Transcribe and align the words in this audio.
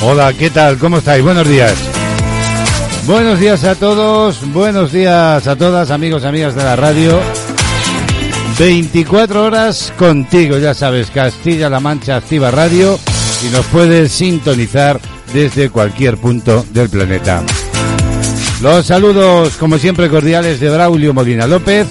Hola, 0.00 0.32
¿qué 0.32 0.48
tal? 0.48 0.78
¿Cómo 0.78 0.98
estáis? 0.98 1.24
Buenos 1.24 1.48
días. 1.48 1.74
Buenos 3.04 3.40
días 3.40 3.64
a 3.64 3.74
todos, 3.74 4.38
buenos 4.52 4.92
días 4.92 5.46
a 5.46 5.56
todas, 5.56 5.90
amigos 5.90 6.24
amigas 6.24 6.54
de 6.54 6.62
la 6.62 6.76
radio. 6.76 7.18
24 8.58 9.44
horas 9.44 9.92
contigo, 9.98 10.56
ya 10.58 10.72
sabes, 10.72 11.10
Castilla-La 11.10 11.80
Mancha 11.80 12.16
Activa 12.16 12.52
Radio 12.52 12.98
y 13.44 13.50
nos 13.50 13.66
puedes 13.66 14.12
sintonizar 14.12 15.00
desde 15.32 15.70
cualquier 15.70 16.16
punto 16.16 16.64
del 16.70 16.88
planeta. 16.88 17.42
Los 18.62 18.86
saludos, 18.86 19.56
como 19.56 19.78
siempre, 19.78 20.08
cordiales 20.08 20.60
de 20.60 20.70
Braulio 20.70 21.12
Molina 21.12 21.48
López. 21.48 21.88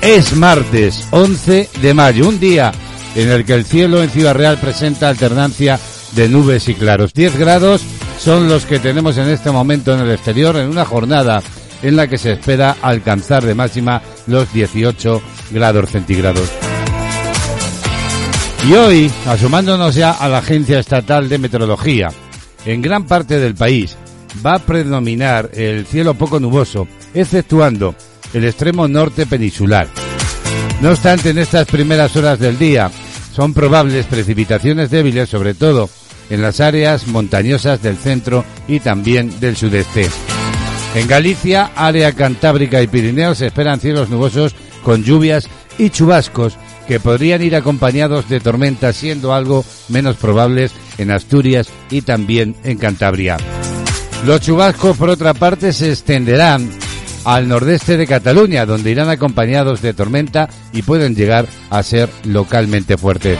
Es 0.00 0.36
martes 0.36 1.08
11 1.10 1.68
de 1.80 1.94
mayo, 1.94 2.28
un 2.28 2.38
día 2.38 2.70
en 3.16 3.28
el 3.28 3.44
que 3.44 3.54
el 3.54 3.64
cielo 3.64 4.04
en 4.04 4.10
Ciudad 4.10 4.34
Real 4.34 4.58
presenta 4.58 5.08
alternancia 5.08 5.80
de 6.16 6.28
nubes 6.28 6.68
y 6.68 6.74
claros. 6.74 7.12
10 7.12 7.38
grados 7.38 7.82
son 8.18 8.48
los 8.48 8.64
que 8.64 8.78
tenemos 8.78 9.18
en 9.18 9.28
este 9.28 9.50
momento 9.50 9.94
en 9.94 10.00
el 10.00 10.10
exterior 10.10 10.56
en 10.56 10.68
una 10.70 10.84
jornada 10.84 11.42
en 11.82 11.94
la 11.94 12.08
que 12.08 12.18
se 12.18 12.32
espera 12.32 12.76
alcanzar 12.80 13.44
de 13.44 13.54
máxima 13.54 14.02
los 14.26 14.52
18 14.52 15.22
grados 15.50 15.90
centígrados. 15.90 16.50
Y 18.66 18.72
hoy, 18.72 19.12
asomándonos 19.26 19.94
ya 19.94 20.12
a 20.12 20.28
la 20.28 20.38
Agencia 20.38 20.80
Estatal 20.80 21.28
de 21.28 21.38
Meteorología, 21.38 22.08
en 22.64 22.82
gran 22.82 23.06
parte 23.06 23.38
del 23.38 23.54
país 23.54 23.96
va 24.44 24.54
a 24.54 24.58
predominar 24.58 25.50
el 25.52 25.86
cielo 25.86 26.14
poco 26.14 26.40
nuboso, 26.40 26.88
exceptuando 27.14 27.94
el 28.32 28.44
extremo 28.44 28.88
norte 28.88 29.26
peninsular. 29.26 29.86
No 30.80 30.90
obstante, 30.90 31.30
en 31.30 31.38
estas 31.38 31.68
primeras 31.68 32.16
horas 32.16 32.38
del 32.38 32.58
día 32.58 32.90
son 33.34 33.52
probables 33.52 34.06
precipitaciones 34.06 34.90
débiles, 34.90 35.28
sobre 35.28 35.54
todo 35.54 35.88
en 36.30 36.42
las 36.42 36.60
áreas 36.60 37.06
montañosas 37.06 37.82
del 37.82 37.96
centro 37.96 38.44
y 38.68 38.80
también 38.80 39.40
del 39.40 39.56
sudeste. 39.56 40.08
En 40.94 41.06
Galicia, 41.08 41.70
área 41.76 42.12
cantábrica 42.12 42.80
y 42.80 42.86
Pirineos 42.86 43.38
se 43.38 43.46
esperan 43.46 43.80
cielos 43.80 44.08
nubosos 44.08 44.54
con 44.82 45.04
lluvias 45.04 45.48
y 45.78 45.90
chubascos 45.90 46.56
que 46.86 47.00
podrían 47.00 47.42
ir 47.42 47.56
acompañados 47.56 48.28
de 48.28 48.40
tormentas, 48.40 48.96
siendo 48.96 49.34
algo 49.34 49.64
menos 49.88 50.16
probables 50.16 50.72
en 50.98 51.10
Asturias 51.10 51.68
y 51.90 52.02
también 52.02 52.56
en 52.64 52.78
Cantabria. 52.78 53.36
Los 54.24 54.40
chubascos, 54.40 54.96
por 54.96 55.10
otra 55.10 55.34
parte, 55.34 55.72
se 55.72 55.90
extenderán 55.90 56.70
al 57.24 57.48
nordeste 57.48 57.96
de 57.96 58.06
Cataluña, 58.06 58.64
donde 58.66 58.92
irán 58.92 59.10
acompañados 59.10 59.82
de 59.82 59.94
tormenta 59.94 60.48
y 60.72 60.82
pueden 60.82 61.14
llegar 61.14 61.46
a 61.70 61.82
ser 61.82 62.08
localmente 62.24 62.96
fuertes. 62.96 63.38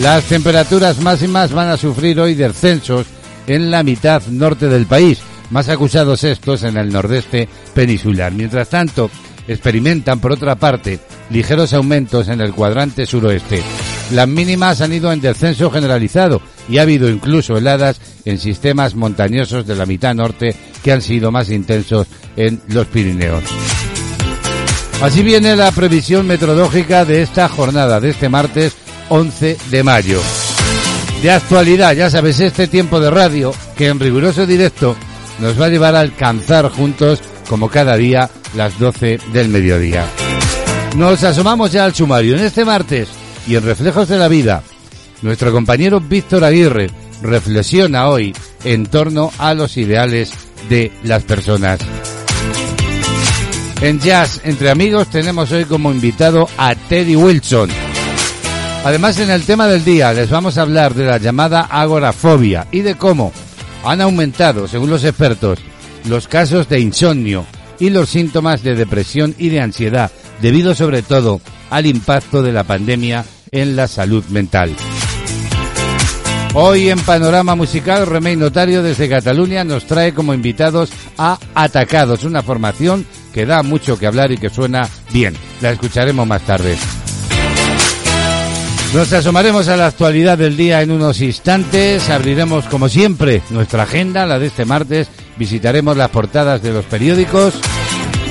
Las 0.00 0.24
temperaturas 0.24 0.98
máximas 0.98 1.52
van 1.52 1.68
a 1.68 1.76
sufrir 1.76 2.18
hoy 2.20 2.34
descensos 2.34 3.06
en 3.46 3.70
la 3.70 3.82
mitad 3.82 4.22
norte 4.28 4.66
del 4.66 4.86
país, 4.86 5.18
más 5.50 5.68
acusados 5.68 6.24
estos 6.24 6.62
en 6.62 6.78
el 6.78 6.90
nordeste 6.90 7.50
peninsular. 7.74 8.32
Mientras 8.32 8.70
tanto, 8.70 9.10
experimentan, 9.46 10.18
por 10.18 10.32
otra 10.32 10.54
parte, 10.54 11.00
ligeros 11.28 11.74
aumentos 11.74 12.28
en 12.28 12.40
el 12.40 12.54
cuadrante 12.54 13.04
suroeste. 13.04 13.62
Las 14.12 14.26
mínimas 14.26 14.80
han 14.80 14.94
ido 14.94 15.12
en 15.12 15.20
descenso 15.20 15.70
generalizado 15.70 16.40
y 16.66 16.78
ha 16.78 16.82
habido 16.82 17.10
incluso 17.10 17.58
heladas 17.58 18.00
en 18.24 18.38
sistemas 18.38 18.94
montañosos 18.94 19.66
de 19.66 19.76
la 19.76 19.84
mitad 19.84 20.14
norte 20.14 20.56
que 20.82 20.92
han 20.92 21.02
sido 21.02 21.30
más 21.30 21.50
intensos 21.50 22.06
en 22.36 22.62
los 22.68 22.86
Pirineos. 22.86 23.44
Así 25.02 25.22
viene 25.22 25.56
la 25.56 25.70
previsión 25.72 26.26
meteorológica 26.26 27.04
de 27.04 27.20
esta 27.20 27.50
jornada, 27.50 28.00
de 28.00 28.10
este 28.10 28.30
martes 28.30 28.74
11 29.10 29.58
de 29.70 29.82
mayo. 29.82 30.20
De 31.22 31.30
actualidad, 31.30 31.94
ya 31.94 32.08
sabes, 32.08 32.40
este 32.40 32.66
tiempo 32.66 32.98
de 32.98 33.10
radio 33.10 33.52
que 33.76 33.88
en 33.88 34.00
riguroso 34.00 34.46
directo 34.46 34.96
nos 35.38 35.60
va 35.60 35.66
a 35.66 35.68
llevar 35.68 35.94
a 35.94 36.00
alcanzar 36.00 36.70
juntos, 36.70 37.20
como 37.48 37.68
cada 37.68 37.96
día, 37.96 38.30
las 38.56 38.78
12 38.78 39.20
del 39.32 39.48
mediodía. 39.48 40.06
Nos 40.96 41.22
asomamos 41.22 41.72
ya 41.72 41.84
al 41.84 41.94
sumario 41.94 42.36
en 42.36 42.44
este 42.44 42.64
martes 42.64 43.08
y 43.46 43.56
en 43.56 43.64
Reflejos 43.64 44.08
de 44.08 44.18
la 44.18 44.28
Vida. 44.28 44.62
Nuestro 45.22 45.52
compañero 45.52 46.00
Víctor 46.00 46.44
Aguirre 46.44 46.88
reflexiona 47.22 48.08
hoy 48.08 48.34
en 48.64 48.86
torno 48.86 49.30
a 49.38 49.52
los 49.54 49.76
ideales 49.76 50.32
de 50.68 50.92
las 51.04 51.22
personas. 51.24 51.80
En 53.80 53.98
Jazz 53.98 54.40
entre 54.44 54.70
amigos 54.70 55.08
tenemos 55.08 55.50
hoy 55.52 55.64
como 55.64 55.90
invitado 55.90 56.48
a 56.58 56.74
Teddy 56.74 57.16
Wilson. 57.16 57.89
Además 58.82 59.18
en 59.18 59.30
el 59.30 59.44
tema 59.44 59.66
del 59.66 59.84
día 59.84 60.12
les 60.14 60.30
vamos 60.30 60.56
a 60.56 60.62
hablar 60.62 60.94
de 60.94 61.04
la 61.04 61.18
llamada 61.18 61.60
agorafobia 61.60 62.66
y 62.70 62.80
de 62.80 62.94
cómo 62.94 63.30
han 63.84 64.00
aumentado, 64.00 64.66
según 64.68 64.88
los 64.88 65.04
expertos, 65.04 65.58
los 66.08 66.28
casos 66.28 66.66
de 66.68 66.80
insomnio 66.80 67.44
y 67.78 67.90
los 67.90 68.08
síntomas 68.08 68.62
de 68.62 68.74
depresión 68.74 69.34
y 69.38 69.50
de 69.50 69.60
ansiedad, 69.60 70.10
debido 70.40 70.74
sobre 70.74 71.02
todo 71.02 71.42
al 71.68 71.84
impacto 71.84 72.42
de 72.42 72.52
la 72.52 72.64
pandemia 72.64 73.24
en 73.52 73.76
la 73.76 73.86
salud 73.86 74.24
mental. 74.26 74.74
Hoy 76.54 76.88
en 76.88 76.98
Panorama 77.00 77.54
Musical, 77.54 78.06
Remey 78.06 78.34
Notario 78.34 78.82
desde 78.82 79.08
Cataluña 79.08 79.62
nos 79.62 79.84
trae 79.84 80.14
como 80.14 80.34
invitados 80.34 80.90
a 81.18 81.38
Atacados, 81.54 82.24
una 82.24 82.42
formación 82.42 83.06
que 83.32 83.46
da 83.46 83.62
mucho 83.62 83.98
que 83.98 84.06
hablar 84.06 84.32
y 84.32 84.38
que 84.38 84.50
suena 84.50 84.88
bien. 85.12 85.36
La 85.60 85.70
escucharemos 85.70 86.26
más 86.26 86.42
tarde. 86.42 86.76
Nos 88.92 89.12
asomaremos 89.12 89.68
a 89.68 89.76
la 89.76 89.86
actualidad 89.86 90.36
del 90.36 90.56
día 90.56 90.82
en 90.82 90.90
unos 90.90 91.20
instantes. 91.20 92.10
Abriremos, 92.10 92.64
como 92.64 92.88
siempre, 92.88 93.40
nuestra 93.50 93.84
agenda, 93.84 94.26
la 94.26 94.40
de 94.40 94.48
este 94.48 94.64
martes. 94.64 95.08
Visitaremos 95.36 95.96
las 95.96 96.10
portadas 96.10 96.60
de 96.60 96.72
los 96.72 96.84
periódicos. 96.86 97.54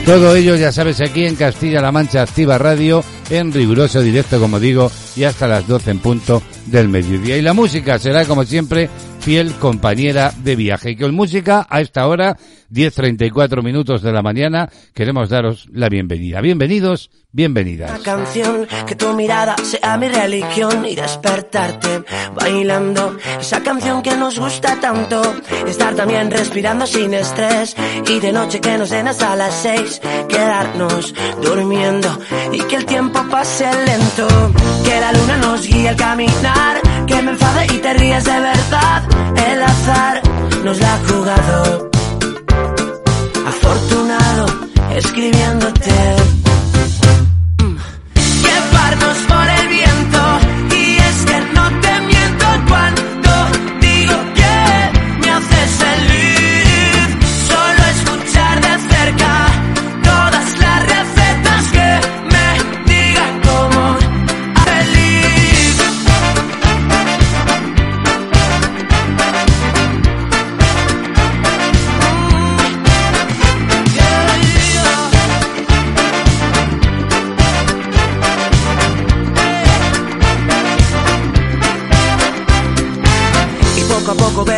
Todo 0.05 0.35
ello, 0.35 0.57
ya 0.57 0.73
sabes, 0.73 0.99
aquí 0.99 1.25
en 1.25 1.37
Castilla-La 1.37 1.93
Mancha 1.93 2.23
Activa 2.23 2.57
Radio, 2.57 3.03
en 3.29 3.53
riguroso 3.53 4.01
directo, 4.01 4.37
como 4.37 4.59
digo, 4.59 4.91
y 5.15 5.23
hasta 5.23 5.47
las 5.47 5.65
12 5.65 5.91
en 5.91 5.99
punto 5.99 6.41
del 6.65 6.89
mediodía. 6.89 7.37
Y 7.37 7.41
la 7.41 7.53
música 7.53 7.97
será, 7.97 8.25
como 8.25 8.43
siempre, 8.43 8.89
fiel 9.21 9.53
compañera 9.53 10.33
de 10.43 10.57
viaje. 10.57 10.91
Y 10.91 10.95
con 10.97 11.15
música, 11.15 11.67
a 11.69 11.79
esta 11.79 12.05
hora, 12.05 12.35
10.34 12.71 13.63
minutos 13.63 14.01
de 14.01 14.11
la 14.11 14.21
mañana, 14.21 14.69
queremos 14.93 15.29
daros 15.29 15.67
la 15.71 15.89
bienvenida. 15.89 16.39
Bienvenidos, 16.41 17.09
bienvenidas. 17.31 17.89
Una 17.89 17.99
canción, 17.99 18.67
que 18.85 18.95
tu 18.95 19.13
mirada 19.13 19.55
sea 19.63 19.97
mi 19.97 20.07
religión 20.07 20.85
y 20.85 20.95
despertarte 20.95 22.03
bailando. 22.35 23.17
Esa 23.39 23.61
canción 23.61 24.01
que 24.01 24.15
nos 24.15 24.39
gusta 24.39 24.79
tanto, 24.79 25.21
estar 25.67 25.95
también 25.95 26.29
respirando 26.29 26.85
sin 26.85 27.13
estrés. 27.13 27.75
Y 28.07 28.19
de 28.19 28.31
noche 28.31 28.61
que 28.61 28.77
nos 28.77 28.89
den 28.89 29.07
hasta 29.07 29.35
las 29.35 29.53
seis, 29.53 30.01
quedarnos 30.27 31.13
durmiendo 31.41 32.19
y 32.51 32.59
que 32.59 32.75
el 32.75 32.85
tiempo 32.85 33.25
pase 33.29 33.65
lento. 33.85 34.27
Que 34.83 34.99
la 34.99 35.11
luna 35.13 35.37
nos 35.37 35.67
guíe 35.67 35.89
al 35.89 35.95
caminar, 35.95 36.81
que 37.07 37.21
me 37.21 37.31
enfade 37.31 37.65
y 37.73 37.77
te 37.79 37.93
ríes 37.93 38.25
de 38.25 38.39
verdad. 38.39 39.03
El 39.51 39.63
azar 39.63 40.21
nos 40.63 40.79
la 40.79 40.93
ha 40.93 41.07
jugado. 41.07 41.98
Afortunado, 43.49 44.45
escribiéndote. 44.95 46.38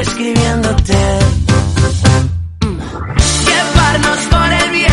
escribiéndote. 0.00 1.18
Llevarnos 3.46 4.18
por 4.30 4.52
el 4.52 4.70
viento 4.70 4.85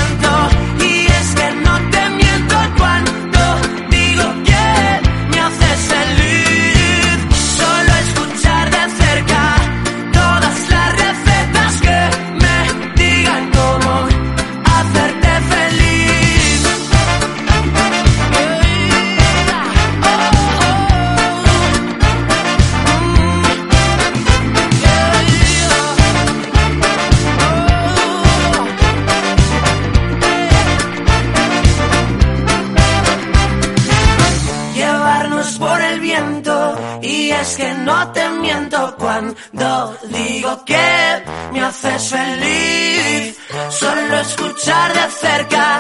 feliz 42.10 43.38
solo 43.70 44.20
escuchar 44.20 44.94
de 44.94 45.12
cerca 45.20 45.80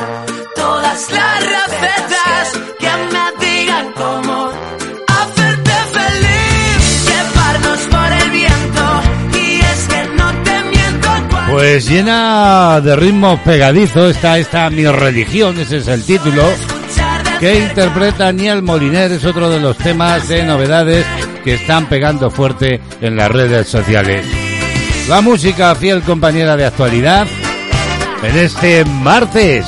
todas 0.55 1.11
las 1.11 1.39
recetas 1.43 2.59
que 2.79 2.89
me 3.11 3.45
digan 3.45 3.91
cómo 3.93 4.51
hacerte 5.07 5.71
feliz 5.91 7.05
llevarnos 7.07 7.79
por 7.91 8.11
el 8.21 8.29
viento 8.31 9.01
y 9.33 9.59
es 9.61 9.87
que 9.87 10.03
no 10.15 10.43
te 10.43 10.63
miento 10.63 11.09
Pues 11.51 11.89
llena 11.89 12.79
de 12.81 12.95
ritmos 12.95 13.39
pegadizos 13.41 14.15
está 14.15 14.37
esta 14.37 14.69
Mi 14.69 14.85
Religión, 14.85 15.59
ese 15.59 15.77
es 15.77 15.87
el 15.87 16.03
título, 16.05 16.43
que 17.39 17.55
interpreta 17.55 18.31
Niel 18.31 18.61
Moliner, 18.61 19.11
es 19.11 19.25
otro 19.25 19.49
de 19.49 19.59
los 19.59 19.77
temas 19.77 20.27
de 20.29 20.43
novedades 20.43 21.05
que 21.43 21.55
están 21.55 21.87
pegando 21.87 22.31
fuerte 22.31 22.79
en 23.01 23.17
las 23.17 23.29
redes 23.29 23.67
sociales. 23.67 24.42
La 25.07 25.21
música 25.21 25.73
fiel 25.75 26.01
compañera 26.01 26.55
de 26.55 26.65
actualidad 26.65 27.27
en 28.23 28.37
este 28.37 28.85
martes. 28.85 29.65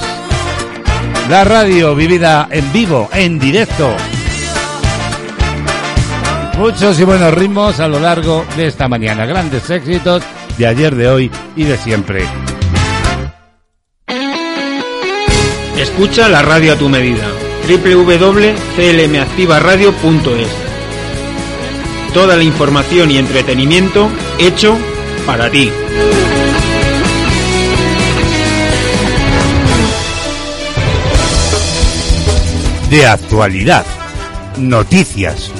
La 1.29 1.43
radio 1.43 1.93
vivida 1.93 2.47
en 2.49 2.71
vivo, 2.71 3.09
en 3.11 3.37
directo. 3.37 3.93
Muchos 6.57 6.97
y 7.01 7.03
buenos 7.03 7.33
ritmos 7.33 7.81
a 7.81 7.89
lo 7.89 7.99
largo 7.99 8.45
de 8.55 8.67
esta 8.67 8.87
mañana. 8.87 9.25
Grandes 9.25 9.69
éxitos 9.69 10.23
de 10.57 10.67
ayer, 10.67 10.95
de 10.95 11.09
hoy 11.09 11.29
y 11.57 11.65
de 11.65 11.77
siempre. 11.77 12.25
Escucha 15.77 16.29
la 16.29 16.43
radio 16.43 16.71
a 16.73 16.77
tu 16.77 16.87
medida. 16.87 17.27
www.clmactivaradio.es 17.67 20.47
Toda 22.13 22.37
la 22.37 22.43
información 22.43 23.11
y 23.11 23.17
entretenimiento 23.17 24.09
hecho 24.39 24.77
para 25.25 25.49
ti. 25.49 25.71
De 32.89 33.07
actualidad. 33.07 33.85
Noticias. 34.57 35.51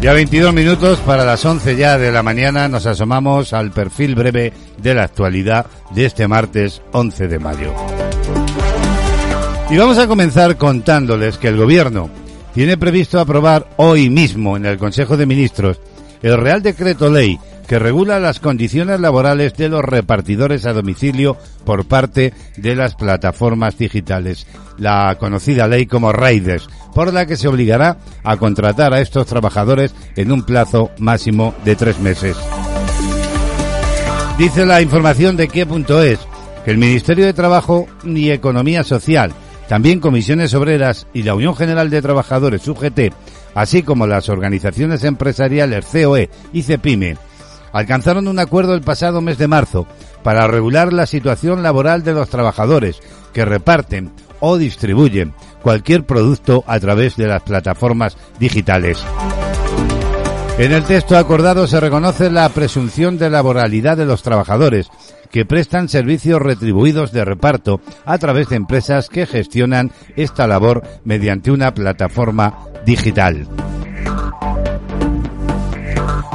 Ya 0.00 0.14
22 0.14 0.54
minutos 0.54 0.98
para 1.00 1.26
las 1.26 1.44
11 1.44 1.76
ya 1.76 1.98
de 1.98 2.10
la 2.10 2.22
mañana 2.22 2.68
nos 2.68 2.86
asomamos 2.86 3.52
al 3.52 3.70
perfil 3.70 4.14
breve 4.14 4.50
de 4.78 4.94
la 4.94 5.02
actualidad 5.02 5.66
de 5.90 6.06
este 6.06 6.26
martes 6.26 6.80
11 6.92 7.28
de 7.28 7.38
mayo. 7.38 7.74
Y 9.68 9.76
vamos 9.76 9.98
a 9.98 10.06
comenzar 10.06 10.56
contándoles 10.56 11.36
que 11.36 11.48
el 11.48 11.58
gobierno 11.58 12.08
tiene 12.54 12.78
previsto 12.78 13.20
aprobar 13.20 13.68
hoy 13.76 14.08
mismo 14.08 14.56
en 14.56 14.64
el 14.64 14.78
Consejo 14.78 15.18
de 15.18 15.26
Ministros 15.26 15.78
el 16.22 16.38
Real 16.38 16.62
Decreto 16.62 17.10
Ley 17.10 17.38
que 17.70 17.78
regula 17.78 18.18
las 18.18 18.40
condiciones 18.40 18.98
laborales 18.98 19.54
de 19.54 19.68
los 19.68 19.84
repartidores 19.84 20.66
a 20.66 20.72
domicilio 20.72 21.36
por 21.64 21.84
parte 21.84 22.34
de 22.56 22.74
las 22.74 22.96
plataformas 22.96 23.78
digitales, 23.78 24.48
la 24.76 25.16
conocida 25.20 25.68
ley 25.68 25.86
como 25.86 26.10
Raiders, 26.10 26.68
por 26.92 27.12
la 27.12 27.26
que 27.26 27.36
se 27.36 27.46
obligará 27.46 27.98
a 28.24 28.36
contratar 28.38 28.92
a 28.92 29.00
estos 29.00 29.24
trabajadores 29.26 29.94
en 30.16 30.32
un 30.32 30.42
plazo 30.42 30.90
máximo 30.98 31.54
de 31.64 31.76
tres 31.76 32.00
meses. 32.00 32.36
Dice 34.36 34.66
la 34.66 34.82
información 34.82 35.36
de 35.36 35.46
qué.es 35.46 36.18
que 36.64 36.70
el 36.72 36.78
Ministerio 36.78 37.24
de 37.24 37.34
Trabajo 37.34 37.86
y 38.04 38.30
Economía 38.30 38.82
Social, 38.82 39.32
también 39.68 40.00
Comisiones 40.00 40.54
Obreras 40.54 41.06
y 41.14 41.22
la 41.22 41.36
Unión 41.36 41.54
General 41.54 41.88
de 41.88 42.02
Trabajadores 42.02 42.66
UGT, 42.66 43.14
así 43.54 43.84
como 43.84 44.08
las 44.08 44.28
organizaciones 44.28 45.04
empresariales 45.04 45.86
COE 45.86 46.30
y 46.52 46.64
CEPIME, 46.64 47.29
alcanzaron 47.72 48.28
un 48.28 48.38
acuerdo 48.38 48.74
el 48.74 48.82
pasado 48.82 49.20
mes 49.20 49.38
de 49.38 49.48
marzo 49.48 49.86
para 50.22 50.46
regular 50.46 50.92
la 50.92 51.06
situación 51.06 51.62
laboral 51.62 52.02
de 52.02 52.12
los 52.12 52.28
trabajadores 52.28 53.00
que 53.32 53.44
reparten 53.44 54.10
o 54.40 54.56
distribuyen 54.56 55.34
cualquier 55.62 56.04
producto 56.04 56.64
a 56.66 56.80
través 56.80 57.16
de 57.16 57.26
las 57.26 57.42
plataformas 57.42 58.16
digitales. 58.38 59.04
En 60.58 60.72
el 60.72 60.84
texto 60.84 61.16
acordado 61.16 61.66
se 61.66 61.80
reconoce 61.80 62.30
la 62.30 62.48
presunción 62.50 63.16
de 63.16 63.30
laboralidad 63.30 63.96
de 63.96 64.04
los 64.04 64.22
trabajadores 64.22 64.90
que 65.30 65.46
prestan 65.46 65.88
servicios 65.88 66.42
retribuidos 66.42 67.12
de 67.12 67.24
reparto 67.24 67.80
a 68.04 68.18
través 68.18 68.48
de 68.48 68.56
empresas 68.56 69.08
que 69.08 69.26
gestionan 69.26 69.90
esta 70.16 70.46
labor 70.46 70.82
mediante 71.04 71.50
una 71.50 71.72
plataforma 71.72 72.58
digital. 72.84 73.46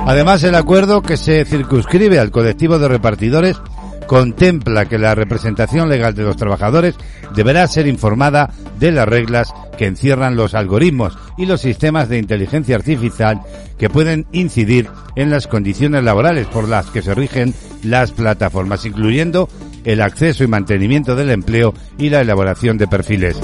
Además, 0.05 0.43
el 0.43 0.53
acuerdo 0.53 1.01
que 1.01 1.17
se 1.17 1.43
circunscribe 1.45 2.19
al 2.19 2.29
colectivo 2.29 2.77
de 2.77 2.87
repartidores 2.87 3.57
contempla 4.05 4.85
que 4.85 4.99
la 4.99 5.15
representación 5.15 5.89
legal 5.89 6.13
de 6.13 6.21
los 6.21 6.37
trabajadores 6.37 6.95
deberá 7.35 7.67
ser 7.67 7.87
informada 7.87 8.51
de 8.79 8.91
las 8.91 9.07
reglas 9.07 9.51
que 9.79 9.87
encierran 9.87 10.35
los 10.35 10.53
algoritmos 10.53 11.17
y 11.39 11.47
los 11.47 11.61
sistemas 11.61 12.07
de 12.07 12.19
inteligencia 12.19 12.75
artificial 12.75 13.41
que 13.79 13.89
pueden 13.89 14.27
incidir 14.31 14.89
en 15.15 15.31
las 15.31 15.47
condiciones 15.47 16.03
laborales 16.03 16.45
por 16.47 16.69
las 16.69 16.85
que 16.91 17.01
se 17.01 17.15
rigen 17.15 17.55
las 17.83 18.11
plataformas, 18.11 18.85
incluyendo 18.85 19.49
el 19.85 20.01
acceso 20.01 20.43
y 20.43 20.47
mantenimiento 20.47 21.15
del 21.15 21.31
empleo 21.31 21.73
y 21.97 22.09
la 22.09 22.21
elaboración 22.21 22.77
de 22.77 22.87
perfiles. 22.87 23.37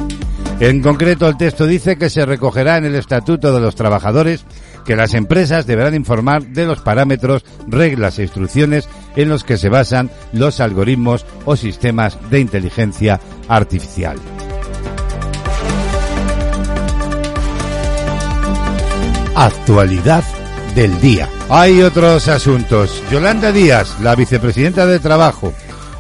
En 0.60 0.84
concreto, 0.84 1.28
el 1.28 1.38
texto 1.38 1.66
dice 1.66 1.98
que 1.98 2.12
se 2.12 2.24
recogerá 2.24 2.78
en 2.78 2.86
el 2.86 2.94
Estatuto 2.94 3.52
de 3.52 3.62
los 3.62 3.74
Trabajadores 3.74 4.46
que 4.86 4.96
las 4.96 5.14
empresas 5.14 5.66
deberán 5.68 5.96
informar 5.96 6.44
de 6.44 6.66
los 6.66 6.82
parámetros, 6.82 7.46
reglas 7.68 8.20
e 8.20 8.24
instrucciones 8.24 8.88
en 9.16 9.30
los 9.30 9.44
que 9.44 9.58
se 9.58 9.70
basan 9.70 10.10
los 10.34 10.60
algoritmos 10.60 11.26
o 11.46 11.56
sistemas 11.56 12.18
de 12.30 12.40
inteligencia 12.40 13.20
artificial. 13.48 14.18
Actualidad 19.36 20.24
del 20.76 21.00
día. 21.02 21.28
Hay 21.50 21.82
otros 21.82 22.28
asuntos. 22.28 23.02
Yolanda 23.12 23.52
Díaz, 23.52 24.00
la 24.02 24.16
vicepresidenta 24.16 24.86
de 24.86 25.00
Trabajo, 25.00 25.54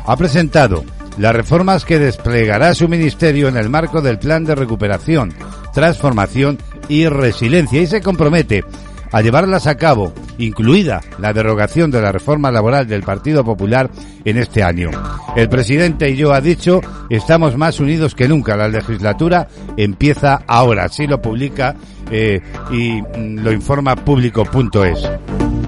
ha 0.05 0.15
presentado 0.15 0.83
las 1.21 1.35
reformas 1.35 1.85
que 1.85 1.99
desplegará 1.99 2.73
su 2.73 2.87
ministerio 2.87 3.47
en 3.47 3.55
el 3.55 3.69
marco 3.69 4.01
del 4.01 4.17
Plan 4.17 4.43
de 4.43 4.55
Recuperación, 4.55 5.31
Transformación 5.71 6.57
y 6.89 7.05
Resiliencia 7.07 7.79
y 7.79 7.85
se 7.85 8.01
compromete 8.01 8.65
a 9.11 9.21
llevarlas 9.21 9.67
a 9.67 9.75
cabo, 9.75 10.13
incluida 10.39 11.01
la 11.19 11.31
derogación 11.31 11.91
de 11.91 12.01
la 12.01 12.11
reforma 12.11 12.49
laboral 12.49 12.87
del 12.87 13.03
Partido 13.03 13.45
Popular 13.45 13.91
en 14.25 14.37
este 14.39 14.63
año. 14.63 14.89
El 15.35 15.47
presidente 15.47 16.09
y 16.09 16.15
yo 16.15 16.33
ha 16.33 16.41
dicho, 16.41 16.81
estamos 17.07 17.55
más 17.55 17.79
unidos 17.79 18.15
que 18.15 18.27
nunca. 18.27 18.57
La 18.57 18.67
legislatura 18.67 19.47
empieza 19.77 20.41
ahora. 20.47 20.85
Así 20.85 21.05
lo 21.05 21.21
publica 21.21 21.75
eh, 22.09 22.41
y 22.71 22.99
mm, 22.99 23.43
lo 23.43 23.51
informa 23.51 23.95
público.es. 23.95 25.60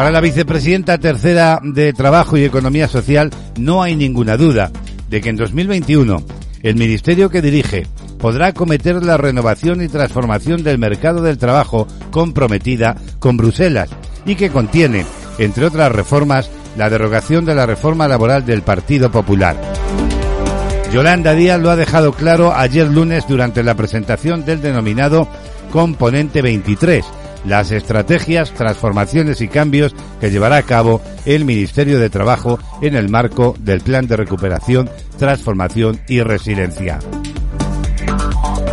Para 0.00 0.12
la 0.12 0.22
vicepresidenta 0.22 0.96
tercera 0.96 1.60
de 1.62 1.92
Trabajo 1.92 2.38
y 2.38 2.44
Economía 2.44 2.88
Social 2.88 3.28
no 3.58 3.82
hay 3.82 3.96
ninguna 3.96 4.38
duda 4.38 4.70
de 5.10 5.20
que 5.20 5.28
en 5.28 5.36
2021 5.36 6.22
el 6.62 6.74
ministerio 6.76 7.28
que 7.28 7.42
dirige 7.42 7.86
podrá 8.18 8.46
acometer 8.46 9.02
la 9.02 9.18
renovación 9.18 9.82
y 9.82 9.88
transformación 9.88 10.62
del 10.62 10.78
mercado 10.78 11.20
del 11.20 11.36
trabajo 11.36 11.86
comprometida 12.10 12.96
con 13.18 13.36
Bruselas 13.36 13.90
y 14.24 14.36
que 14.36 14.48
contiene, 14.48 15.04
entre 15.36 15.66
otras 15.66 15.92
reformas, 15.92 16.50
la 16.78 16.88
derogación 16.88 17.44
de 17.44 17.56
la 17.56 17.66
reforma 17.66 18.08
laboral 18.08 18.46
del 18.46 18.62
Partido 18.62 19.12
Popular. 19.12 19.60
Yolanda 20.94 21.34
Díaz 21.34 21.60
lo 21.60 21.68
ha 21.68 21.76
dejado 21.76 22.14
claro 22.14 22.54
ayer 22.54 22.88
lunes 22.88 23.28
durante 23.28 23.62
la 23.62 23.74
presentación 23.74 24.46
del 24.46 24.62
denominado 24.62 25.28
Componente 25.70 26.40
23, 26.40 27.04
las 27.44 27.70
estrategias, 27.72 28.52
transformaciones 28.52 29.40
y 29.40 29.48
cambios 29.48 29.94
que 30.20 30.30
llevará 30.30 30.56
a 30.56 30.62
cabo 30.62 31.00
el 31.24 31.44
Ministerio 31.44 31.98
de 31.98 32.10
Trabajo 32.10 32.58
en 32.82 32.94
el 32.94 33.08
marco 33.08 33.54
del 33.58 33.80
Plan 33.80 34.06
de 34.06 34.16
Recuperación, 34.16 34.90
Transformación 35.18 36.00
y 36.08 36.20
Resiliencia. 36.22 36.98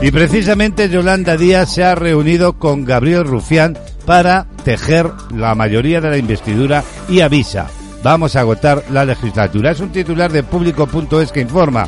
Y 0.02 0.12
precisamente 0.12 0.90
Yolanda 0.90 1.38
Díaz 1.38 1.74
se 1.74 1.84
ha 1.84 1.96
reunido 1.96 2.60
con 2.60 2.86
Gabriel 2.86 3.24
Rufián 3.24 3.78
para 4.06 4.48
tejer 4.64 5.12
la 5.36 5.56
mayoría 5.56 6.00
de 6.02 6.10
la 6.10 6.18
investidura 6.18 6.84
y 7.10 7.22
avisa, 7.22 7.68
vamos 8.04 8.36
a 8.36 8.42
agotar 8.42 8.84
la 8.92 9.06
legislatura. 9.06 9.72
Es 9.72 9.80
un 9.80 9.92
titular 9.92 10.32
de 10.32 10.44
público.es 10.44 11.32
que 11.32 11.42
informa 11.42 11.88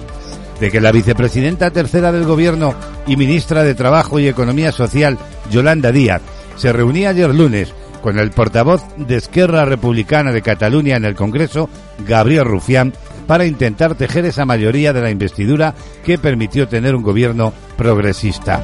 de 0.59 0.71
que 0.71 0.81
la 0.81 0.91
vicepresidenta 0.91 1.71
tercera 1.71 2.11
del 2.11 2.25
gobierno 2.25 2.73
y 3.07 3.15
ministra 3.15 3.63
de 3.63 3.75
Trabajo 3.75 4.19
y 4.19 4.27
Economía 4.27 4.71
Social, 4.71 5.17
Yolanda 5.49 5.91
Díaz, 5.91 6.21
se 6.59 6.73
reunía 6.73 7.09
ayer 7.09 7.33
lunes 7.33 7.73
con 8.03 8.19
el 8.19 8.31
portavoz 8.31 8.83
de 8.97 9.15
Esquerra 9.15 9.63
Republicana 9.63 10.33
de 10.33 10.41
Cataluña 10.41 10.97
en 10.97 11.05
el 11.05 11.15
Congreso, 11.15 11.69
Gabriel 12.05 12.45
Rufián, 12.45 12.93
para 13.27 13.45
intentar 13.45 13.95
tejer 13.95 14.25
esa 14.25 14.45
mayoría 14.45 14.91
de 14.91 15.01
la 15.01 15.09
investidura 15.09 15.73
que 16.03 16.17
permitió 16.17 16.67
tener 16.67 16.95
un 16.95 17.03
gobierno 17.03 17.53
progresista. 17.77 18.61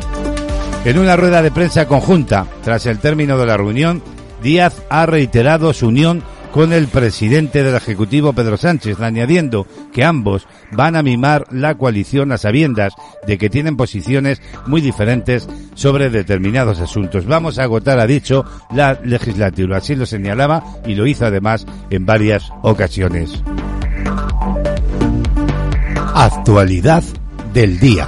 En 0.84 1.00
una 1.00 1.16
rueda 1.16 1.42
de 1.42 1.52
prensa 1.52 1.88
conjunta, 1.88 2.46
tras 2.64 2.86
el 2.86 3.00
término 3.00 3.38
de 3.38 3.46
la 3.46 3.58
reunión, 3.58 4.04
Díaz 4.44 4.84
ha 4.90 5.06
reiterado 5.06 5.74
su 5.74 5.88
unión 5.88 6.22
con 6.56 6.72
el 6.72 6.88
presidente 6.88 7.64
del 7.64 7.76
Ejecutivo 7.76 8.32
Pedro 8.32 8.56
Sánchez, 8.56 9.02
añadiendo 9.02 9.68
que 9.92 10.06
ambos 10.06 10.48
van 10.72 10.96
a 10.96 11.04
mimar 11.04 11.46
la 11.52 11.76
coalición 11.76 12.32
a 12.32 12.38
sabiendas 12.38 12.94
de 13.28 13.38
que 13.38 13.50
tienen 13.50 13.76
posiciones 13.76 14.42
muy 14.66 14.80
diferentes 14.80 15.50
sobre 15.74 16.10
determinados 16.10 16.80
asuntos. 16.80 17.26
Vamos 17.26 17.60
a 17.60 17.64
agotar, 17.64 18.00
ha 18.00 18.08
dicho, 18.08 18.46
la 18.74 18.98
legislatura. 19.04 19.80
Así 19.80 19.98
lo 19.98 20.06
señalaba 20.06 20.64
y 20.86 20.96
lo 20.96 21.06
hizo 21.06 21.26
además 21.26 21.66
en 21.90 22.06
varias 22.06 22.50
ocasiones. 22.62 23.44
Actualidad 26.14 27.04
del 27.54 27.82
día. 27.82 28.08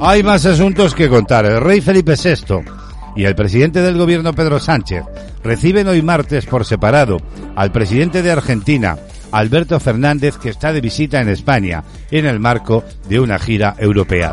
Hay 0.00 0.24
más 0.24 0.44
asuntos 0.44 0.92
que 0.92 1.08
contar. 1.08 1.46
El 1.46 1.60
rey 1.60 1.80
Felipe 1.80 2.16
VI 2.16 2.83
y 3.16 3.24
el 3.24 3.34
presidente 3.34 3.82
del 3.82 3.98
gobierno 3.98 4.32
Pedro 4.32 4.58
Sánchez 4.60 5.04
reciben 5.42 5.88
hoy 5.88 6.02
martes 6.02 6.46
por 6.46 6.64
separado 6.64 7.18
al 7.56 7.72
presidente 7.72 8.22
de 8.22 8.32
Argentina, 8.32 8.96
Alberto 9.30 9.78
Fernández, 9.80 10.36
que 10.38 10.50
está 10.50 10.72
de 10.72 10.80
visita 10.80 11.20
en 11.20 11.28
España 11.28 11.84
en 12.10 12.26
el 12.26 12.40
marco 12.40 12.84
de 13.08 13.20
una 13.20 13.38
gira 13.38 13.74
europea. 13.78 14.32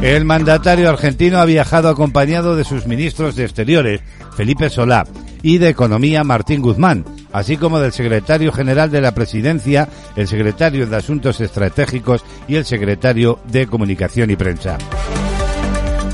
El 0.00 0.24
mandatario 0.24 0.90
argentino 0.90 1.38
ha 1.38 1.44
viajado 1.44 1.88
acompañado 1.88 2.56
de 2.56 2.64
sus 2.64 2.86
ministros 2.86 3.36
de 3.36 3.44
Exteriores, 3.44 4.02
Felipe 4.36 4.68
Solá, 4.68 5.06
y 5.42 5.58
de 5.58 5.68
Economía, 5.68 6.24
Martín 6.24 6.62
Guzmán, 6.62 7.04
así 7.32 7.56
como 7.56 7.78
del 7.78 7.92
secretario 7.92 8.52
general 8.52 8.90
de 8.90 9.00
la 9.00 9.14
Presidencia, 9.14 9.88
el 10.16 10.26
secretario 10.26 10.86
de 10.86 10.96
Asuntos 10.96 11.40
Estratégicos 11.40 12.24
y 12.48 12.56
el 12.56 12.64
secretario 12.64 13.40
de 13.50 13.66
Comunicación 13.66 14.30
y 14.30 14.36
Prensa. 14.36 14.78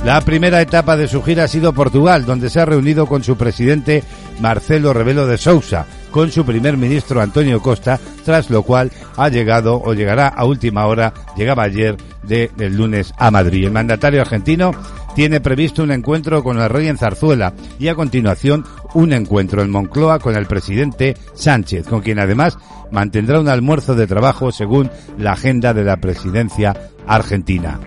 La 0.05 0.19
primera 0.23 0.63
etapa 0.63 0.97
de 0.97 1.09
su 1.09 1.23
gira 1.23 1.45
ha 1.45 1.49
sido 1.49 1.75
Portugal, 1.75 2.25
donde 2.25 2.49
se 2.49 2.59
ha 2.59 2.65
reunido 2.65 3.07
con 3.07 3.23
su 3.23 3.37
presidente 3.37 4.03
Marcelo 4.41 4.95
Rebelo 4.95 5.27
de 5.27 5.37
Sousa, 5.37 5.85
con 6.11 6.33
su 6.33 6.47
primer 6.47 6.79
ministro 6.79 7.21
Antonio 7.21 7.61
Costa, 7.61 8.01
tras 8.25 8.49
lo 8.49 8.63
cual 8.63 8.91
ha 9.19 9.29
llegado 9.29 9.81
o 9.81 9.93
llegará 9.93 10.29
a 10.29 10.47
última 10.47 10.87
hora, 10.87 11.13
llegaba 11.37 11.65
ayer 11.65 11.99
de, 12.23 12.51
del 12.57 12.77
lunes 12.77 13.13
a 13.19 13.31
Madrid. 13.31 13.67
El 13.67 13.73
mandatario 13.73 14.23
argentino 14.23 14.73
tiene 15.15 15.41
previsto 15.41 15.83
un 15.83 15.93
encuentro 15.93 16.43
con 16.43 16.59
el 16.59 16.71
rey 16.71 16.89
en 16.89 16.97
Zarzuela 16.97 17.53
y 17.79 17.89
a 17.89 17.95
continuación 17.95 18.65
un 18.95 19.13
encuentro 19.13 19.61
en 19.61 19.71
Moncloa 19.71 20.19
con 20.19 20.35
el 20.35 20.47
presidente 20.47 21.15
Sánchez, 21.35 21.87
con 21.87 22.01
quien 22.01 22.19
además 22.19 22.57
mantendrá 22.91 23.39
un 23.39 23.49
almuerzo 23.49 23.95
de 23.95 24.07
trabajo 24.07 24.51
según 24.51 24.91
la 25.19 25.33
agenda 25.33 25.75
de 25.75 25.85
la 25.85 25.99
presidencia 25.99 26.75
argentina. 27.07 27.79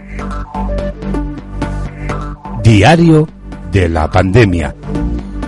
Diario 2.63 3.27
de 3.74 3.89
la 3.89 4.10
pandemia. 4.10 4.74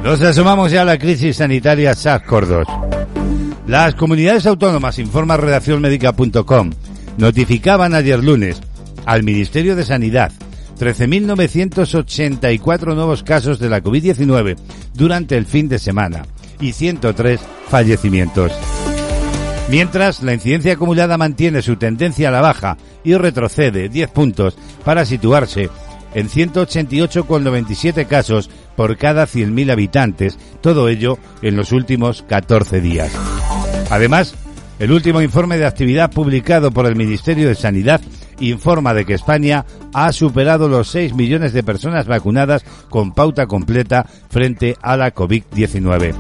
Nos 0.03 0.21
asomamos 0.21 0.69
ya 0.69 0.81
a 0.81 0.85
la 0.85 0.97
crisis 0.97 1.37
sanitaria 1.37 1.93
SARS-CoV-2. 1.93 2.65
Las 3.67 3.95
comunidades 3.95 4.45
autónomas, 4.45 4.99
informa 4.99 5.37
redaccionmédica.com, 5.37 6.71
notificaban 7.17 7.95
ayer 7.95 8.21
lunes 8.21 8.61
al 9.05 9.23
Ministerio 9.23 9.77
de 9.77 9.85
Sanidad 9.85 10.33
13.984 10.77 12.95
nuevos 12.95 13.23
casos 13.23 13.59
de 13.59 13.69
la 13.69 13.81
COVID-19 13.81 14.57
durante 14.93 15.37
el 15.37 15.45
fin 15.45 15.69
de 15.69 15.79
semana 15.79 16.25
y 16.59 16.73
103 16.73 17.39
fallecimientos. 17.69 18.51
Mientras, 19.69 20.21
la 20.21 20.33
incidencia 20.33 20.73
acumulada 20.73 21.17
mantiene 21.17 21.61
su 21.61 21.77
tendencia 21.77 22.27
a 22.27 22.31
la 22.31 22.41
baja 22.41 22.75
y 23.05 23.15
retrocede 23.15 23.87
10 23.87 24.11
puntos 24.11 24.57
para 24.83 25.05
situarse 25.05 25.69
en 26.15 26.29
188,97 26.29 28.07
casos 28.07 28.49
por 28.75 28.97
cada 28.97 29.25
100.000 29.27 29.71
habitantes, 29.71 30.39
todo 30.61 30.89
ello 30.89 31.19
en 31.43 31.55
los 31.55 31.71
últimos 31.71 32.23
14 32.23 32.81
días. 32.81 33.11
Además, 33.91 34.33
el 34.79 34.91
último 34.91 35.21
informe 35.21 35.57
de 35.57 35.65
actividad 35.65 36.11
publicado 36.11 36.71
por 36.71 36.85
el 36.85 36.95
Ministerio 36.95 37.47
de 37.47 37.55
Sanidad 37.55 38.01
informa 38.39 38.93
de 38.93 39.05
que 39.05 39.13
España 39.13 39.65
ha 39.93 40.11
superado 40.11 40.67
los 40.67 40.89
6 40.89 41.13
millones 41.13 41.53
de 41.53 41.63
personas 41.63 42.07
vacunadas 42.07 42.65
con 42.89 43.13
pauta 43.13 43.45
completa 43.45 44.05
frente 44.29 44.75
a 44.81 44.97
la 44.97 45.13
COVID-19. 45.13 46.13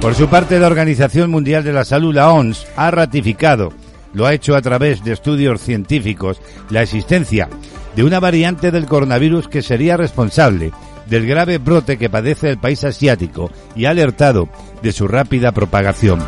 Por 0.00 0.14
su 0.14 0.28
parte, 0.28 0.58
la 0.58 0.66
Organización 0.66 1.30
Mundial 1.30 1.62
de 1.62 1.72
la 1.72 1.84
Salud, 1.84 2.14
la 2.14 2.32
OMS, 2.32 2.66
ha 2.76 2.90
ratificado, 2.90 3.72
lo 4.14 4.26
ha 4.26 4.34
hecho 4.34 4.56
a 4.56 4.62
través 4.62 5.04
de 5.04 5.12
estudios 5.12 5.60
científicos, 5.60 6.40
la 6.70 6.82
existencia 6.82 7.48
de 7.96 8.04
una 8.04 8.20
variante 8.20 8.70
del 8.70 8.86
coronavirus 8.86 9.48
que 9.48 9.62
sería 9.62 9.96
responsable 9.96 10.70
del 11.06 11.26
grave 11.26 11.58
brote 11.58 11.98
que 11.98 12.08
padece 12.08 12.48
el 12.48 12.58
país 12.58 12.84
asiático 12.84 13.50
y 13.74 13.86
ha 13.86 13.90
alertado 13.90 14.48
de 14.82 14.92
su 14.92 15.08
rápida 15.08 15.50
propagación. 15.52 16.20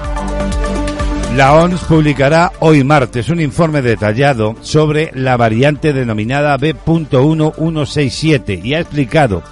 La 1.36 1.54
OMS 1.54 1.84
publicará 1.84 2.50
hoy 2.60 2.82
martes 2.84 3.28
un 3.28 3.40
informe 3.40 3.82
detallado 3.82 4.54
sobre 4.60 5.10
la 5.14 5.36
variante 5.36 5.92
denominada 5.92 6.56
B.1167 6.56 8.64
y 8.64 8.74
ha 8.74 8.80
explicado 8.80 9.42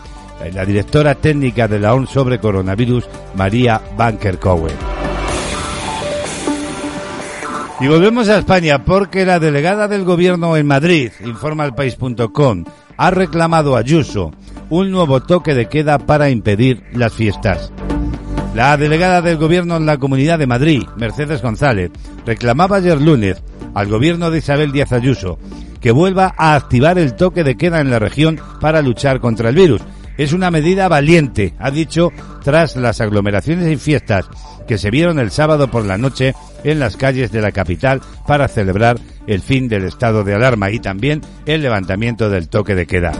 la 0.52 0.64
directora 0.64 1.16
técnica 1.16 1.68
de 1.68 1.78
la 1.80 1.94
OMS 1.94 2.10
sobre 2.10 2.38
coronavirus, 2.38 3.08
María 3.34 3.82
Banker 3.96 4.38
Cowen. 4.38 5.01
Y 7.82 7.88
volvemos 7.88 8.28
a 8.28 8.38
España 8.38 8.84
porque 8.84 9.26
la 9.26 9.40
delegada 9.40 9.88
del 9.88 10.04
gobierno 10.04 10.56
en 10.56 10.68
Madrid, 10.68 11.10
informa 11.24 11.68
ha 12.96 13.10
reclamado 13.10 13.74
a 13.74 13.80
Ayuso 13.80 14.30
un 14.70 14.92
nuevo 14.92 15.20
toque 15.20 15.52
de 15.56 15.66
queda 15.66 15.98
para 15.98 16.30
impedir 16.30 16.84
las 16.92 17.12
fiestas. 17.12 17.72
La 18.54 18.76
delegada 18.76 19.20
del 19.20 19.36
gobierno 19.36 19.78
en 19.78 19.86
la 19.86 19.98
Comunidad 19.98 20.38
de 20.38 20.46
Madrid, 20.46 20.84
Mercedes 20.96 21.42
González, 21.42 21.90
reclamaba 22.24 22.76
ayer 22.76 23.00
lunes 23.00 23.42
al 23.74 23.88
gobierno 23.88 24.30
de 24.30 24.38
Isabel 24.38 24.70
Díaz 24.70 24.92
Ayuso 24.92 25.40
que 25.80 25.90
vuelva 25.90 26.36
a 26.38 26.54
activar 26.54 26.98
el 26.98 27.16
toque 27.16 27.42
de 27.42 27.56
queda 27.56 27.80
en 27.80 27.90
la 27.90 27.98
región 27.98 28.38
para 28.60 28.80
luchar 28.80 29.18
contra 29.18 29.48
el 29.48 29.56
virus. 29.56 29.82
Es 30.18 30.32
una 30.32 30.50
medida 30.50 30.88
valiente, 30.88 31.54
ha 31.58 31.70
dicho, 31.70 32.12
tras 32.42 32.76
las 32.76 33.00
aglomeraciones 33.00 33.70
y 33.70 33.76
fiestas 33.76 34.26
que 34.66 34.78
se 34.78 34.90
vieron 34.90 35.18
el 35.18 35.30
sábado 35.30 35.70
por 35.70 35.84
la 35.84 35.98
noche 35.98 36.34
en 36.64 36.78
las 36.78 36.96
calles 36.96 37.32
de 37.32 37.40
la 37.40 37.52
capital 37.52 38.00
para 38.26 38.48
celebrar 38.48 38.98
el 39.26 39.40
fin 39.40 39.68
del 39.68 39.84
estado 39.84 40.24
de 40.24 40.34
alarma 40.34 40.70
y 40.70 40.78
también 40.78 41.20
el 41.46 41.62
levantamiento 41.62 42.30
del 42.30 42.48
toque 42.48 42.74
de 42.74 42.86
queda. 42.86 43.12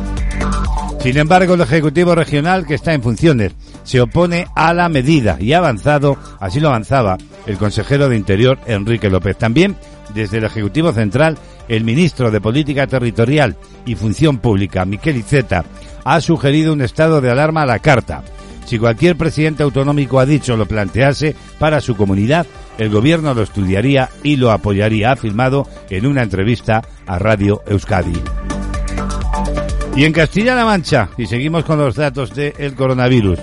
Sin 1.01 1.17
embargo, 1.19 1.55
el 1.55 1.61
Ejecutivo 1.61 2.15
Regional, 2.15 2.65
que 2.65 2.75
está 2.75 2.95
en 2.95 3.03
funciones, 3.03 3.53
se 3.83 4.01
opone 4.01 4.47
a 4.55 4.73
la 4.73 4.89
medida 4.89 5.37
y 5.41 5.53
ha 5.53 5.59
avanzado, 5.59 6.17
así 6.39 6.61
lo 6.61 6.69
avanzaba 6.69 7.19
el 7.47 7.57
consejero 7.57 8.09
de 8.09 8.17
Interior, 8.17 8.59
Enrique 8.67 9.11
López. 9.11 9.37
También, 9.37 9.77
desde 10.15 10.39
el 10.39 10.45
Ejecutivo 10.45 10.93
Central, 10.93 11.39
el 11.69 11.85
ministro 11.85 12.31
de 12.31 12.41
Política 12.41 12.87
Territorial 12.87 13.57
y 13.87 13.95
Función 13.95 14.39
Pública, 14.39 14.85
Miquel 14.85 15.17
Iceta, 15.17 15.65
ha 16.05 16.21
sugerido 16.21 16.73
un 16.73 16.83
estado 16.83 17.21
de 17.21 17.31
alarma 17.31 17.63
a 17.63 17.67
la 17.67 17.79
carta. 17.79 18.23
Si 18.65 18.79
cualquier 18.79 19.17
presidente 19.17 19.63
autonómico 19.63 20.19
ha 20.19 20.27
dicho 20.27 20.57
lo 20.57 20.67
plantease 20.67 21.35
para 21.59 21.81
su 21.81 21.97
comunidad, 21.97 22.47
el 22.79 22.91
gobierno 22.91 23.35
lo 23.35 23.43
estudiaría 23.43 24.09
y 24.23 24.37
lo 24.37 24.51
apoyaría, 24.51 25.11
ha 25.11 25.13
afirmado 25.13 25.69
en 25.91 26.07
una 26.07 26.23
entrevista 26.23 26.83
a 27.07 27.19
Radio 27.19 27.63
Euskadi. 27.67 28.15
Y 29.95 30.05
en 30.05 30.13
Castilla-La 30.13 30.65
Mancha, 30.65 31.11
y 31.19 31.27
seguimos 31.27 31.65
con 31.65 31.79
los 31.79 31.97
datos 31.97 32.35
del 32.35 32.75
coronavirus, 32.75 33.39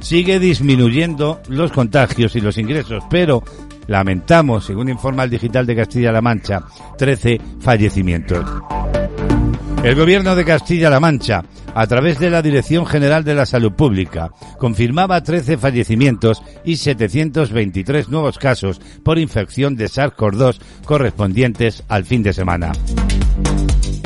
sigue 0.00 0.38
disminuyendo 0.38 1.40
los 1.48 1.72
contagios 1.72 2.36
y 2.36 2.40
los 2.40 2.58
ingresos, 2.58 3.02
pero 3.08 3.42
lamentamos, 3.86 4.64
según 4.64 4.88
informa 4.88 5.24
el 5.24 5.30
digital 5.30 5.66
de 5.66 5.76
Castilla-La 5.76 6.20
Mancha, 6.20 6.62
13 6.98 7.40
fallecimientos. 7.60 8.44
El 9.82 9.94
gobierno 9.94 10.34
de 10.34 10.44
Castilla-La 10.44 10.98
Mancha, 10.98 11.44
a 11.74 11.86
través 11.86 12.18
de 12.18 12.30
la 12.30 12.42
Dirección 12.42 12.86
General 12.86 13.22
de 13.22 13.34
la 13.34 13.46
Salud 13.46 13.72
Pública, 13.72 14.30
confirmaba 14.58 15.22
13 15.22 15.58
fallecimientos 15.58 16.42
y 16.64 16.76
723 16.76 18.08
nuevos 18.08 18.38
casos 18.38 18.80
por 19.04 19.18
infección 19.18 19.76
de 19.76 19.86
SARS-CoV-2 19.86 20.58
correspondientes 20.84 21.84
al 21.88 22.04
fin 22.04 22.22
de 22.22 22.32
semana. 22.32 22.72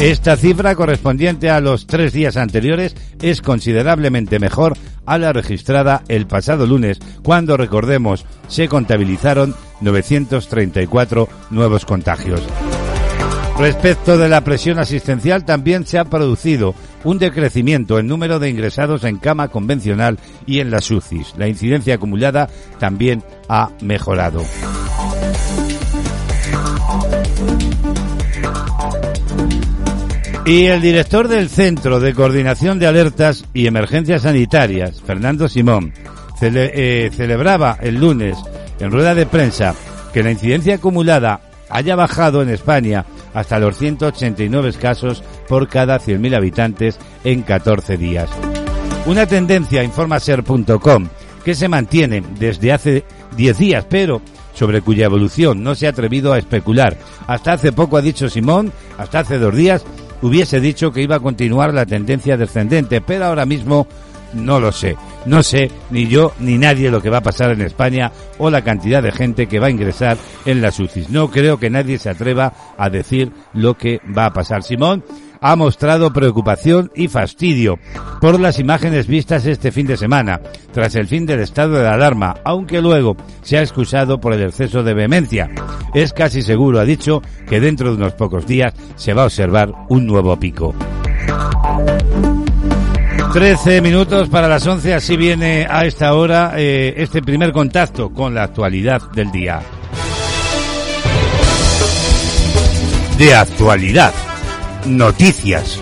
Esta 0.01 0.35
cifra 0.35 0.75
correspondiente 0.75 1.51
a 1.51 1.61
los 1.61 1.87
tres 1.87 2.15
días 2.15 2.39
anteriores 2.39 2.97
es 3.21 3.43
considerablemente 3.43 4.39
mejor 4.39 4.79
a 5.05 5.19
la 5.19 5.35
registrada 5.35 6.05
el 6.09 6.27
pasado 6.27 6.67
lunes, 6.67 6.99
cuando, 7.23 7.59
recordemos, 7.59 8.25
se 8.49 8.67
contabilizaron 8.67 9.55
934 9.83 11.29
nuevos 11.51 11.85
contagios. 11.85 12.41
Respecto 13.59 14.17
de 14.17 14.31
la 14.31 14.41
presión 14.41 14.79
asistencial, 14.79 15.45
también 15.45 15.85
se 15.85 15.99
ha 15.99 16.07
producido 16.07 16.75
un 17.05 17.19
decrecimiento 17.19 17.99
en 17.99 18.07
número 18.07 18.39
de 18.39 18.49
ingresados 18.49 19.05
en 19.05 19.19
cama 19.19 19.49
convencional 19.49 20.19
y 20.47 20.61
en 20.61 20.71
las 20.71 20.91
UCIs. 20.91 21.35
La 21.37 21.47
incidencia 21.47 21.97
acumulada 21.97 22.49
también 22.79 23.23
ha 23.51 23.69
mejorado. 23.83 24.43
Y 30.47 30.67
el 30.67 30.81
director 30.81 31.29
del 31.29 31.49
Centro 31.49 32.01
de 32.01 32.15
Coordinación 32.15 32.79
de 32.79 32.87
Alertas 32.87 33.45
y 33.53 33.67
Emergencias 33.67 34.23
Sanitarias, 34.23 35.01
Fernando 35.01 35.49
Simón, 35.49 35.93
eh, 36.41 37.11
celebraba 37.15 37.77
el 37.81 37.97
lunes 37.97 38.39
en 38.81 38.91
rueda 38.91 39.15
de 39.15 39.27
prensa 39.27 39.75
que 40.13 40.23
la 40.23 40.31
incidencia 40.31 40.77
acumulada 40.77 41.41
haya 41.69 41.95
bajado 41.95 42.43
en 42.43 42.49
España 42.49 43.05
hasta 43.35 43.59
los 43.59 43.77
189 43.77 44.73
casos 44.81 45.23
por 45.47 45.69
cada 45.69 46.01
100.000 46.01 46.37
habitantes 46.37 46.99
en 47.23 47.43
14 47.43 47.97
días. 47.97 48.29
Una 49.07 49.27
tendencia, 49.27 49.83
informa 49.83 50.19
ser.com, 50.19 51.09
que 51.45 51.55
se 51.55 51.69
mantiene 51.69 52.23
desde 52.39 52.73
hace 52.73 53.05
10 53.37 53.59
días, 53.59 53.87
pero 53.89 54.21
sobre 54.55 54.83
cuya 54.83 55.07
evolución 55.07 55.63
no 55.63 55.75
se 55.75 55.87
ha 55.87 55.91
atrevido 55.91 56.33
a 56.33 56.39
especular. 56.39 56.97
Hasta 57.27 57.53
hace 57.53 57.73
poco 57.73 57.97
ha 57.97 58.03
dicho 58.03 58.29
Simón, 58.29 58.73
hasta 58.99 59.21
hace 59.21 59.39
dos 59.39 59.55
días, 59.55 59.85
hubiese 60.23 60.61
dicho 60.61 60.93
que 60.93 61.03
iba 61.03 61.17
a 61.17 61.21
continuar 61.21 61.75
la 61.75 61.87
tendencia 61.87 62.37
descendente, 62.37 63.01
pero 63.01 63.27
ahora 63.27 63.47
mismo 63.47 63.87
no 64.33 64.61
lo 64.61 64.73
sé. 64.73 64.97
No 65.27 65.43
sé 65.43 65.71
ni 65.91 66.07
yo 66.07 66.33
ni 66.39 66.57
nadie 66.57 66.91
lo 66.91 67.03
que 67.03 67.11
va 67.11 67.19
a 67.19 67.23
pasar 67.23 67.51
en 67.51 67.63
España 67.63 68.13
o 68.39 68.51
la 68.51 68.63
cantidad 68.63 69.03
de 69.03 69.13
gente 69.13 69.47
que 69.47 69.59
va 69.59 69.67
a 69.67 69.71
ingresar 69.71 70.17
en 70.47 70.63
las 70.63 70.79
UCIs. 70.79 71.11
No 71.11 71.31
creo 71.31 71.59
que 71.59 71.71
nadie 71.71 71.99
se 71.99 72.11
atreva 72.11 72.53
a 72.79 72.89
decir 72.89 73.33
lo 73.53 73.77
que 73.77 74.01
va 74.17 74.27
a 74.27 74.33
pasar. 74.33 74.63
Simón 74.63 75.05
ha 75.41 75.57
mostrado 75.57 76.13
preocupación 76.13 76.91
y 76.95 77.09
fastidio 77.09 77.79
por 78.21 78.39
las 78.39 78.59
imágenes 78.59 79.07
vistas 79.07 79.47
este 79.47 79.73
fin 79.73 79.87
de 79.87 79.97
semana, 79.97 80.41
tras 80.73 80.95
el 80.95 81.07
fin 81.07 81.27
del 81.27 81.41
estado 81.41 81.79
de 81.79 81.89
alarma, 81.89 82.37
aunque 82.45 82.81
luego 82.81 83.17
se 83.43 83.59
ha 83.59 83.63
excusado 83.63 84.21
por 84.21 84.35
el 84.35 84.43
exceso 84.43 84.83
de 84.83 84.95
vehemencia. 84.95 85.51
Es 85.95 86.13
casi 86.13 86.43
seguro, 86.43 86.81
ha 86.81 86.85
dicho, 86.85 87.23
que 87.49 87.61
dentro 87.61 87.91
de 87.91 87.97
unos 87.97 88.13
pocos 88.15 88.47
días 88.47 88.75
se 88.97 89.15
va 89.15 89.23
a 89.23 89.27
observar 89.27 89.73
un 89.89 90.07
nuevo 90.07 90.39
pico. 90.39 90.75
13 93.33 93.81
minutos 93.81 94.29
para 94.29 94.49
las 94.49 94.67
11, 94.67 94.95
así 94.95 95.17
viene 95.17 95.67
a 95.71 95.85
esta 95.85 96.15
hora 96.15 96.55
eh, 96.57 96.95
este 96.97 97.23
primer 97.23 97.53
contacto 97.53 98.11
con 98.11 98.35
la 98.35 98.43
actualidad 98.43 99.01
del 99.13 99.31
día. 99.31 99.61
De 103.17 103.35
actualidad 103.35 104.13
Noticias. 104.87 105.79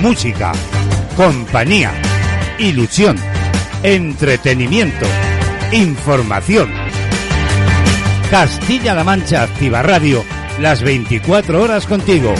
Música, 0.00 0.52
compañía, 1.16 1.92
ilusión, 2.58 3.16
entretenimiento, 3.82 5.06
información. 5.72 6.70
Castilla-La 8.30 9.04
Mancha 9.04 9.42
Activa 9.42 9.82
Radio, 9.82 10.24
las 10.60 10.82
24 10.82 11.60
horas 11.60 11.86
contigo. 11.86 12.32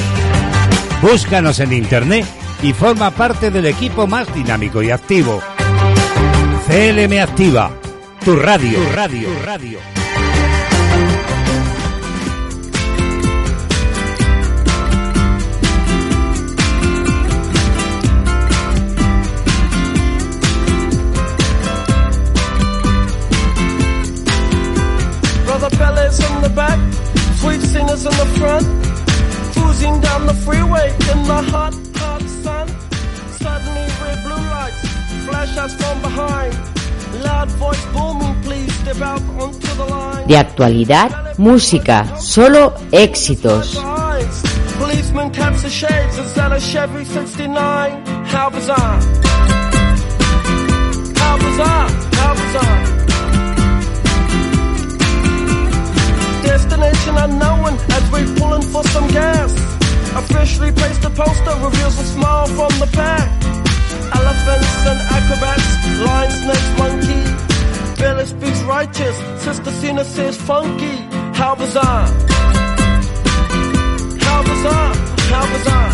Búscanos 1.03 1.59
en 1.59 1.72
internet 1.72 2.24
y 2.62 2.73
forma 2.73 3.11
parte 3.11 3.51
del 3.51 3.66
equipo 3.66 4.07
más 4.07 4.33
dinámico 4.35 4.83
y 4.83 4.90
activo. 4.90 5.40
CLM 6.66 7.18
Activa, 7.20 7.70
tu 8.25 8.37
radio, 8.37 8.79
tu 8.79 8.92
radio, 8.94 9.29
tu 9.29 9.46
radio. 9.46 9.79
Brother 25.46 25.70
fellas 25.77 26.20
in 26.20 26.42
the 26.42 26.51
back, 26.51 26.79
sweet 27.40 27.61
singers 27.62 28.05
in 28.05 28.12
the 28.12 28.27
front, 28.38 28.66
cruising 29.55 30.01
down 30.01 30.27
the 30.27 30.35
freeway 30.44 30.90
in 31.12 31.23
the 31.25 31.42
hot 31.51 31.75
sun. 32.42 32.50
De 40.26 40.37
actualidad, 40.37 41.38
música, 41.38 42.16
solo 42.18 42.74
éxitos. 42.92 43.83
Policeman 44.79 45.33
taps 45.33 45.62
the 45.62 45.70
shades 45.70 46.18
instead 46.18 46.53
of 46.53 46.62
Chevy 46.62 47.05
69. 47.07 48.05
How 48.26 48.50
bizarre. 48.50 49.00
How 51.16 51.38
bizarre. 51.38 51.88
How 52.20 52.35
bizarre. 52.35 52.81
Destination 56.42 57.16
unknown 57.16 57.79
as 57.88 58.11
we're 58.12 58.35
pulling 58.37 58.62
for 58.62 58.85
some 58.85 59.09
gas. 59.09 59.53
Officially 60.16 60.72
placed 60.72 61.05
a 61.05 61.11
poster 61.11 61.55
reveals 61.64 61.98
a 61.98 62.05
smile 62.05 62.46
from 62.46 62.79
the 62.79 62.88
pack. 62.92 63.39
Elephants 64.18 64.87
and 64.90 65.01
acrobats, 65.16 65.68
lions, 66.07 66.35
snakes, 66.42 66.70
monkey. 66.79 67.23
Billy 68.01 68.27
speaks 68.27 68.61
righteous, 68.62 69.16
Sister 69.44 69.70
Cena 69.70 70.05
says 70.05 70.37
funky. 70.37 70.96
How 71.35 71.55
bizarre. 71.55 72.07
How 74.27 74.42
bizarre, 74.42 74.94
how 75.33 75.44
bizarre. 75.53 75.92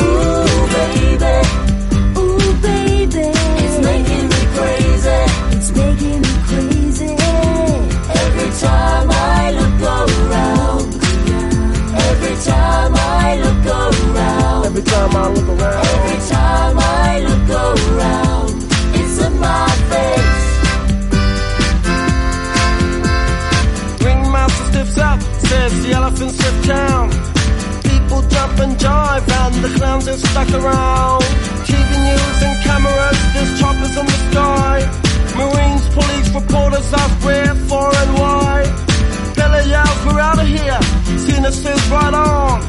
Ooh, 0.00 0.66
baby. 0.74 1.36
Ooh, 2.20 2.52
baby. 2.62 3.26
It's 3.64 3.78
making 3.88 4.26
me 4.32 4.42
crazy. 4.56 5.20
It's 5.56 5.70
making 5.80 6.20
me 6.24 6.32
crazy. 6.48 7.10
Every 8.22 8.50
time 8.60 9.08
I 9.10 9.50
look 9.58 9.76
around. 9.82 10.53
Every 12.34 12.50
time 12.50 12.92
I 12.96 13.36
look 13.36 13.64
around. 13.64 14.66
Every 14.66 14.82
time 14.82 15.14
I 15.14 15.28
look 15.28 15.48
around. 15.54 15.86
Every 15.86 16.18
time 16.34 16.76
I 16.80 17.20
look 17.28 17.48
around. 17.48 18.50
It's 18.98 19.18
in 19.24 19.38
my 19.38 19.68
face. 19.90 20.42
Ringmaster 24.04 24.64
stiffs 24.66 24.98
up 24.98 25.20
says 25.46 25.72
the 25.84 25.92
town. 26.66 27.10
People 27.84 28.22
jump 28.22 28.58
and 28.58 28.74
jive 28.78 29.28
and 29.30 29.54
the 29.62 29.68
clowns 29.78 30.08
are 30.08 30.16
stuck 30.16 30.50
around. 30.54 31.22
TV 31.70 31.90
news 32.02 32.42
and 32.42 32.56
cameras, 32.64 33.18
there's 33.32 33.60
choppers 33.60 33.96
in 33.96 34.06
the 34.06 34.18
sky. 34.32 34.82
Marines, 35.38 35.86
police, 35.94 36.28
reporters 36.34 36.92
ask 36.92 37.24
where, 37.24 37.54
for 37.54 37.94
and 37.94 38.14
why. 38.18 38.93
Billy 39.34 39.68
yells, 39.70 40.06
we're 40.06 40.20
out 40.20 40.38
of 40.38 40.46
here. 40.46 40.80
Says 41.44 41.88
right 41.90 42.14
on. 42.14 42.60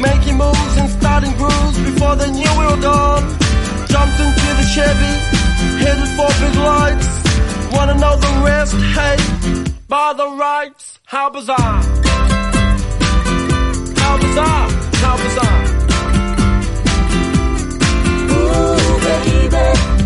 Making 0.00 0.36
moves 0.36 0.76
and 0.76 0.90
starting 0.90 1.32
grooves 1.32 1.78
before 1.78 2.14
they 2.14 2.30
knew 2.30 2.50
we 2.58 2.64
were 2.66 2.80
gone. 2.80 3.24
Jumped 3.88 4.20
into 4.20 4.48
the 4.60 4.66
Chevy, 4.74 5.14
headed 5.82 6.08
for 6.16 6.28
big 6.38 6.54
lights. 6.56 7.08
Wanna 7.72 7.94
know 7.94 8.16
the 8.16 8.42
rest? 8.44 8.74
Hey, 8.74 9.16
by 9.88 10.12
the 10.12 10.28
rights, 10.28 11.00
how 11.04 11.30
bizarre. 11.30 11.82
How 13.96 14.18
bizarre, 14.18 14.68
how 15.02 15.16
bizarre. 15.24 15.64
Ooh, 18.30 19.00
baby. 19.00 19.97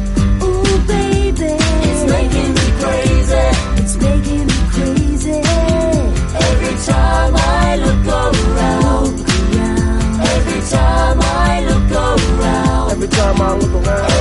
Time 13.12 13.40
I 13.42 13.56
look 13.56 13.86
around. 13.86 14.11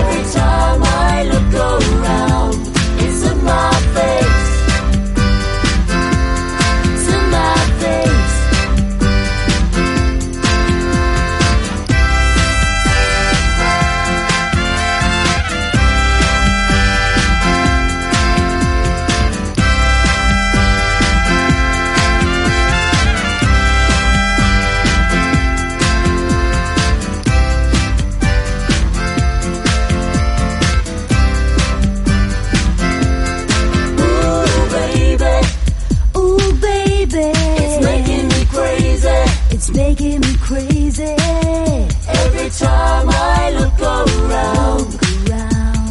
Time 42.60 43.08
I 43.10 43.52
look 43.52 43.80
around. 43.80 44.88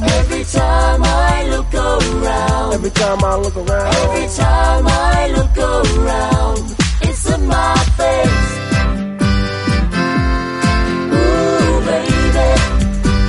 Every 0.03 0.45
time 0.45 1.03
I 1.05 1.47
look 1.49 1.75
around. 1.75 2.75
Every 2.75 2.91
time 2.91 3.25
I 3.25 3.37
look 3.37 3.57
around. 3.57 3.95
Every 3.95 4.29
time 4.37 4.87
I 4.87 5.33
look 5.37 5.57
around. 5.59 6.77
It's 7.03 7.25
in 7.35 7.47
my 7.47 7.77
face. 7.99 8.49
Ooh, 11.17 11.81
baby. 11.89 12.49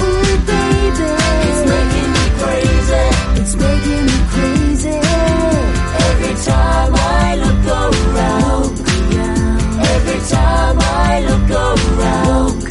Ooh, 0.03 0.37
baby. 0.49 1.09
It's 1.47 1.61
making 1.71 2.09
me 2.15 2.25
crazy. 2.41 3.05
It's 3.39 3.55
making 3.55 4.05
me 4.09 4.17
crazy. 4.33 4.99
Every 6.07 6.35
time 6.43 6.93
I 6.95 7.35
look 7.43 7.65
around. 7.81 8.71
Every 9.95 10.19
time 10.29 10.77
I 10.79 11.19
look 11.29 11.49
around. 11.49 12.70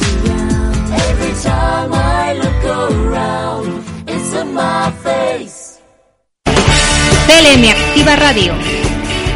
CLM 7.31 7.69
Activa 7.69 8.17
Radio. 8.17 8.53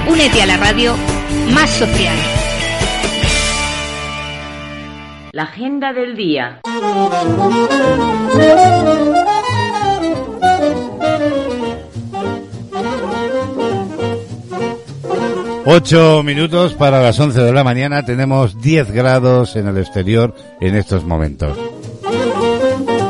Únete 0.09 0.41
a 0.41 0.45
la 0.45 0.57
radio 0.57 0.95
más 1.53 1.69
social. 1.69 2.17
La 5.31 5.43
agenda 5.43 5.93
del 5.93 6.17
día. 6.17 6.59
Ocho 15.65 16.21
minutos 16.21 16.73
para 16.73 17.01
las 17.01 17.17
once 17.21 17.41
de 17.41 17.53
la 17.53 17.63
mañana. 17.63 18.03
Tenemos 18.03 18.61
10 18.61 18.91
grados 18.91 19.55
en 19.55 19.69
el 19.69 19.77
exterior 19.77 20.35
en 20.59 20.75
estos 20.75 21.05
momentos. 21.05 21.57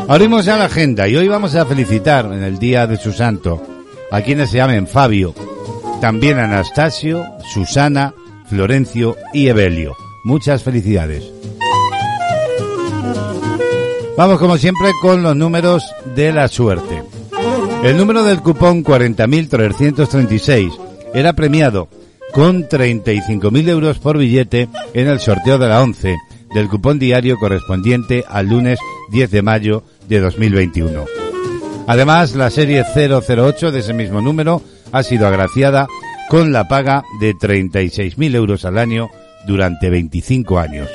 Abrimos 0.07 0.45
ya 0.45 0.57
la 0.57 0.65
agenda 0.65 1.07
y 1.07 1.15
hoy 1.15 1.27
vamos 1.27 1.55
a 1.55 1.65
felicitar 1.65 2.25
en 2.25 2.43
el 2.43 2.59
día 2.59 2.85
de 2.85 2.97
su 2.97 3.11
santo 3.11 3.74
a 4.11 4.21
quienes 4.21 4.49
se 4.49 4.57
llamen 4.57 4.87
Fabio, 4.87 5.33
también 6.01 6.39
Anastasio, 6.39 7.25
Susana, 7.53 8.13
Florencio 8.47 9.15
y 9.33 9.47
Evelio. 9.47 9.95
Muchas 10.23 10.63
felicidades. 10.63 11.23
Vamos 14.17 14.39
como 14.39 14.57
siempre 14.57 14.91
con 15.01 15.21
los 15.23 15.35
números 15.35 15.93
de 16.15 16.31
la 16.31 16.47
suerte. 16.47 17.03
El 17.83 17.97
número 17.97 18.23
del 18.23 18.41
cupón 18.41 18.83
40.336 18.83 20.71
era 21.13 21.33
premiado 21.33 21.89
con 22.33 22.67
35.000 22.67 23.69
euros 23.69 23.99
por 23.99 24.17
billete 24.17 24.69
en 24.93 25.07
el 25.07 25.19
sorteo 25.19 25.57
de 25.57 25.67
la 25.67 25.81
11 25.81 26.15
del 26.53 26.69
cupón 26.69 26.97
diario 26.99 27.37
correspondiente 27.37 28.23
al 28.27 28.47
lunes 28.47 28.79
10 29.11 29.31
de 29.31 29.41
mayo 29.41 29.83
de 30.07 30.21
2021. 30.21 31.24
Además, 31.87 32.35
la 32.35 32.49
serie 32.49 32.83
008 32.83 33.71
de 33.71 33.79
ese 33.79 33.93
mismo 33.93 34.21
número 34.21 34.61
ha 34.91 35.03
sido 35.03 35.27
agraciada 35.27 35.87
con 36.29 36.51
la 36.51 36.67
paga 36.67 37.03
de 37.19 37.33
36.000 37.33 38.35
euros 38.35 38.65
al 38.65 38.77
año 38.77 39.09
durante 39.45 39.89
25 39.89 40.57
años. 40.59 40.89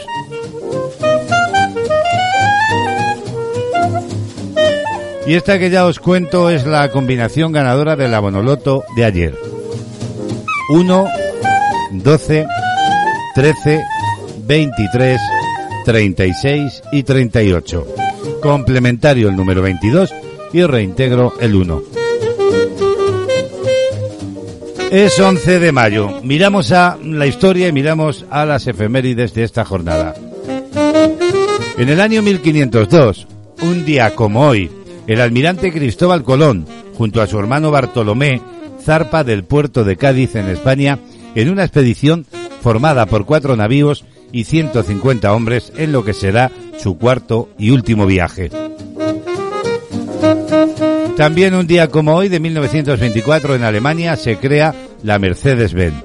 Y 5.27 5.35
esta 5.35 5.61
que 5.61 5.71
ya 5.71 5.87
os 5.87 6.01
cuento 6.01 6.51
es 6.51 6.67
la 6.67 6.91
combinación 6.91 7.53
ganadora 7.53 7.95
de 7.95 8.09
la 8.09 8.19
Bonoloto 8.19 8.83
de 8.97 9.05
ayer. 9.05 9.39
1, 10.71 11.07
12, 11.93 12.47
13, 13.37 13.81
23, 14.45 15.21
36 15.85 16.83
y 16.91 17.03
38. 17.05 17.87
Complementario 18.43 19.29
el 19.29 19.37
número 19.37 19.63
22 19.63 20.13
y 20.53 20.63
reintegro 20.63 21.35
el 21.41 21.55
1. 21.55 21.83
Es 24.91 25.21
11 25.21 25.61
de 25.61 25.73
mayo. 25.73 26.21
Miramos 26.23 26.73
a 26.73 26.99
la 27.03 27.27
historia 27.27 27.69
y 27.69 27.73
miramos 27.73 28.27
a 28.31 28.45
las 28.45 28.67
efemérides 28.67 29.35
de 29.35 29.45
esta 29.45 29.65
jornada. 29.65 30.15
En 31.79 31.89
el 31.89 32.01
año 32.01 32.23
1502, 32.23 33.27
un 33.63 33.85
día 33.85 34.15
como 34.15 34.49
hoy, 34.49 34.71
el 35.07 35.21
almirante 35.21 35.73
Cristóbal 35.73 36.25
Colón, 36.25 36.67
junto 36.99 37.23
a 37.23 37.27
su 37.27 37.39
hermano 37.39 37.71
Bartolomé, 37.71 38.43
zarpa 38.83 39.25
del 39.25 39.45
puerto 39.45 39.85
de 39.85 39.97
Cádiz 39.97 40.35
en 40.35 40.49
España 40.49 40.99
en 41.35 41.51
una 41.51 41.65
expedición 41.65 42.27
formada 42.61 43.07
por 43.07 43.27
cuatro 43.27 43.57
navíos 43.57 44.05
y 44.33 44.45
150 44.45 45.33
hombres 45.33 45.73
en 45.77 45.93
lo 45.93 46.05
que 46.05 46.13
será 46.13 46.51
su 46.79 46.99
cuarto 46.99 47.49
y 47.59 47.71
último 47.71 48.07
viaje. 48.07 48.51
También 51.17 51.55
un 51.55 51.67
día 51.67 51.89
como 51.89 52.15
hoy 52.15 52.29
de 52.29 52.41
1924 52.41 53.55
en 53.55 53.65
Alemania 53.65 54.17
se 54.17 54.37
crea 54.37 54.75
la 55.03 55.19
Mercedes-Benz. 55.19 56.03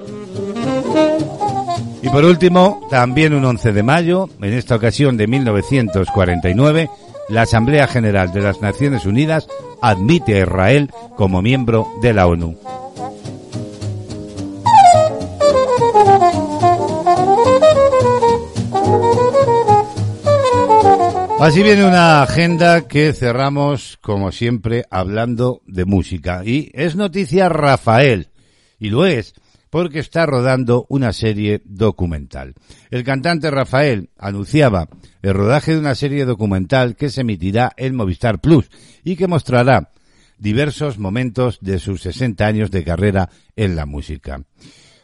Y 2.01 2.09
por 2.09 2.25
último, 2.25 2.85
también 2.89 3.33
un 3.33 3.45
11 3.45 3.71
de 3.71 3.81
mayo, 3.81 4.29
en 4.41 4.53
esta 4.53 4.75
ocasión 4.75 5.17
de 5.17 5.27
1949, 5.27 6.89
la 7.29 7.43
Asamblea 7.43 7.87
General 7.87 8.31
de 8.31 8.41
las 8.41 8.61
Naciones 8.61 9.05
Unidas 9.05 9.47
admite 9.81 10.35
a 10.35 10.43
Israel 10.43 10.91
como 11.15 11.41
miembro 11.41 11.87
de 12.01 12.13
la 12.13 12.27
ONU. 12.27 12.57
Así 21.39 21.61
viene 21.61 21.85
una 21.85 22.23
agenda 22.23 22.87
que 22.87 23.11
cerramos, 23.11 23.97
como 24.01 24.31
siempre, 24.31 24.85
hablando 24.89 25.61
de 25.67 25.83
música. 25.83 26.43
Y 26.45 26.71
es 26.73 26.95
noticia 26.95 27.49
Rafael. 27.49 28.29
Y 28.79 28.89
lo 28.89 29.05
es 29.05 29.33
porque 29.69 29.99
está 29.99 30.25
rodando 30.25 30.85
una 30.87 31.11
serie 31.11 31.61
documental. 31.65 32.55
El 32.89 33.03
cantante 33.03 33.51
Rafael 33.51 34.09
anunciaba 34.17 34.87
el 35.21 35.33
rodaje 35.33 35.73
de 35.73 35.79
una 35.79 35.95
serie 35.95 36.23
documental 36.23 36.95
que 36.95 37.09
se 37.09 37.21
emitirá 37.21 37.73
en 37.75 37.95
Movistar 37.95 38.39
Plus 38.39 38.69
y 39.03 39.17
que 39.17 39.27
mostrará 39.27 39.91
diversos 40.37 40.97
momentos 40.97 41.59
de 41.59 41.79
sus 41.79 42.01
60 42.01 42.45
años 42.45 42.71
de 42.71 42.85
carrera 42.85 43.29
en 43.57 43.75
la 43.75 43.85
música. 43.85 44.41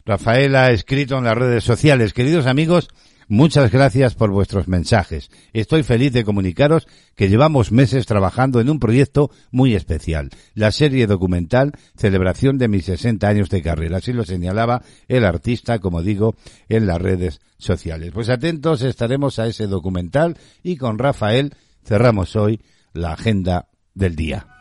Rafael 0.05 0.55
ha 0.55 0.71
escrito 0.71 1.17
en 1.17 1.25
las 1.25 1.37
redes 1.37 1.65
sociales, 1.65 2.13
queridos 2.13 2.47
amigos, 2.47 2.87
Muchas 3.31 3.71
gracias 3.71 4.13
por 4.13 4.29
vuestros 4.29 4.67
mensajes. 4.67 5.31
Estoy 5.53 5.83
feliz 5.83 6.11
de 6.11 6.25
comunicaros 6.25 6.85
que 7.15 7.29
llevamos 7.29 7.71
meses 7.71 8.05
trabajando 8.05 8.59
en 8.59 8.69
un 8.69 8.77
proyecto 8.77 9.31
muy 9.51 9.73
especial, 9.73 10.31
la 10.53 10.73
serie 10.73 11.07
documental 11.07 11.71
Celebración 11.95 12.57
de 12.57 12.67
mis 12.67 12.83
60 12.83 13.25
años 13.25 13.49
de 13.49 13.61
carrera. 13.61 13.99
Así 13.99 14.11
lo 14.11 14.25
señalaba 14.25 14.81
el 15.07 15.23
artista, 15.23 15.79
como 15.79 16.01
digo, 16.01 16.35
en 16.67 16.87
las 16.87 17.01
redes 17.01 17.39
sociales. 17.57 18.11
Pues 18.13 18.27
atentos 18.27 18.81
estaremos 18.81 19.39
a 19.39 19.47
ese 19.47 19.65
documental 19.65 20.37
y 20.61 20.75
con 20.75 20.99
Rafael 20.99 21.55
cerramos 21.85 22.35
hoy 22.35 22.59
la 22.91 23.13
agenda 23.13 23.69
del 23.93 24.17
día. 24.17 24.61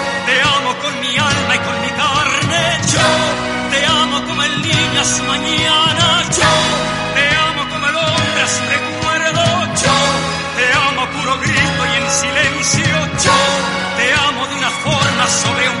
te 0.31 0.41
amo 0.41 0.71
con 0.83 0.93
mi 1.01 1.13
alma 1.17 1.53
y 1.55 1.61
con 1.67 1.77
mi 1.83 1.91
carne. 2.01 2.63
Yo 2.93 3.07
te 3.71 3.79
amo 3.85 4.17
como 4.27 4.41
el 4.43 4.55
niño 4.61 4.99
a 5.01 5.07
su 5.13 5.23
mañana. 5.23 6.05
Yo 6.39 6.53
te 7.15 7.25
amo 7.47 7.61
como 7.71 7.85
el 7.91 7.95
hombre 7.95 8.41
a 8.47 8.49
su 8.55 8.63
recuerdo. 8.75 9.43
Yo 9.83 9.97
te 10.57 10.65
amo 10.87 11.01
puro 11.15 11.33
grito 11.43 11.81
y 11.91 11.93
en 12.01 12.07
silencio. 12.21 12.95
Yo 13.25 13.37
te 13.97 14.05
amo 14.27 14.41
de 14.47 14.55
una 14.55 14.71
forma 14.85 15.23
sobrehumana. 15.27 15.80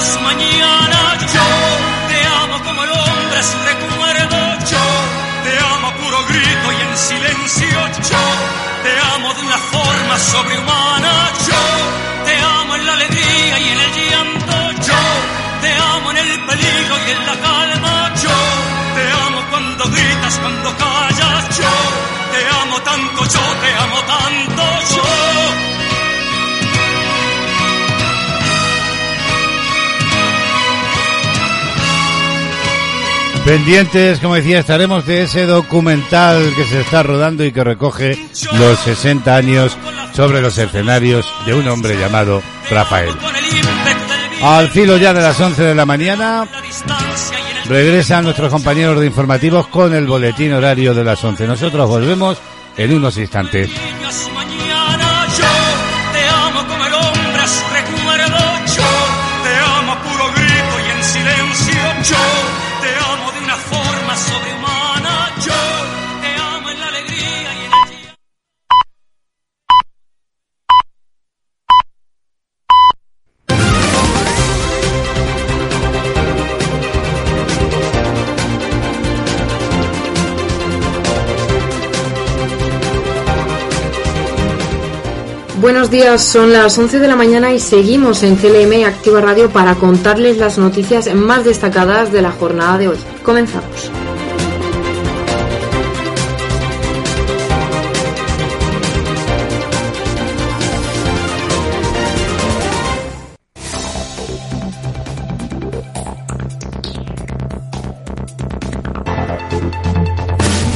el 0.00 0.06
niño 0.06 0.06
a 0.06 0.12
su 0.12 0.20
mañana, 0.20 1.18
yo 1.20 1.46
te 2.08 2.26
amo 2.42 2.64
como 2.64 2.84
el 2.84 2.90
hombre 2.90 3.42
su 3.42 3.58
recuerdo, 3.58 4.38
yo 4.70 4.84
te 5.44 5.58
amo 5.58 5.92
puro 5.94 6.24
grito 6.28 6.72
y 6.72 6.80
en 6.82 6.96
silencio, 6.96 7.78
yo 8.10 8.60
te 8.82 8.92
amo 9.14 9.34
de 9.34 9.40
una 9.42 9.58
forma 9.58 10.18
sobrehumana. 10.18 11.32
Yo 11.46 11.62
te 12.24 12.36
amo 12.36 12.76
en 12.76 12.86
la 12.86 12.92
alegría 12.94 13.58
y 13.58 13.68
en 13.68 13.80
el 13.80 13.92
llanto. 14.10 14.82
Yo 14.86 15.02
te 15.60 15.72
amo 15.72 16.10
en 16.12 16.16
el 16.16 16.46
peligro 16.46 16.94
y 17.06 17.10
en 17.10 17.26
la 17.26 17.36
calma. 17.40 18.14
Yo 18.22 18.36
te 18.94 19.04
amo 19.26 19.40
cuando 19.50 19.84
gritas, 19.90 20.38
cuando 20.38 20.76
callas. 20.76 21.58
Yo 21.58 21.74
te 22.32 22.40
amo 22.62 22.80
tanto, 22.82 23.20
yo 23.26 23.44
te 23.62 23.74
amo 23.74 24.00
tanto. 24.04 24.62
Yo. 24.94 25.69
Pendientes, 33.50 34.20
como 34.20 34.36
decía, 34.36 34.60
estaremos 34.60 35.04
de 35.06 35.24
ese 35.24 35.44
documental 35.44 36.54
que 36.54 36.64
se 36.66 36.82
está 36.82 37.02
rodando 37.02 37.44
y 37.44 37.50
que 37.50 37.64
recoge 37.64 38.16
los 38.52 38.78
60 38.78 39.34
años 39.34 39.76
sobre 40.12 40.40
los 40.40 40.56
escenarios 40.56 41.26
de 41.44 41.54
un 41.54 41.66
hombre 41.66 41.98
llamado 41.98 42.44
Rafael. 42.70 43.10
Al 44.40 44.68
filo 44.68 44.96
ya 44.98 45.12
de 45.12 45.22
las 45.22 45.40
11 45.40 45.64
de 45.64 45.74
la 45.74 45.84
mañana, 45.84 46.46
regresan 47.64 48.22
nuestros 48.22 48.52
compañeros 48.52 49.00
de 49.00 49.06
informativos 49.06 49.66
con 49.66 49.96
el 49.96 50.06
boletín 50.06 50.52
horario 50.52 50.94
de 50.94 51.02
las 51.02 51.24
11. 51.24 51.48
Nosotros 51.48 51.88
volvemos 51.88 52.38
en 52.76 52.94
unos 52.94 53.18
instantes. 53.18 53.68
Buenos 85.70 85.88
días, 85.88 86.24
son 86.24 86.52
las 86.52 86.76
11 86.76 86.98
de 86.98 87.06
la 87.06 87.14
mañana 87.14 87.52
y 87.52 87.60
seguimos 87.60 88.24
en 88.24 88.34
CLM 88.34 88.84
Activa 88.84 89.20
Radio 89.20 89.50
para 89.50 89.76
contarles 89.76 90.36
las 90.36 90.58
noticias 90.58 91.14
más 91.14 91.44
destacadas 91.44 92.10
de 92.10 92.22
la 92.22 92.32
jornada 92.32 92.76
de 92.76 92.88
hoy. 92.88 92.98
Comenzamos. 93.22 93.99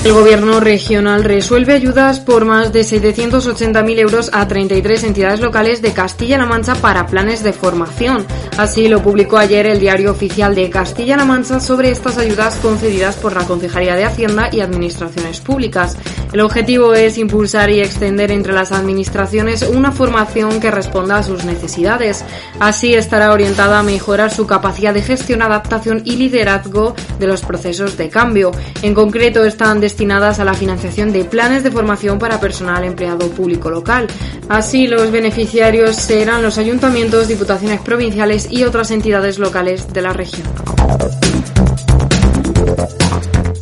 El 0.05 0.13
gobierno 0.13 0.61
regional 0.61 1.25
resuelve 1.25 1.73
ayudas 1.73 2.21
por 2.21 2.45
más 2.45 2.75
de 2.75 2.83
780.000 2.83 3.99
euros 4.01 4.29
a 4.35 4.47
33 4.47 5.03
entidades 5.03 5.41
locales 5.41 5.81
de 5.81 5.95
Castilla-La 5.95 6.45
Mancha 6.45 6.75
para 6.75 7.07
planes 7.07 7.43
de 7.43 7.55
formación. 7.55 8.27
Así 8.59 8.89
lo 8.89 9.03
publicó 9.03 9.39
ayer 9.39 9.65
el 9.65 9.81
diario 9.81 10.11
oficial 10.11 10.55
de 10.55 10.69
Castilla-La 10.69 11.25
Mancha 11.25 11.59
sobre 11.59 11.91
estas 11.91 12.19
ayudas 12.19 12.57
concedidas 12.57 13.17
por 13.17 13.35
la 13.35 13.47
Concejalía 13.47 13.97
de 13.97 14.05
Hacienda 14.05 14.51
y 14.53 14.61
Administraciones 14.61 15.41
Públicas. 15.41 15.97
El 16.35 16.41
objetivo 16.41 16.93
es 16.93 17.17
impulsar 17.17 17.71
y 17.71 17.81
extender 17.81 18.31
entre 18.31 18.53
las 18.53 18.73
administraciones 18.73 19.63
una 19.63 19.91
formación 19.91 20.61
que 20.61 20.71
responda 20.71 21.17
a 21.17 21.23
sus 21.23 21.45
necesidades. 21.45 22.25
Así 22.61 22.93
estará 22.93 23.33
orientada 23.33 23.79
a 23.79 23.83
mejorar 23.83 24.31
su 24.31 24.47
capacidad 24.47 24.93
de 24.93 25.01
gestión, 25.01 25.41
adaptación 25.41 26.03
y 26.05 26.17
liderazgo 26.17 26.95
de 27.19 27.27
los 27.27 27.41
procesos 27.41 27.97
de 27.97 28.11
cambio. 28.11 28.51
En 28.83 28.93
concreto, 28.93 29.45
están 29.45 29.81
destinadas 29.95 30.41
a 30.41 30.45
la 30.45 30.55
financiación 30.55 31.13
de 31.13 31.25
planes 31.25 31.63
de 31.63 31.71
formación 31.71 32.19
para 32.19 32.41
personal 32.41 32.83
empleado 32.83 33.29
público 33.29 33.71
local. 33.71 34.09
Así, 34.49 34.89
los 34.89 35.13
beneficiarios 35.13 35.95
serán 35.95 36.43
los 36.43 36.59
ayuntamientos, 36.59 37.29
diputaciones 37.29 37.81
provinciales 37.81 38.51
y 38.51 38.65
otras 38.65 38.91
entidades 38.91 39.39
locales 39.39 39.93
de 39.93 40.03
la 40.03 40.13
región. 40.13 40.49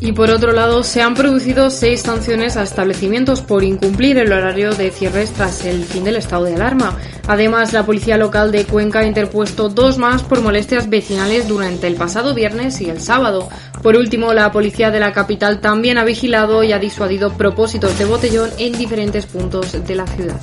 Y 0.04 0.10
por 0.10 0.30
otro 0.30 0.50
lado, 0.50 0.82
se 0.82 1.00
han 1.00 1.14
producido 1.14 1.70
seis 1.70 2.00
sanciones 2.00 2.56
a 2.56 2.64
establecimientos 2.64 3.40
por 3.40 3.62
incumplir 3.62 4.18
el 4.18 4.32
horario 4.32 4.74
de 4.74 4.90
cierres 4.90 5.30
tras 5.30 5.64
el 5.64 5.84
fin 5.84 6.02
del 6.02 6.16
estado 6.16 6.44
de 6.44 6.56
alarma. 6.56 6.98
Además, 7.28 7.72
la 7.72 7.86
policía 7.86 8.16
local 8.16 8.50
de 8.50 8.64
Cuenca 8.64 8.98
ha 8.98 9.06
interpuesto 9.06 9.68
dos 9.68 9.98
más 9.98 10.24
por 10.24 10.42
molestias 10.42 10.90
vecinales 10.90 11.46
durante 11.46 11.86
el 11.86 11.94
pasado 11.94 12.34
viernes 12.34 12.80
y 12.80 12.90
el 12.90 13.00
sábado. 13.00 13.48
Por 13.80 13.96
último, 13.96 14.32
la 14.32 14.50
policía 14.50 14.90
de 14.90 14.98
la 14.98 15.12
capital 15.12 15.60
también 15.60 15.98
ha 15.98 16.04
vigilado 16.04 16.64
y 16.64 16.72
ha 16.72 16.80
disuadido 16.80 17.34
propósitos 17.34 17.96
de 17.96 18.04
botellón 18.04 18.50
en 18.58 18.72
diferentes 18.76 19.26
puntos 19.26 19.86
de 19.86 19.94
la 19.94 20.06
ciudad. 20.08 20.40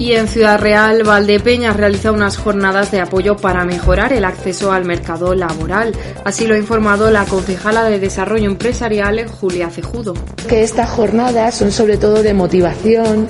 Y 0.00 0.14
en 0.14 0.28
Ciudad 0.28 0.58
Real, 0.58 1.02
Valdepeñas 1.02 1.76
realiza 1.76 2.10
unas 2.10 2.38
jornadas 2.38 2.90
de 2.90 3.02
apoyo 3.02 3.36
para 3.36 3.66
mejorar 3.66 4.14
el 4.14 4.24
acceso 4.24 4.72
al 4.72 4.86
mercado 4.86 5.34
laboral. 5.34 5.92
Así 6.24 6.46
lo 6.46 6.54
ha 6.54 6.58
informado 6.58 7.10
la 7.10 7.26
concejala 7.26 7.84
de 7.84 7.98
Desarrollo 8.00 8.46
Empresarial, 8.46 9.28
Julia 9.28 9.68
Cejudo. 9.68 10.14
Que 10.48 10.62
estas 10.62 10.88
jornadas 10.88 11.54
son 11.54 11.70
sobre 11.70 11.98
todo 11.98 12.22
de 12.22 12.32
motivación, 12.32 13.28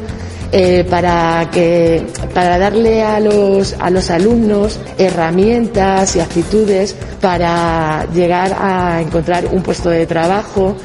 eh, 0.52 0.87
para 0.88 1.50
que 1.50 2.06
para 2.33 2.56
darle 2.56 3.02
a 3.02 3.18
los 3.18 3.74
a 3.80 3.90
los 3.90 4.09
alumnos 4.11 4.78
herramientas 4.96 6.14
y 6.14 6.20
actitudes 6.20 6.94
para 7.20 8.06
llegar 8.14 8.56
a 8.59 9.00
encontrar 9.00 9.46
un 9.46 9.62
puesto 9.62 9.90
de 9.90 10.06
trabajo 10.06 10.76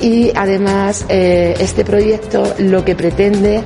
y 0.00 0.32
además 0.34 1.06
eh, 1.08 1.54
este 1.60 1.84
proyecto 1.84 2.54
lo 2.58 2.84
que 2.84 2.94
pretende 2.94 3.62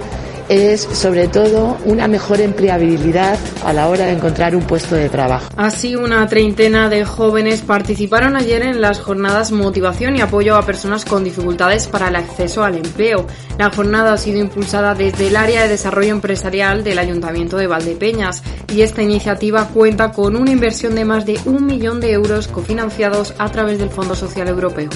es 0.50 0.82
sobre 0.82 1.28
todo 1.28 1.78
una 1.84 2.08
mejor 2.08 2.40
empleabilidad 2.40 3.38
a 3.64 3.72
la 3.72 3.88
hora 3.88 4.06
de 4.06 4.12
encontrar 4.12 4.56
un 4.56 4.64
puesto 4.64 4.96
de 4.96 5.08
trabajo. 5.08 5.48
Así, 5.56 5.94
una 5.94 6.26
treintena 6.26 6.88
de 6.88 7.04
jóvenes 7.04 7.60
participaron 7.60 8.36
ayer 8.36 8.62
en 8.62 8.80
las 8.80 8.98
jornadas 8.98 9.52
Motivación 9.52 10.16
y 10.16 10.20
Apoyo 10.20 10.56
a 10.56 10.66
Personas 10.66 11.04
con 11.04 11.22
Dificultades 11.22 11.86
para 11.86 12.08
el 12.08 12.16
Acceso 12.16 12.64
al 12.64 12.76
Empleo. 12.76 13.26
La 13.58 13.70
jornada 13.70 14.12
ha 14.12 14.18
sido 14.18 14.40
impulsada 14.40 14.96
desde 14.96 15.28
el 15.28 15.36
área 15.36 15.62
de 15.62 15.68
desarrollo 15.68 16.10
empresarial 16.10 16.82
del 16.82 16.98
Ayuntamiento 16.98 17.56
de 17.56 17.68
Valdepeñas 17.68 18.42
y 18.74 18.82
esta 18.82 19.02
iniciativa 19.02 19.68
cuenta 19.68 20.10
con 20.10 20.34
una 20.34 20.50
inversión 20.50 20.96
de 20.96 21.04
más 21.04 21.26
de 21.26 21.38
un 21.44 21.64
millón 21.64 22.00
de 22.00 22.10
euros 22.10 22.48
cofinanciados 22.48 23.34
a 23.38 23.48
través 23.50 23.78
del 23.78 23.90
Fondo 23.90 24.16
Social 24.16 24.48
Europeo. 24.48 24.90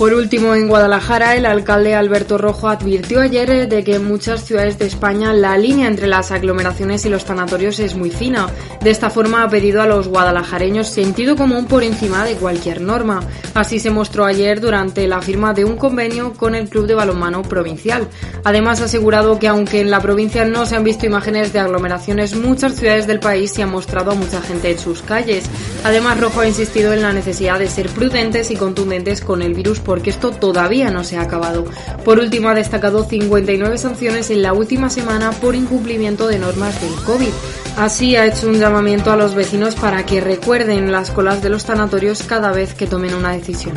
Por 0.00 0.14
último, 0.14 0.54
en 0.54 0.66
Guadalajara, 0.66 1.36
el 1.36 1.44
alcalde 1.44 1.94
Alberto 1.94 2.38
Rojo 2.38 2.70
advirtió 2.70 3.20
ayer 3.20 3.68
de 3.68 3.84
que 3.84 3.96
en 3.96 4.08
muchas 4.08 4.42
ciudades 4.42 4.78
de 4.78 4.86
España 4.86 5.34
la 5.34 5.58
línea 5.58 5.88
entre 5.88 6.06
las 6.06 6.30
aglomeraciones 6.30 7.04
y 7.04 7.10
los 7.10 7.24
sanatorios 7.24 7.78
es 7.80 7.94
muy 7.94 8.10
fina. 8.10 8.48
De 8.80 8.88
esta 8.88 9.10
forma 9.10 9.42
ha 9.42 9.50
pedido 9.50 9.82
a 9.82 9.86
los 9.86 10.08
guadalajareños 10.08 10.88
sentido 10.88 11.36
común 11.36 11.66
por 11.66 11.82
encima 11.82 12.24
de 12.24 12.36
cualquier 12.36 12.80
norma. 12.80 13.20
Así 13.52 13.78
se 13.78 13.90
mostró 13.90 14.24
ayer 14.24 14.62
durante 14.62 15.06
la 15.06 15.20
firma 15.20 15.52
de 15.52 15.66
un 15.66 15.76
convenio 15.76 16.32
con 16.32 16.54
el 16.54 16.70
Club 16.70 16.86
de 16.86 16.94
Balonmano 16.94 17.42
Provincial. 17.42 18.08
Además 18.42 18.80
ha 18.80 18.86
asegurado 18.86 19.38
que 19.38 19.48
aunque 19.48 19.82
en 19.82 19.90
la 19.90 20.00
provincia 20.00 20.46
no 20.46 20.64
se 20.64 20.76
han 20.76 20.84
visto 20.84 21.04
imágenes 21.04 21.52
de 21.52 21.60
aglomeraciones, 21.60 22.34
muchas 22.34 22.76
ciudades 22.76 23.06
del 23.06 23.20
país 23.20 23.50
se 23.50 23.62
han 23.62 23.70
mostrado 23.70 24.12
a 24.12 24.14
mucha 24.14 24.40
gente 24.40 24.70
en 24.70 24.78
sus 24.78 25.02
calles. 25.02 25.44
Además, 25.84 26.18
Rojo 26.18 26.40
ha 26.40 26.48
insistido 26.48 26.94
en 26.94 27.02
la 27.02 27.12
necesidad 27.12 27.58
de 27.58 27.68
ser 27.68 27.90
prudentes 27.90 28.50
y 28.50 28.56
contundentes 28.56 29.20
con 29.20 29.42
el 29.42 29.52
virus 29.52 29.78
porque 29.90 30.10
esto 30.10 30.30
todavía 30.30 30.92
no 30.92 31.02
se 31.02 31.16
ha 31.16 31.22
acabado. 31.22 31.64
Por 32.04 32.20
último, 32.20 32.48
ha 32.48 32.54
destacado 32.54 33.02
59 33.02 33.76
sanciones 33.76 34.30
en 34.30 34.40
la 34.40 34.52
última 34.52 34.88
semana 34.88 35.32
por 35.32 35.56
incumplimiento 35.56 36.28
de 36.28 36.38
normas 36.38 36.80
del 36.80 36.94
COVID. 37.04 37.32
Así 37.76 38.14
ha 38.14 38.24
hecho 38.24 38.46
un 38.46 38.60
llamamiento 38.60 39.10
a 39.10 39.16
los 39.16 39.34
vecinos 39.34 39.74
para 39.74 40.06
que 40.06 40.20
recuerden 40.20 40.92
las 40.92 41.10
colas 41.10 41.42
de 41.42 41.50
los 41.50 41.64
sanatorios 41.64 42.22
cada 42.22 42.52
vez 42.52 42.72
que 42.74 42.86
tomen 42.86 43.14
una 43.14 43.32
decisión. 43.32 43.74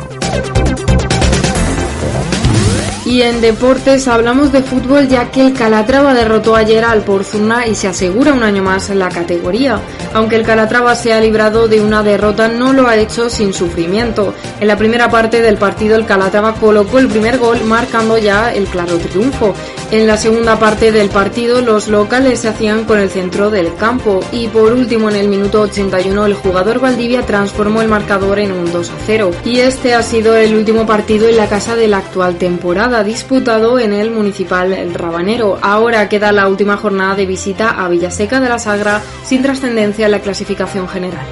Y 3.06 3.20
en 3.20 3.42
deportes 3.42 4.08
hablamos 4.08 4.50
de 4.50 4.62
fútbol 4.62 5.08
ya 5.08 5.30
que 5.30 5.46
el 5.46 5.52
Calatrava 5.52 6.14
derrotó 6.14 6.56
ayer 6.56 6.84
al 6.84 7.02
Porzuna 7.02 7.66
y 7.66 7.74
se 7.74 7.86
asegura 7.86 8.32
un 8.32 8.42
año 8.42 8.62
más 8.62 8.88
en 8.88 8.98
la 8.98 9.10
categoría. 9.10 9.78
Aunque 10.14 10.36
el 10.36 10.44
Calatrava 10.44 10.94
se 10.94 11.12
ha 11.12 11.20
librado 11.20 11.68
de 11.68 11.82
una 11.82 12.02
derrota, 12.02 12.48
no 12.48 12.72
lo 12.72 12.88
ha 12.88 12.96
hecho 12.96 13.28
sin 13.28 13.52
sufrimiento. 13.52 14.32
En 14.58 14.68
la 14.68 14.78
primera 14.78 15.10
parte 15.10 15.42
del 15.42 15.58
partido 15.58 15.96
el 15.96 16.06
Calatrava 16.06 16.54
colocó 16.54 16.98
el 16.98 17.08
primer 17.08 17.38
gol 17.38 17.62
marcando 17.64 18.16
ya 18.16 18.54
el 18.54 18.64
claro 18.66 18.96
triunfo. 18.96 19.54
En 19.90 20.06
la 20.06 20.16
segunda 20.16 20.58
parte 20.58 20.90
del 20.90 21.08
partido 21.10 21.60
los 21.60 21.88
locales 21.88 22.40
se 22.40 22.48
hacían 22.48 22.84
con 22.84 22.98
el 22.98 23.10
centro 23.10 23.50
del 23.50 23.74
campo 23.76 24.20
y 24.32 24.48
por 24.48 24.72
último 24.72 25.10
en 25.10 25.16
el 25.16 25.28
minuto 25.28 25.60
81 25.60 26.26
el 26.26 26.34
jugador 26.34 26.80
Valdivia 26.80 27.26
transformó 27.26 27.82
el 27.82 27.88
marcador 27.88 28.38
en 28.38 28.52
un 28.52 28.72
2 28.72 28.90
a 28.90 28.94
0. 29.06 29.30
Y 29.44 29.60
este 29.60 29.94
ha 29.94 30.02
sido 30.02 30.36
el 30.36 30.54
último 30.54 30.86
partido 30.86 31.28
en 31.28 31.36
la 31.36 31.48
casa 31.48 31.76
de 31.76 31.88
la 31.88 31.98
actual 31.98 32.36
temporada, 32.36 32.93
disputado 33.02 33.78
en 33.78 33.92
el 33.92 34.10
municipal 34.10 34.76
Rabanero. 34.94 35.58
Ahora 35.60 36.08
queda 36.08 36.30
la 36.30 36.46
última 36.48 36.76
jornada 36.76 37.16
de 37.16 37.26
visita 37.26 37.70
a 37.70 37.88
Villaseca 37.88 38.40
de 38.40 38.48
la 38.48 38.58
Sagra 38.58 39.02
sin 39.24 39.42
trascendencia 39.42 40.04
en 40.06 40.12
la 40.12 40.20
clasificación 40.20 40.86
general. 40.86 41.26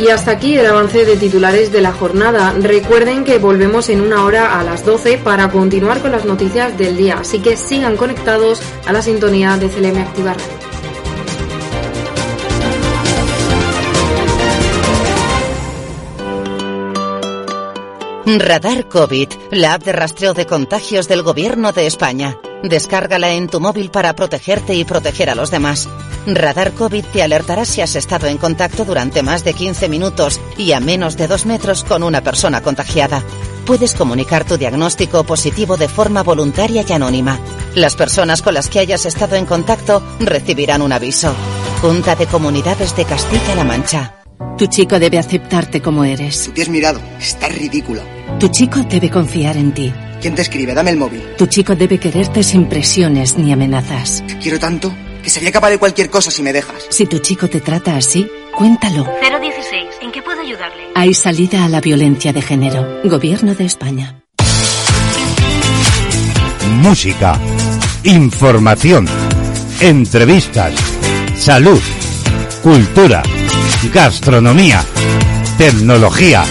Y 0.00 0.08
hasta 0.08 0.30
aquí 0.30 0.56
el 0.56 0.64
avance 0.64 1.04
de 1.04 1.16
titulares 1.16 1.72
de 1.72 1.82
la 1.82 1.92
jornada. 1.92 2.54
Recuerden 2.58 3.22
que 3.24 3.36
volvemos 3.36 3.90
en 3.90 4.00
una 4.00 4.24
hora 4.24 4.58
a 4.58 4.64
las 4.64 4.86
12 4.86 5.18
para 5.18 5.50
continuar 5.50 6.00
con 6.00 6.12
las 6.12 6.24
noticias 6.24 6.78
del 6.78 6.96
día, 6.96 7.18
así 7.20 7.40
que 7.40 7.58
sigan 7.58 7.98
conectados 7.98 8.62
a 8.86 8.94
la 8.94 9.02
sintonía 9.02 9.58
de 9.58 9.68
CLM 9.68 9.98
Activar 9.98 10.36
Radar 18.26 18.86
COVID, 18.86 19.28
la 19.50 19.74
app 19.74 19.82
de 19.82 19.92
rastreo 19.92 20.34
de 20.34 20.44
contagios 20.46 21.08
del 21.08 21.22
Gobierno 21.22 21.72
de 21.72 21.86
España. 21.86 22.36
Descárgala 22.62 23.30
en 23.30 23.48
tu 23.48 23.60
móvil 23.60 23.90
para 23.90 24.14
protegerte 24.14 24.74
y 24.74 24.84
proteger 24.84 25.30
a 25.30 25.34
los 25.34 25.50
demás. 25.50 25.88
Radar 26.26 26.72
COVID 26.72 27.04
te 27.06 27.22
alertará 27.22 27.64
si 27.64 27.80
has 27.80 27.96
estado 27.96 28.26
en 28.26 28.36
contacto 28.36 28.84
durante 28.84 29.22
más 29.22 29.42
de 29.42 29.54
15 29.54 29.88
minutos 29.88 30.38
y 30.58 30.72
a 30.72 30.80
menos 30.80 31.16
de 31.16 31.28
2 31.28 31.46
metros 31.46 31.82
con 31.82 32.02
una 32.02 32.20
persona 32.20 32.62
contagiada. 32.62 33.22
Puedes 33.64 33.94
comunicar 33.94 34.44
tu 34.44 34.58
diagnóstico 34.58 35.24
positivo 35.24 35.78
de 35.78 35.88
forma 35.88 36.22
voluntaria 36.22 36.84
y 36.86 36.92
anónima. 36.92 37.38
Las 37.74 37.96
personas 37.96 38.42
con 38.42 38.52
las 38.52 38.68
que 38.68 38.80
hayas 38.80 39.06
estado 39.06 39.36
en 39.36 39.46
contacto 39.46 40.02
recibirán 40.20 40.82
un 40.82 40.92
aviso. 40.92 41.34
Junta 41.80 42.16
de 42.16 42.26
Comunidades 42.26 42.94
de 42.96 43.06
Castilla-La 43.06 43.64
Mancha. 43.64 44.19
Tu 44.56 44.66
chico 44.66 44.98
debe 44.98 45.18
aceptarte 45.18 45.80
como 45.80 46.04
eres. 46.04 46.44
Tú 46.44 46.52
te 46.52 46.62
has 46.62 46.68
mirado. 46.68 47.00
Está 47.18 47.48
ridícula. 47.48 48.02
Tu 48.38 48.48
chico 48.48 48.80
debe 48.80 49.10
confiar 49.10 49.56
en 49.56 49.72
ti. 49.72 49.92
¿Quién 50.20 50.34
te 50.34 50.42
escribe? 50.42 50.74
Dame 50.74 50.90
el 50.90 50.96
móvil. 50.98 51.22
Tu 51.38 51.46
chico 51.46 51.74
debe 51.74 51.98
quererte 51.98 52.42
sin 52.42 52.66
presiones 52.66 53.38
ni 53.38 53.52
amenazas. 53.52 54.22
Quiero 54.42 54.58
tanto 54.58 54.92
que 55.22 55.30
sería 55.30 55.52
capaz 55.52 55.70
de 55.70 55.78
cualquier 55.78 56.10
cosa 56.10 56.30
si 56.30 56.42
me 56.42 56.52
dejas. 56.52 56.86
Si 56.90 57.06
tu 57.06 57.18
chico 57.18 57.48
te 57.48 57.60
trata 57.60 57.96
así, 57.96 58.26
cuéntalo. 58.54 59.04
016. 59.20 59.84
¿En 60.02 60.12
qué 60.12 60.22
puedo 60.22 60.40
ayudarle? 60.40 60.84
Hay 60.94 61.14
salida 61.14 61.64
a 61.64 61.68
la 61.68 61.80
violencia 61.80 62.32
de 62.32 62.42
género. 62.42 63.00
Gobierno 63.04 63.54
de 63.54 63.64
España. 63.64 64.22
Música, 66.82 67.38
información, 68.04 69.06
entrevistas, 69.80 70.74
salud, 71.36 71.80
cultura, 72.62 73.22
gastronomía, 73.92 74.84
tecnología, 75.58 76.44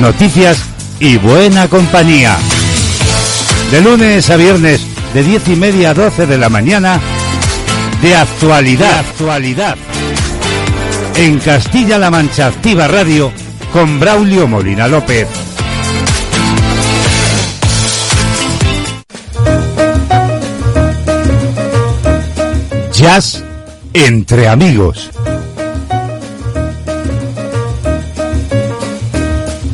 noticias 0.00 0.58
y 1.00 1.16
buena 1.16 1.68
compañía. 1.68 2.36
De 3.70 3.80
lunes 3.80 4.28
a 4.30 4.36
viernes, 4.36 4.86
de 5.14 5.22
diez 5.22 5.46
y 5.48 5.56
media 5.56 5.90
a 5.90 5.94
doce 5.94 6.26
de 6.26 6.38
la 6.38 6.48
mañana, 6.48 7.00
de 8.02 8.16
actualidad, 8.16 9.00
actualidad. 9.00 9.76
En 11.16 11.38
Castilla-La 11.38 12.10
Mancha 12.10 12.46
Activa 12.46 12.88
Radio, 12.88 13.32
con 13.72 13.98
Braulio 13.98 14.46
Molina 14.46 14.88
López. 14.88 15.28
Jazz 22.92 23.44
entre 23.92 24.48
amigos. 24.48 25.10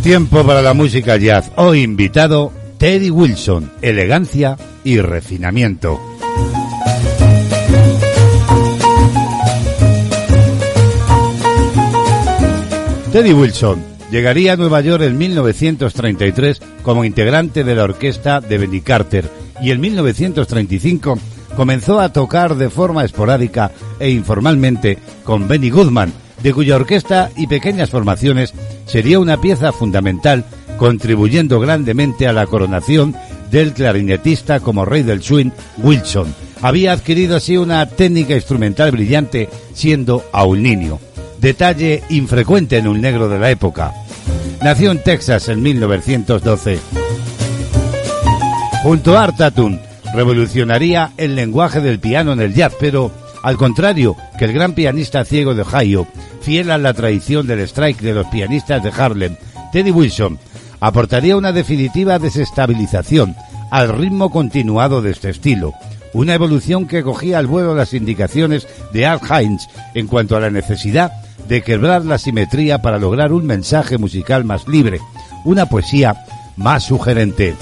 Tiempo 0.04 0.44
para 0.44 0.60
la 0.60 0.74
música 0.74 1.16
jazz. 1.16 1.50
Hoy 1.56 1.80
invitado 1.80 2.52
Teddy 2.76 3.08
Wilson, 3.08 3.72
elegancia 3.80 4.58
y 4.84 5.00
refinamiento. 5.00 5.98
Teddy 13.10 13.32
Wilson 13.32 13.82
llegaría 14.10 14.52
a 14.52 14.56
Nueva 14.56 14.82
York 14.82 15.04
en 15.04 15.16
1933 15.16 16.60
como 16.82 17.06
integrante 17.06 17.64
de 17.64 17.74
la 17.74 17.84
orquesta 17.84 18.42
de 18.42 18.58
Benny 18.58 18.82
Carter 18.82 19.30
y 19.62 19.70
en 19.70 19.80
1935 19.80 21.18
comenzó 21.56 21.98
a 21.98 22.12
tocar 22.12 22.56
de 22.56 22.68
forma 22.68 23.06
esporádica 23.06 23.70
e 23.98 24.10
informalmente 24.10 24.98
con 25.24 25.48
Benny 25.48 25.70
Goodman, 25.70 26.12
de 26.42 26.52
cuya 26.52 26.76
orquesta 26.76 27.30
y 27.36 27.46
pequeñas 27.46 27.88
formaciones 27.88 28.52
sería 28.86 29.18
una 29.18 29.40
pieza 29.40 29.72
fundamental 29.72 30.44
contribuyendo 30.76 31.60
grandemente 31.60 32.26
a 32.26 32.32
la 32.32 32.46
coronación 32.46 33.14
del 33.50 33.72
clarinetista 33.72 34.60
como 34.60 34.84
rey 34.84 35.02
del 35.02 35.22
swing 35.22 35.50
Wilson. 35.78 36.34
Había 36.62 36.92
adquirido 36.92 37.36
así 37.36 37.56
una 37.56 37.86
técnica 37.86 38.34
instrumental 38.34 38.90
brillante 38.90 39.48
siendo 39.74 40.24
aún 40.32 40.62
niño, 40.62 40.98
detalle 41.38 42.02
infrecuente 42.08 42.78
en 42.78 42.88
un 42.88 43.00
negro 43.00 43.28
de 43.28 43.38
la 43.38 43.50
época. 43.50 43.92
Nació 44.62 44.90
en 44.90 45.02
Texas 45.02 45.48
en 45.48 45.62
1912. 45.62 46.78
Junto 48.82 49.16
a 49.16 49.24
Art 49.24 49.36
Tatum, 49.36 49.78
revolucionaría 50.14 51.12
el 51.16 51.34
lenguaje 51.34 51.80
del 51.80 52.00
piano 52.00 52.32
en 52.32 52.40
el 52.40 52.54
jazz, 52.54 52.74
pero 52.78 53.10
al 53.44 53.58
contrario 53.58 54.16
que 54.38 54.46
el 54.46 54.54
gran 54.54 54.72
pianista 54.72 55.22
ciego 55.22 55.54
de 55.54 55.60
Ohio, 55.60 56.06
fiel 56.40 56.70
a 56.70 56.78
la 56.78 56.94
tradición 56.94 57.46
del 57.46 57.60
strike 57.60 58.00
de 58.00 58.14
los 58.14 58.26
pianistas 58.28 58.82
de 58.82 58.88
Harlem, 58.88 59.36
Teddy 59.70 59.90
Wilson 59.90 60.38
aportaría 60.80 61.36
una 61.36 61.52
definitiva 61.52 62.18
desestabilización 62.18 63.36
al 63.70 63.90
ritmo 63.90 64.30
continuado 64.30 65.02
de 65.02 65.10
este 65.10 65.28
estilo, 65.28 65.74
una 66.14 66.32
evolución 66.32 66.86
que 66.86 67.02
cogía 67.02 67.38
al 67.38 67.46
vuelo 67.46 67.74
las 67.74 67.92
indicaciones 67.92 68.66
de 68.94 69.04
Art 69.04 69.24
Hines 69.30 69.68
en 69.92 70.06
cuanto 70.06 70.38
a 70.38 70.40
la 70.40 70.48
necesidad 70.48 71.12
de 71.46 71.60
quebrar 71.60 72.06
la 72.06 72.16
simetría 72.16 72.80
para 72.80 72.98
lograr 72.98 73.34
un 73.34 73.44
mensaje 73.44 73.98
musical 73.98 74.46
más 74.46 74.66
libre, 74.66 75.00
una 75.44 75.66
poesía 75.66 76.24
más 76.56 76.84
sugerente. 76.84 77.54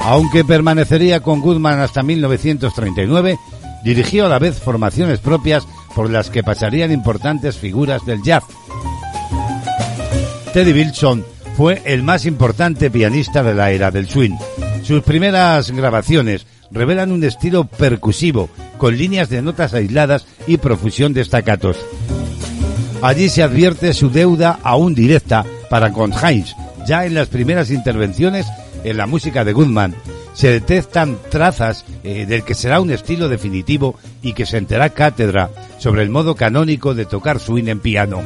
Aunque 0.00 0.44
permanecería 0.44 1.20
con 1.20 1.40
Goodman 1.40 1.78
hasta 1.78 2.02
1939, 2.02 3.38
dirigió 3.84 4.26
a 4.26 4.28
la 4.28 4.38
vez 4.38 4.58
formaciones 4.58 5.18
propias 5.18 5.66
por 5.94 6.10
las 6.10 6.30
que 6.30 6.42
pasarían 6.42 6.92
importantes 6.92 7.56
figuras 7.56 8.04
del 8.04 8.22
jazz. 8.22 8.44
Teddy 10.52 10.72
Wilson 10.72 11.24
fue 11.56 11.82
el 11.84 12.02
más 12.02 12.26
importante 12.26 12.90
pianista 12.90 13.42
de 13.42 13.54
la 13.54 13.70
era 13.70 13.90
del 13.90 14.08
swing. 14.08 14.36
Sus 14.82 15.02
primeras 15.02 15.70
grabaciones 15.70 16.46
revelan 16.70 17.12
un 17.12 17.24
estilo 17.24 17.64
percusivo, 17.64 18.50
con 18.78 18.96
líneas 18.96 19.28
de 19.28 19.42
notas 19.42 19.74
aisladas 19.74 20.26
y 20.46 20.58
profusión 20.58 21.14
de 21.14 21.22
estacatos. 21.22 21.78
Allí 23.02 23.28
se 23.28 23.42
advierte 23.42 23.92
su 23.94 24.10
deuda 24.10 24.58
aún 24.62 24.94
directa 24.94 25.44
para 25.70 25.92
con 25.92 26.12
Heinz. 26.12 26.54
Ya 26.86 27.04
en 27.04 27.14
las 27.14 27.28
primeras 27.28 27.70
intervenciones 27.70 28.46
en 28.84 28.96
la 28.96 29.06
música 29.06 29.44
de 29.44 29.52
Goodman 29.52 29.94
se 30.36 30.50
detectan 30.50 31.18
trazas 31.30 31.86
eh, 32.04 32.26
del 32.26 32.44
que 32.44 32.54
será 32.54 32.80
un 32.80 32.90
estilo 32.90 33.30
definitivo 33.30 33.98
y 34.20 34.34
que 34.34 34.44
sentará 34.44 34.90
cátedra 34.90 35.50
sobre 35.78 36.02
el 36.02 36.10
modo 36.10 36.34
canónico 36.34 36.94
de 36.94 37.06
tocar 37.06 37.40
swing 37.40 37.68
en 37.68 37.80
piano. 37.80 38.20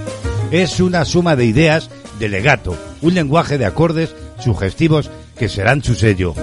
Es 0.50 0.80
una 0.80 1.04
suma 1.04 1.36
de 1.36 1.44
ideas 1.44 1.88
de 2.18 2.28
legato, 2.28 2.76
un 3.00 3.14
lenguaje 3.14 3.58
de 3.58 3.64
acordes 3.64 4.14
sugestivos 4.40 5.08
que 5.38 5.48
serán 5.48 5.84
su 5.84 5.94
sello. 5.94 6.34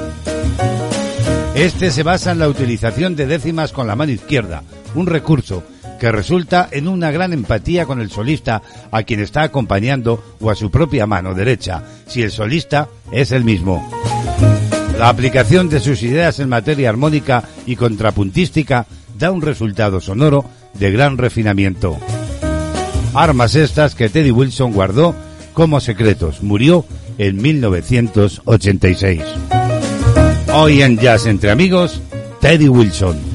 Este 1.54 1.92
se 1.92 2.04
basa 2.04 2.32
en 2.32 2.40
la 2.40 2.48
utilización 2.48 3.18
de 3.18 3.28
décimas 3.28 3.74
con 3.74 3.88
la 3.88 3.96
mano 3.98 4.14
izquierda, 4.14 4.64
un 4.96 5.06
recurso 5.06 5.64
que 6.00 6.12
resulta 6.12 6.70
en 6.72 6.88
una 6.88 7.12
gran 7.12 7.34
empatía 7.34 7.86
con 7.86 8.00
el 8.00 8.10
solista 8.10 8.62
a 8.92 9.04
quien 9.04 9.20
está 9.20 9.42
acompañando 9.42 10.38
o 10.40 10.50
a 10.50 10.56
su 10.56 10.72
propia 10.72 11.08
mano 11.08 11.34
derecha, 11.34 11.84
si 12.08 12.22
el 12.22 12.32
solista 12.32 12.88
es 13.12 13.32
el 13.32 13.44
mismo. 13.44 14.17
La 14.98 15.10
aplicación 15.10 15.70
de 15.70 15.80
sus 15.80 16.02
ideas 16.02 16.40
en 16.40 16.50
materia 16.50 16.90
armónica 16.90 17.44
y 17.68 17.76
contrapuntística 17.76 18.88
da 19.18 19.30
un 19.32 19.44
resultado 19.44 20.02
sonoro 20.02 20.46
de 20.74 20.92
gran 20.92 21.20
refinamiento. 21.20 21.98
Armas 23.14 23.54
estas 23.56 23.94
que 23.94 24.10
Teddy 24.10 24.32
Wilson 24.32 24.74
guardó 24.74 25.16
como 25.54 25.80
secretos. 25.80 26.42
Murió 26.42 26.84
en 27.20 27.40
1986. 27.42 29.22
Hoy 30.54 30.82
en 30.82 30.98
Jazz 30.98 31.28
entre 31.28 31.52
amigos, 31.52 32.02
Teddy 32.42 32.68
Wilson. 32.68 33.27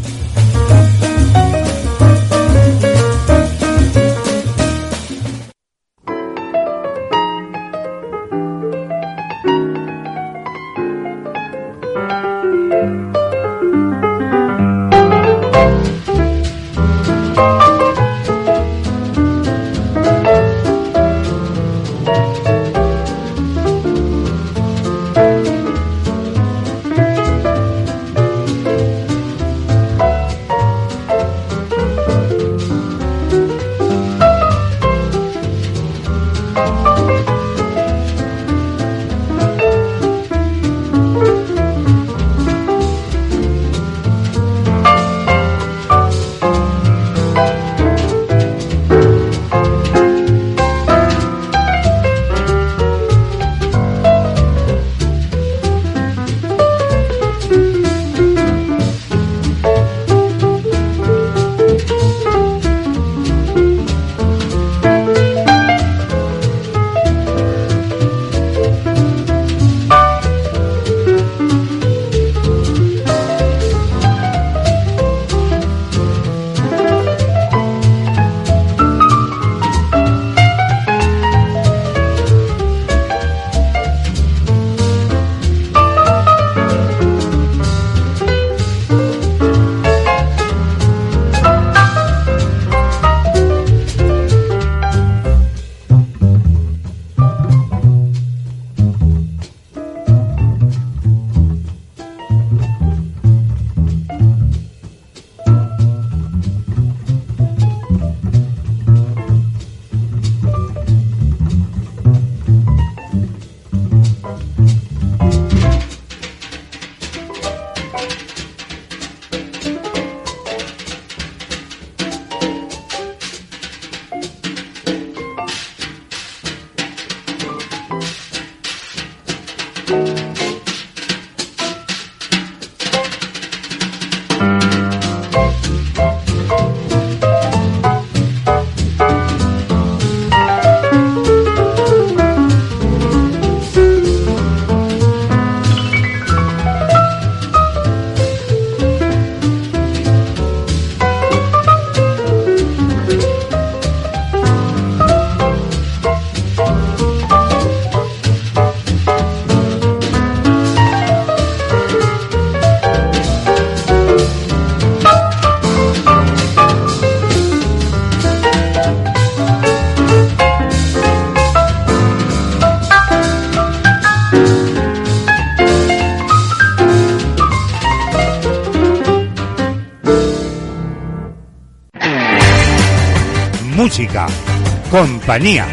Compañía, 185.22 185.68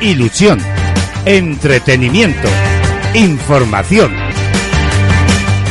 ilusión, 0.00 0.58
entretenimiento, 1.24 2.48
información. 3.14 4.12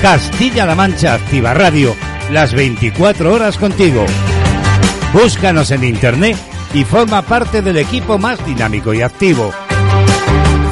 Castilla-La 0.02 0.74
Mancha 0.74 1.16
Activa 1.16 1.54
Radio, 1.54 1.98
las 2.32 2.54
24 2.54 3.34
horas 3.34 3.58
contigo. 3.58 4.06
Búscanos 5.12 5.72
en 5.72 5.84
internet 5.84 6.38
y 6.74 6.86
forma 6.86 7.22
parte 7.22 7.62
del 7.62 7.80
equipo 7.80 8.18
más 8.18 8.44
dinámico 8.46 8.94
y 8.94 9.02
activo. 9.02 9.52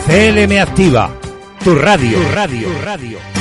CLM 0.05 0.61
Activa, 0.61 1.11
tu 1.65 1.75
radio, 1.75 2.17
radio, 2.33 2.69
tu 2.69 2.81
radio. 2.81 3.36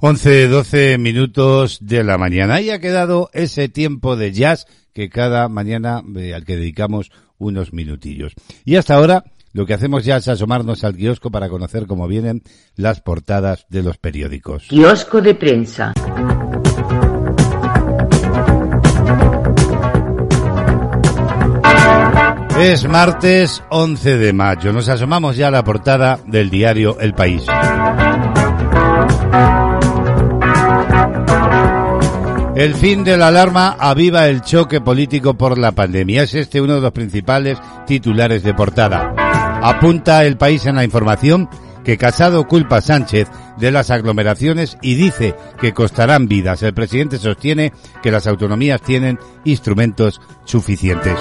11, 0.00 0.46
12 0.46 0.98
minutos 0.98 1.78
de 1.80 2.04
la 2.04 2.18
mañana. 2.18 2.60
Y 2.60 2.70
ha 2.70 2.78
quedado 2.78 3.30
ese 3.32 3.68
tiempo 3.68 4.16
de 4.16 4.32
jazz 4.32 4.66
que 4.92 5.08
cada 5.08 5.48
mañana 5.48 6.02
eh, 6.16 6.34
al 6.34 6.44
que 6.44 6.56
dedicamos 6.56 7.10
unos 7.36 7.72
minutillos. 7.72 8.34
Y 8.64 8.76
hasta 8.76 8.94
ahora 8.94 9.24
lo 9.52 9.66
que 9.66 9.74
hacemos 9.74 10.04
ya 10.04 10.18
es 10.18 10.28
asomarnos 10.28 10.84
al 10.84 10.96
kiosco 10.96 11.30
para 11.32 11.48
conocer 11.48 11.86
cómo 11.86 12.06
vienen 12.06 12.42
las 12.76 13.00
portadas 13.00 13.66
de 13.70 13.82
los 13.82 13.98
periódicos. 13.98 14.68
Kiosco 14.68 15.20
de 15.20 15.34
prensa. 15.34 15.92
Es 22.60 22.88
martes 22.88 23.62
11 23.70 24.18
de 24.18 24.32
mayo. 24.32 24.72
Nos 24.72 24.88
asomamos 24.88 25.36
ya 25.36 25.48
a 25.48 25.50
la 25.52 25.64
portada 25.64 26.20
del 26.26 26.50
diario 26.50 26.98
El 27.00 27.14
País. 27.14 27.44
El 32.58 32.74
fin 32.74 33.04
de 33.04 33.16
la 33.16 33.28
alarma 33.28 33.76
aviva 33.78 34.26
el 34.26 34.42
choque 34.42 34.80
político 34.80 35.34
por 35.34 35.56
la 35.56 35.70
pandemia. 35.70 36.24
Es 36.24 36.34
este 36.34 36.60
uno 36.60 36.74
de 36.74 36.80
los 36.80 36.90
principales 36.90 37.56
titulares 37.86 38.42
de 38.42 38.52
portada. 38.52 39.14
Apunta 39.62 40.24
el 40.24 40.36
país 40.36 40.66
en 40.66 40.74
la 40.74 40.82
información 40.82 41.48
que 41.84 41.96
Casado 41.96 42.48
culpa 42.48 42.78
a 42.78 42.80
Sánchez 42.80 43.28
de 43.58 43.70
las 43.70 43.92
aglomeraciones 43.92 44.76
y 44.82 44.96
dice 44.96 45.36
que 45.60 45.72
costarán 45.72 46.26
vidas. 46.26 46.64
El 46.64 46.74
presidente 46.74 47.18
sostiene 47.18 47.72
que 48.02 48.10
las 48.10 48.26
autonomías 48.26 48.82
tienen 48.82 49.20
instrumentos 49.44 50.20
suficientes. 50.44 51.16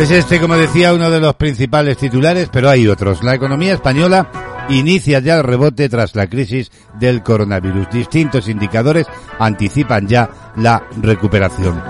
Es 0.00 0.10
este, 0.10 0.40
como 0.40 0.56
decía, 0.56 0.92
uno 0.92 1.08
de 1.08 1.20
los 1.20 1.36
principales 1.36 1.98
titulares, 1.98 2.48
pero 2.50 2.68
hay 2.68 2.88
otros. 2.88 3.22
La 3.22 3.36
economía 3.36 3.74
española 3.74 4.49
inicia 4.68 5.20
ya 5.20 5.36
el 5.36 5.44
rebote 5.44 5.88
tras 5.88 6.14
la 6.14 6.26
crisis 6.28 6.70
del 6.98 7.22
coronavirus. 7.22 7.90
Distintos 7.90 8.48
indicadores 8.48 9.06
anticipan 9.38 10.06
ya 10.06 10.30
la 10.56 10.82
recuperación. 11.00 11.82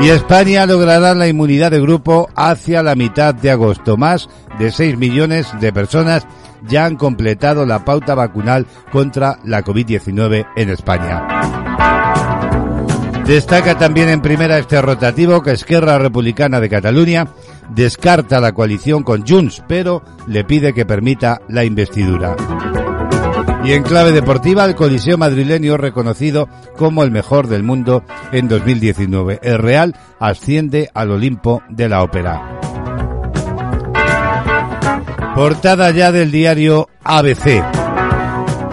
Y 0.00 0.08
España 0.08 0.66
logrará 0.66 1.14
la 1.14 1.28
inmunidad 1.28 1.70
de 1.70 1.80
grupo 1.80 2.28
hacia 2.34 2.82
la 2.82 2.96
mitad 2.96 3.34
de 3.34 3.52
agosto. 3.52 3.96
Más 3.96 4.28
de 4.58 4.72
6 4.72 4.98
millones 4.98 5.48
de 5.60 5.72
personas 5.72 6.26
ya 6.66 6.84
han 6.86 6.96
completado 6.96 7.66
la 7.66 7.84
pauta 7.84 8.14
vacunal 8.14 8.66
contra 8.90 9.38
la 9.44 9.62
COVID-19 9.62 10.46
en 10.56 10.70
España. 10.70 11.22
Destaca 13.26 13.78
también 13.78 14.08
en 14.08 14.20
primera 14.20 14.58
este 14.58 14.82
rotativo 14.82 15.42
que 15.42 15.52
Esquerra 15.52 15.98
Republicana 15.98 16.58
de 16.58 16.68
Cataluña 16.68 17.28
descarta 17.70 18.40
la 18.40 18.52
coalición 18.52 19.02
con 19.02 19.26
Junts, 19.26 19.62
pero 19.66 20.02
le 20.26 20.44
pide 20.44 20.72
que 20.72 20.86
permita 20.86 21.40
la 21.48 21.64
investidura. 21.64 22.36
Y 23.64 23.72
en 23.72 23.84
clave 23.84 24.10
deportiva, 24.10 24.64
el 24.64 24.74
Coliseo 24.74 25.16
madrileño 25.16 25.76
reconocido 25.76 26.48
como 26.76 27.04
el 27.04 27.12
mejor 27.12 27.46
del 27.46 27.62
mundo 27.62 28.02
en 28.32 28.48
2019. 28.48 29.38
El 29.42 29.58
Real 29.58 29.94
asciende 30.18 30.90
al 30.94 31.12
Olimpo 31.12 31.62
de 31.68 31.88
la 31.88 32.02
Ópera. 32.02 32.58
Portada 35.36 35.90
ya 35.92 36.10
del 36.10 36.32
diario 36.32 36.88
ABC. 37.04 37.62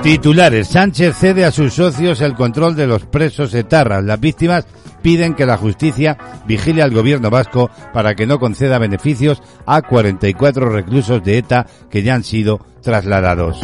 Titulares. 0.01 0.67
Sánchez 0.69 1.15
cede 1.15 1.45
a 1.45 1.51
sus 1.51 1.73
socios 1.73 2.21
el 2.21 2.33
control 2.33 2.75
de 2.75 2.87
los 2.87 3.05
presos 3.05 3.53
etarras. 3.53 4.03
Las 4.03 4.19
víctimas 4.19 4.65
piden 5.01 5.33
que 5.33 5.45
la 5.45 5.57
justicia 5.57 6.17
vigile 6.45 6.81
al 6.81 6.93
gobierno 6.93 7.29
vasco 7.29 7.69
para 7.93 8.15
que 8.15 8.25
no 8.25 8.39
conceda 8.39 8.77
beneficios 8.79 9.41
a 9.65 9.81
44 9.81 10.69
reclusos 10.69 11.23
de 11.23 11.37
ETA 11.37 11.65
que 11.89 12.03
ya 12.03 12.15
han 12.15 12.23
sido 12.23 12.59
trasladados. 12.81 13.59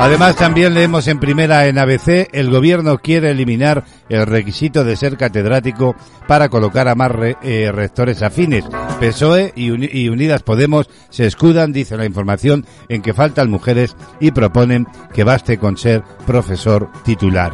Además, 0.00 0.34
también 0.36 0.72
leemos 0.72 1.06
en 1.08 1.20
primera 1.20 1.66
en 1.66 1.78
ABC, 1.78 2.30
el 2.32 2.50
gobierno 2.50 2.96
quiere 2.96 3.32
eliminar 3.32 3.84
el 4.08 4.24
requisito 4.24 4.82
de 4.82 4.96
ser 4.96 5.18
catedrático 5.18 5.94
para 6.26 6.48
colocar 6.48 6.88
a 6.88 6.94
más 6.94 7.12
eh, 7.42 7.70
rectores 7.70 8.22
afines. 8.22 8.64
PSOE 8.98 9.52
y, 9.54 9.98
y 9.98 10.08
Unidas 10.08 10.42
Podemos 10.42 10.88
se 11.10 11.26
escudan, 11.26 11.74
dice 11.74 11.98
la 11.98 12.06
información, 12.06 12.64
en 12.88 13.02
que 13.02 13.12
faltan 13.12 13.50
mujeres 13.50 13.94
y 14.20 14.30
proponen 14.30 14.86
que 15.12 15.22
baste 15.22 15.58
con 15.58 15.76
ser 15.76 16.02
profesor 16.26 16.90
titular. 17.04 17.52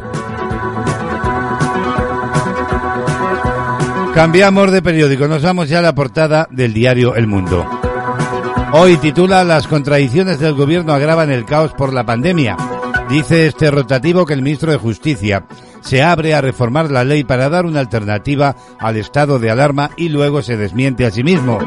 Cambiamos 4.17 4.71
de 4.71 4.81
periódico, 4.81 5.27
nos 5.27 5.43
vamos 5.43 5.69
ya 5.69 5.77
a 5.77 5.83
la 5.83 5.93
portada 5.93 6.47
del 6.49 6.73
diario 6.73 7.13
El 7.13 7.27
Mundo. 7.27 7.69
Hoy 8.71 8.97
titula 8.97 9.43
Las 9.43 9.67
contradicciones 9.67 10.39
del 10.39 10.55
gobierno 10.55 10.91
agravan 10.93 11.29
el 11.29 11.45
caos 11.45 11.71
por 11.73 11.93
la 11.93 12.03
pandemia. 12.03 12.57
Dice 13.09 13.45
este 13.45 13.69
rotativo 13.69 14.25
que 14.25 14.33
el 14.33 14.41
ministro 14.41 14.71
de 14.71 14.79
Justicia 14.79 15.45
se 15.81 16.01
abre 16.01 16.33
a 16.33 16.41
reformar 16.41 16.89
la 16.89 17.03
ley 17.03 17.25
para 17.25 17.47
dar 17.47 17.67
una 17.67 17.79
alternativa 17.79 18.55
al 18.79 18.97
estado 18.97 19.37
de 19.37 19.51
alarma 19.51 19.91
y 19.97 20.09
luego 20.09 20.41
se 20.41 20.57
desmiente 20.57 21.05
a 21.05 21.11
sí 21.11 21.23
mismo. 21.23 21.59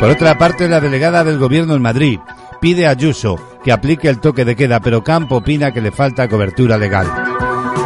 Por 0.00 0.10
otra 0.10 0.36
parte, 0.36 0.68
la 0.68 0.80
delegada 0.80 1.24
del 1.24 1.38
gobierno 1.38 1.74
en 1.74 1.80
Madrid 1.80 2.20
pide 2.60 2.86
a 2.86 2.90
Ayuso 2.90 3.36
que 3.64 3.72
aplique 3.72 4.08
el 4.08 4.20
toque 4.20 4.44
de 4.44 4.56
queda, 4.56 4.80
pero 4.80 5.04
Campo 5.04 5.36
opina 5.36 5.72
que 5.72 5.80
le 5.80 5.90
falta 5.90 6.28
cobertura 6.28 6.78
legal. 6.78 7.06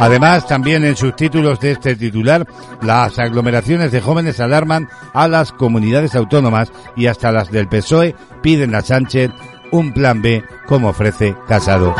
Además, 0.00 0.46
también 0.46 0.84
en 0.84 0.96
sus 0.96 1.14
títulos 1.14 1.60
de 1.60 1.72
este 1.72 1.96
titular, 1.96 2.46
las 2.82 3.18
aglomeraciones 3.18 3.92
de 3.92 4.00
jóvenes 4.00 4.40
alarman 4.40 4.88
a 5.12 5.28
las 5.28 5.52
comunidades 5.52 6.14
autónomas 6.14 6.72
y 6.96 7.06
hasta 7.06 7.32
las 7.32 7.50
del 7.50 7.68
PSOE 7.68 8.14
piden 8.42 8.74
a 8.74 8.82
Sánchez 8.82 9.30
un 9.70 9.92
plan 9.92 10.20
B 10.20 10.44
como 10.66 10.88
ofrece 10.88 11.34
Casado. 11.48 11.94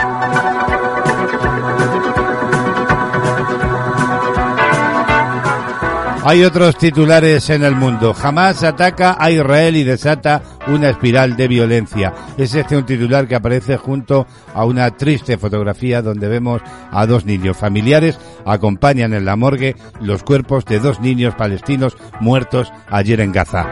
Hay 6.27 6.43
otros 6.43 6.79
titulares 6.79 7.51
en 7.51 7.64
el 7.64 7.77
mundo. 7.77 8.14
Jamás 8.14 8.62
ataca 8.64 9.14
a 9.18 9.31
Israel 9.31 9.77
y 9.77 9.85
desata 9.85 10.41
una 10.66 10.89
espiral 10.89 11.37
de 11.37 11.49
violencia. 11.49 12.14
Es 12.39 12.55
este 12.55 12.79
un 12.79 12.87
titular 12.87 13.29
que 13.29 13.35
aparece 13.35 13.77
junto 13.77 14.27
a 14.55 14.64
una 14.64 14.91
triste 14.97 15.37
fotografía 15.37 16.01
donde 16.01 16.27
vemos 16.29 16.62
a 16.91 17.05
dos 17.05 17.27
niños 17.27 17.59
familiares 17.59 18.18
acompañan 18.47 19.12
en 19.12 19.27
la 19.27 19.37
morgue 19.37 19.77
los 20.01 20.22
cuerpos 20.22 20.64
de 20.64 20.79
dos 20.79 20.99
niños 21.01 21.35
palestinos 21.35 21.97
muertos 22.20 22.72
ayer 22.89 23.20
en 23.20 23.33
Gaza. 23.33 23.66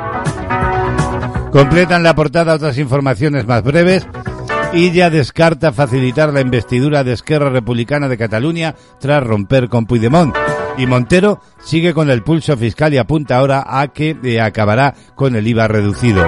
Completan 1.52 2.02
la 2.02 2.14
portada 2.14 2.54
otras 2.54 2.76
informaciones 2.76 3.46
más 3.46 3.62
breves. 3.62 4.06
Y 4.74 4.90
ya 4.90 5.10
descarta 5.10 5.72
facilitar 5.72 6.32
la 6.32 6.40
investidura 6.40 7.04
de 7.04 7.12
Esquerra 7.12 7.50
Republicana 7.50 8.08
de 8.08 8.16
Cataluña 8.16 8.74
tras 9.00 9.22
romper 9.22 9.68
con 9.68 9.84
Puigdemont. 9.84 10.34
Y 10.78 10.86
Montero 10.86 11.40
sigue 11.62 11.94
con 11.94 12.10
el 12.10 12.22
pulso 12.22 12.56
fiscal 12.56 12.94
y 12.94 12.98
apunta 12.98 13.36
ahora 13.36 13.64
a 13.66 13.88
que 13.88 14.16
eh, 14.22 14.40
acabará 14.40 14.94
con 15.14 15.36
el 15.36 15.46
IVA 15.46 15.68
reducido. 15.68 16.26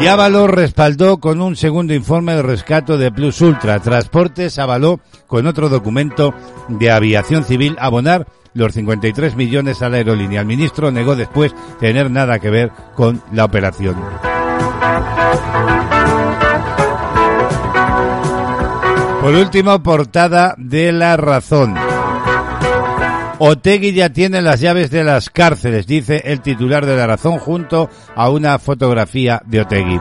Y 0.00 0.06
respaldó 0.46 1.18
con 1.18 1.40
un 1.40 1.56
segundo 1.56 1.92
informe 1.92 2.32
el 2.32 2.44
rescate 2.44 2.96
de 2.96 3.10
Plus 3.10 3.40
Ultra. 3.40 3.80
Transportes 3.80 4.58
avaló 4.60 5.00
con 5.26 5.46
otro 5.48 5.68
documento 5.68 6.32
de 6.68 6.92
aviación 6.92 7.42
civil 7.42 7.76
abonar 7.80 8.26
los 8.54 8.74
53 8.74 9.34
millones 9.34 9.82
a 9.82 9.88
la 9.88 9.96
aerolínea. 9.96 10.40
El 10.40 10.46
ministro 10.46 10.92
negó 10.92 11.16
después 11.16 11.52
tener 11.80 12.10
nada 12.12 12.38
que 12.38 12.50
ver 12.50 12.70
con 12.94 13.22
la 13.32 13.44
operación. 13.44 13.96
Por 19.20 19.34
último, 19.34 19.82
portada 19.82 20.54
de 20.56 20.92
La 20.92 21.16
Razón. 21.16 21.74
Otegui 23.40 23.92
ya 23.92 24.10
tiene 24.10 24.42
las 24.42 24.60
llaves 24.60 24.90
de 24.90 25.04
las 25.04 25.30
cárceles, 25.30 25.86
dice 25.86 26.22
el 26.24 26.40
titular 26.40 26.84
de 26.84 26.96
La 26.96 27.06
Razón 27.06 27.38
junto 27.38 27.88
a 28.16 28.30
una 28.30 28.58
fotografía 28.58 29.40
de 29.46 29.60
Otegui. 29.60 30.00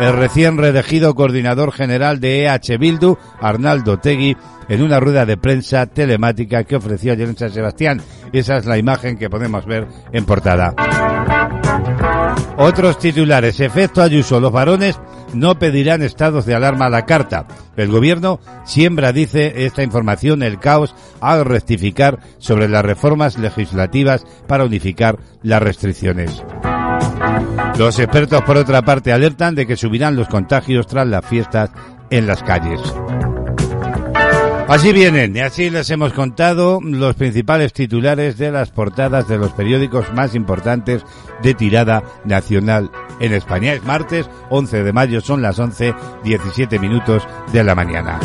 El 0.00 0.14
recién 0.14 0.58
reelegido 0.58 1.14
coordinador 1.14 1.70
general 1.70 2.18
de 2.18 2.46
EH 2.46 2.78
Bildu, 2.78 3.16
Arnaldo 3.40 3.92
Otegui, 3.92 4.36
en 4.68 4.82
una 4.82 4.98
rueda 4.98 5.24
de 5.24 5.36
prensa 5.36 5.86
telemática 5.86 6.64
que 6.64 6.76
ofreció 6.76 7.12
ayer 7.12 7.28
en 7.28 7.36
San 7.36 7.52
Sebastián. 7.52 8.02
Esa 8.32 8.56
es 8.56 8.66
la 8.66 8.78
imagen 8.78 9.16
que 9.16 9.30
podemos 9.30 9.64
ver 9.64 9.86
en 10.12 10.24
portada. 10.24 10.74
Otros 12.56 12.98
titulares. 12.98 13.60
Efecto 13.60 14.02
Ayuso. 14.02 14.40
Los 14.40 14.52
varones 14.52 15.00
no 15.34 15.58
pedirán 15.58 16.02
estados 16.02 16.44
de 16.46 16.54
alarma 16.54 16.86
a 16.86 16.90
la 16.90 17.06
carta. 17.06 17.46
El 17.76 17.90
gobierno 17.90 18.40
siembra, 18.64 19.12
dice 19.12 19.64
esta 19.64 19.82
información, 19.82 20.42
el 20.42 20.58
caos 20.58 20.94
al 21.20 21.44
rectificar 21.44 22.18
sobre 22.38 22.68
las 22.68 22.84
reformas 22.84 23.38
legislativas 23.38 24.24
para 24.46 24.64
unificar 24.64 25.18
las 25.42 25.62
restricciones. 25.62 26.42
Los 27.78 27.98
expertos, 27.98 28.42
por 28.42 28.56
otra 28.56 28.82
parte, 28.82 29.12
alertan 29.12 29.54
de 29.54 29.66
que 29.66 29.76
subirán 29.76 30.16
los 30.16 30.28
contagios 30.28 30.86
tras 30.86 31.06
las 31.06 31.24
fiestas 31.24 31.70
en 32.10 32.26
las 32.26 32.42
calles. 32.42 32.80
Así 34.72 34.90
vienen, 34.94 35.36
y 35.36 35.40
así 35.40 35.68
les 35.68 35.90
hemos 35.90 36.14
contado 36.14 36.80
los 36.82 37.14
principales 37.14 37.74
titulares 37.74 38.38
de 38.38 38.50
las 38.50 38.70
portadas 38.70 39.28
de 39.28 39.36
los 39.36 39.52
periódicos 39.52 40.10
más 40.14 40.34
importantes 40.34 41.04
de 41.42 41.52
tirada 41.52 42.02
nacional 42.24 42.90
en 43.20 43.34
España. 43.34 43.74
Es 43.74 43.84
martes 43.84 44.30
11 44.48 44.82
de 44.82 44.92
mayo, 44.94 45.20
son 45.20 45.42
las 45.42 45.58
11, 45.58 45.94
17 46.24 46.78
minutos 46.78 47.22
de 47.52 47.64
la 47.64 47.74
mañana. 47.74 48.18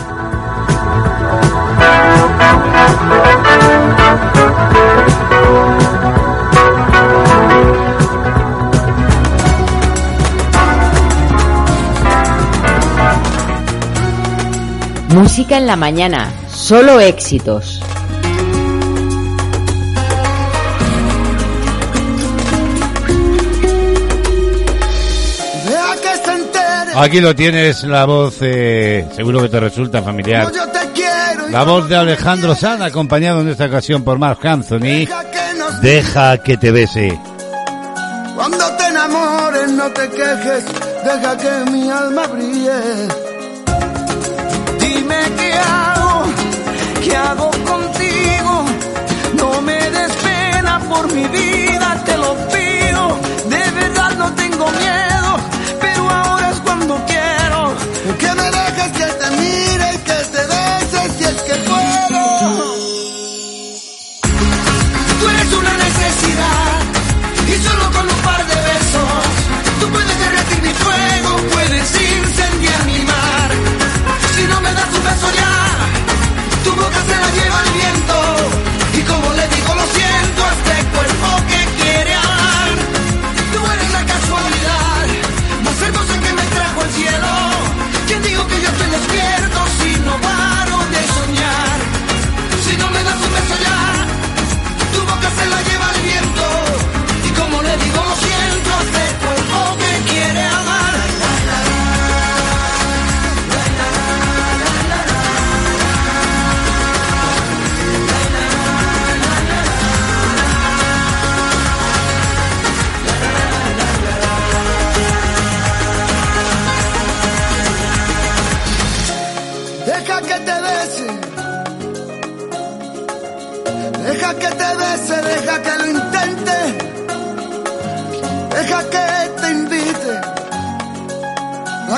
Música 15.18 15.57
en 15.57 15.65
la 15.65 15.76
mañana, 15.76 16.32
solo 16.47 16.99
éxitos. 16.99 17.82
Aquí 26.95 27.20
lo 27.20 27.34
tienes, 27.34 27.84
la 27.86 28.05
voz, 28.05 28.36
eh, 28.41 29.07
seguro 29.15 29.41
que 29.41 29.49
te 29.49 29.59
resulta 29.59 30.03
familiar. 30.03 30.51
La 31.49 31.63
voz 31.63 31.89
de 31.89 31.95
Alejandro 31.95 32.53
Sanz, 32.53 32.84
acompañado 32.84 33.41
en 33.41 33.49
esta 33.49 33.65
ocasión 33.65 34.03
por 34.03 34.20
Mark 34.20 34.45
Anthony. 34.45 35.07
Deja 35.82 36.38
que 36.43 36.57
te 36.57 36.70
bese. 36.70 37.20
Cuando 38.36 38.72
te 38.78 38.86
enamores, 38.86 39.72
no 39.72 39.91
te 39.93 40.09
quejes, 40.09 40.63
deja 41.03 41.38
que 41.38 41.72
mi 41.72 41.89
alma 41.89 42.28
brille. 42.28 43.26
Hago, 45.57 46.23
qué 47.03 47.15
hago 47.15 47.49
contigo. 47.71 48.65
No 49.39 49.61
me 49.61 49.79
des 49.95 50.11
pena 50.27 50.79
por 50.89 51.11
mi 51.13 51.25
vida, 51.27 51.87
te 52.05 52.17
lo 52.17 52.31
pido. 52.53 53.01
De 53.53 53.63
verdad 53.79 54.11
no 54.17 54.27
tengo 54.33 54.65
miedo, 54.81 55.16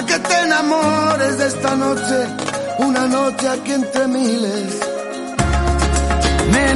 que 0.09 0.17
te 0.17 0.39
enamores 0.41 1.37
de 1.37 1.47
esta 1.47 1.75
noche, 1.75 2.17
una 2.79 3.07
noche 3.07 3.47
aquí 3.47 3.73
entre 3.73 4.07
miles. 4.07 4.79
Me 6.51 6.71
he 6.71 6.75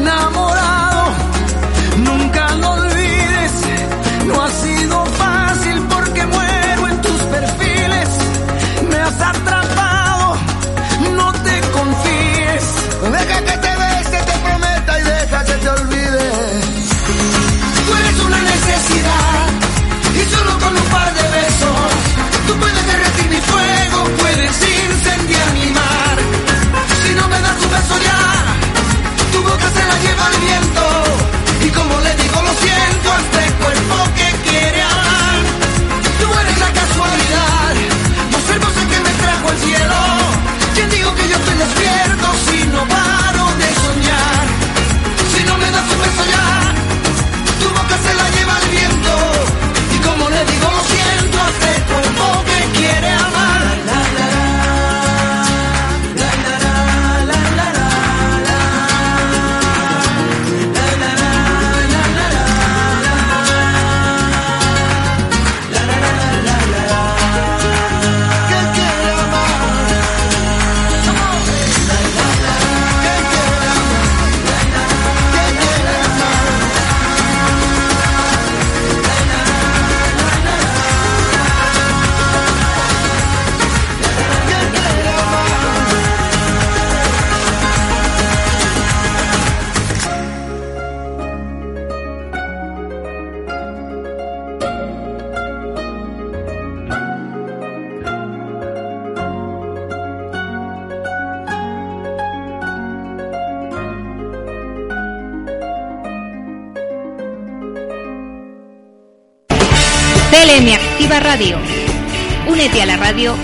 radio 113.04 113.36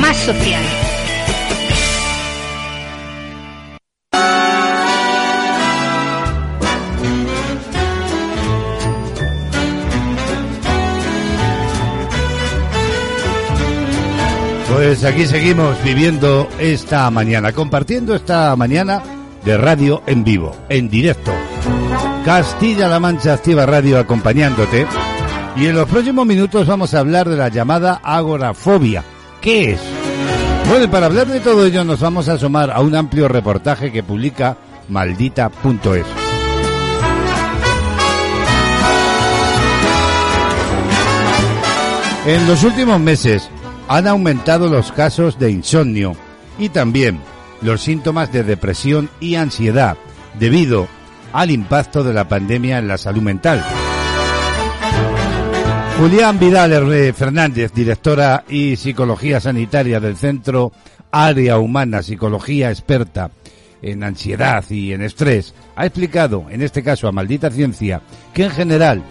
más 0.00 0.16
social. 0.18 0.62
Pues 14.72 15.04
aquí 15.04 15.26
seguimos 15.26 15.82
viviendo 15.82 16.48
esta 16.60 17.10
mañana, 17.10 17.52
compartiendo 17.52 18.14
esta 18.14 18.54
mañana 18.54 19.02
de 19.44 19.58
radio 19.58 20.04
en 20.06 20.22
vivo, 20.22 20.54
en 20.68 20.88
directo. 20.88 21.32
Castilla-La 22.24 23.00
Mancha 23.00 23.32
Activa 23.32 23.66
Radio 23.66 23.98
acompañándote. 23.98 24.86
Y 25.56 25.66
en 25.66 25.74
los 25.74 25.88
próximos 25.88 26.26
minutos 26.26 26.66
vamos 26.66 26.94
a 26.94 27.00
hablar 27.00 27.28
de 27.28 27.36
la 27.36 27.48
llamada 27.48 28.00
agorafobia. 28.02 29.04
¿Qué 29.40 29.72
es? 29.72 29.80
Bueno, 30.68 30.90
para 30.90 31.06
hablar 31.06 31.26
de 31.26 31.40
todo 31.40 31.66
ello 31.66 31.84
nos 31.84 32.00
vamos 32.00 32.28
a 32.28 32.34
asomar 32.34 32.70
a 32.70 32.80
un 32.80 32.94
amplio 32.94 33.26
reportaje 33.28 33.90
que 33.90 34.02
publica 34.02 34.56
maldita.es. 34.88 36.06
En 42.26 42.46
los 42.46 42.62
últimos 42.64 43.00
meses 43.00 43.50
han 43.88 44.06
aumentado 44.06 44.68
los 44.68 44.92
casos 44.92 45.38
de 45.38 45.50
insomnio 45.50 46.14
y 46.58 46.68
también 46.68 47.18
los 47.62 47.80
síntomas 47.80 48.32
de 48.32 48.44
depresión 48.44 49.10
y 49.20 49.34
ansiedad 49.34 49.96
debido 50.38 50.86
al 51.32 51.50
impacto 51.50 52.04
de 52.04 52.14
la 52.14 52.28
pandemia 52.28 52.78
en 52.78 52.88
la 52.88 52.98
salud 52.98 53.22
mental. 53.22 53.64
Julián 56.00 56.38
Vidal 56.38 57.12
Fernández, 57.12 57.74
directora 57.74 58.42
y 58.48 58.74
psicología 58.76 59.38
sanitaria 59.38 60.00
del 60.00 60.16
Centro 60.16 60.72
Área 61.10 61.58
Humana 61.58 62.02
Psicología 62.02 62.70
Experta 62.70 63.30
en 63.82 64.02
Ansiedad 64.02 64.64
y 64.70 64.94
en 64.94 65.02
Estrés, 65.02 65.54
ha 65.76 65.84
explicado, 65.84 66.46
en 66.48 66.62
este 66.62 66.82
caso 66.82 67.06
a 67.06 67.12
Maldita 67.12 67.50
Ciencia, 67.50 68.00
que 68.32 68.44
en 68.44 68.50
general 68.50 69.02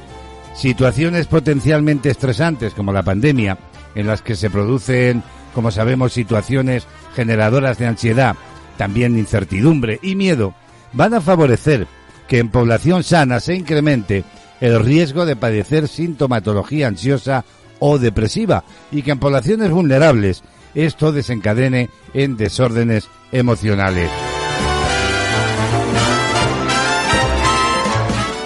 situaciones 0.56 1.28
potencialmente 1.28 2.10
estresantes 2.10 2.74
como 2.74 2.92
la 2.92 3.04
pandemia, 3.04 3.60
en 3.94 4.08
las 4.08 4.24
que 4.24 4.36
se 4.36 4.50
producen, 4.50 5.22
como 5.54 5.70
sabemos, 5.70 6.12
situaciones 6.12 6.88
generadoras 7.16 7.78
de 7.78 7.86
ansiedad, 7.86 8.36
también 8.78 9.16
incertidumbre 9.16 10.00
y 10.02 10.16
miedo, 10.16 10.56
van 10.94 11.14
a 11.14 11.22
favorecer 11.22 11.86
que 12.28 12.40
en 12.40 12.50
población 12.50 13.04
sana 13.04 13.40
se 13.40 13.54
incremente 13.54 14.24
el 14.62 14.84
riesgo 14.84 15.26
de 15.26 15.36
padecer 15.36 15.88
sintomatología 15.88 16.88
ansiosa 16.88 17.46
o 17.80 17.98
depresiva 17.98 18.64
y 18.92 19.02
que 19.02 19.12
en 19.12 19.20
poblaciones 19.20 19.72
vulnerables 19.72 20.44
esto 20.76 21.12
desencadene 21.12 21.90
en 22.14 22.38
desórdenes 22.38 23.08
emocionales. 23.32 24.10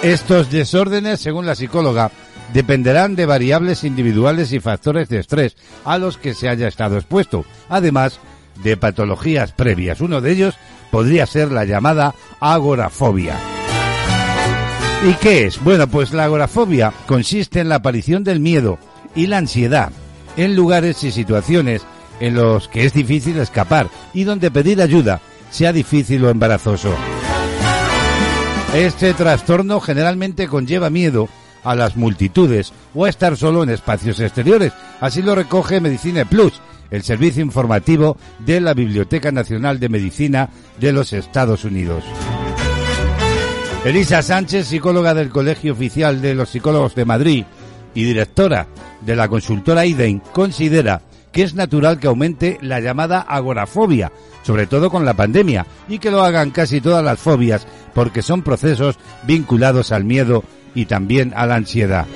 Estos 0.02 0.50
desórdenes, 0.50 1.20
según 1.20 1.46
la 1.46 1.54
psicóloga, 1.54 2.10
dependerán 2.52 3.16
de 3.16 3.24
variables 3.24 3.84
individuales 3.84 4.52
y 4.52 4.60
factores 4.60 5.08
de 5.08 5.20
estrés 5.20 5.56
a 5.84 5.96
los 5.96 6.18
que 6.18 6.34
se 6.34 6.48
haya 6.48 6.68
estado 6.68 6.96
expuesto, 6.96 7.44
además 7.70 8.20
de 8.62 8.76
patologías 8.76 9.52
previas. 9.52 10.00
Uno 10.00 10.20
de 10.20 10.32
ellos 10.32 10.54
podría 10.90 11.26
ser 11.26 11.50
la 11.50 11.64
llamada 11.64 12.14
agorafobia. 12.38 13.63
¿Y 15.06 15.12
qué 15.16 15.44
es? 15.44 15.62
Bueno, 15.62 15.86
pues 15.86 16.14
la 16.14 16.24
agorafobia 16.24 16.90
consiste 17.06 17.60
en 17.60 17.68
la 17.68 17.74
aparición 17.74 18.24
del 18.24 18.40
miedo 18.40 18.78
y 19.14 19.26
la 19.26 19.36
ansiedad 19.36 19.92
en 20.38 20.56
lugares 20.56 21.04
y 21.04 21.12
situaciones 21.12 21.82
en 22.20 22.34
los 22.34 22.68
que 22.68 22.86
es 22.86 22.94
difícil 22.94 23.38
escapar 23.38 23.88
y 24.14 24.24
donde 24.24 24.50
pedir 24.50 24.80
ayuda 24.80 25.20
sea 25.50 25.74
difícil 25.74 26.24
o 26.24 26.30
embarazoso. 26.30 26.94
Este 28.74 29.12
trastorno 29.12 29.78
generalmente 29.78 30.48
conlleva 30.48 30.88
miedo 30.88 31.28
a 31.64 31.74
las 31.74 31.96
multitudes 31.96 32.72
o 32.94 33.04
a 33.04 33.10
estar 33.10 33.36
solo 33.36 33.62
en 33.62 33.68
espacios 33.68 34.20
exteriores. 34.20 34.72
Así 35.00 35.20
lo 35.20 35.34
recoge 35.34 35.82
Medicina 35.82 36.24
Plus, 36.24 36.62
el 36.90 37.02
servicio 37.02 37.42
informativo 37.42 38.16
de 38.38 38.62
la 38.62 38.72
Biblioteca 38.72 39.30
Nacional 39.30 39.78
de 39.80 39.90
Medicina 39.90 40.48
de 40.80 40.92
los 40.92 41.12
Estados 41.12 41.64
Unidos. 41.64 42.04
Elisa 43.84 44.22
Sánchez, 44.22 44.68
psicóloga 44.68 45.12
del 45.12 45.28
Colegio 45.28 45.74
Oficial 45.74 46.22
de 46.22 46.34
los 46.34 46.48
Psicólogos 46.48 46.94
de 46.94 47.04
Madrid 47.04 47.44
y 47.94 48.04
directora 48.04 48.66
de 49.02 49.14
la 49.14 49.28
consultora 49.28 49.84
IDEN, 49.84 50.22
considera 50.32 51.02
que 51.30 51.42
es 51.42 51.54
natural 51.54 52.00
que 52.00 52.06
aumente 52.06 52.56
la 52.62 52.80
llamada 52.80 53.20
agorafobia, 53.20 54.10
sobre 54.42 54.66
todo 54.66 54.90
con 54.90 55.04
la 55.04 55.12
pandemia, 55.12 55.66
y 55.86 55.98
que 55.98 56.10
lo 56.10 56.22
hagan 56.22 56.50
casi 56.50 56.80
todas 56.80 57.04
las 57.04 57.20
fobias, 57.20 57.66
porque 57.92 58.22
son 58.22 58.40
procesos 58.40 58.96
vinculados 59.24 59.92
al 59.92 60.04
miedo 60.04 60.44
y 60.74 60.86
también 60.86 61.34
a 61.36 61.44
la 61.44 61.56
ansiedad. 61.56 62.06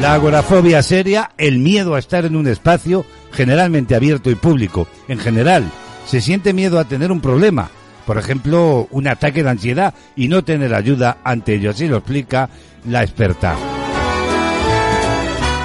La 0.00 0.14
agorafobia 0.14 0.84
seria, 0.84 1.32
el 1.36 1.58
miedo 1.58 1.96
a 1.96 1.98
estar 1.98 2.24
en 2.24 2.36
un 2.36 2.46
espacio 2.46 3.04
generalmente 3.32 3.96
abierto 3.96 4.30
y 4.30 4.36
público. 4.36 4.86
En 5.08 5.18
general, 5.18 5.64
se 6.06 6.20
siente 6.20 6.52
miedo 6.52 6.78
a 6.78 6.84
tener 6.84 7.10
un 7.10 7.20
problema, 7.20 7.70
por 8.06 8.16
ejemplo, 8.18 8.86
un 8.92 9.08
ataque 9.08 9.42
de 9.42 9.50
ansiedad 9.50 9.92
y 10.14 10.28
no 10.28 10.44
tener 10.44 10.72
ayuda 10.74 11.18
ante 11.24 11.54
ello. 11.54 11.70
Así 11.70 11.88
lo 11.88 11.98
explica 11.98 12.48
la 12.88 13.02
experta. 13.02 13.56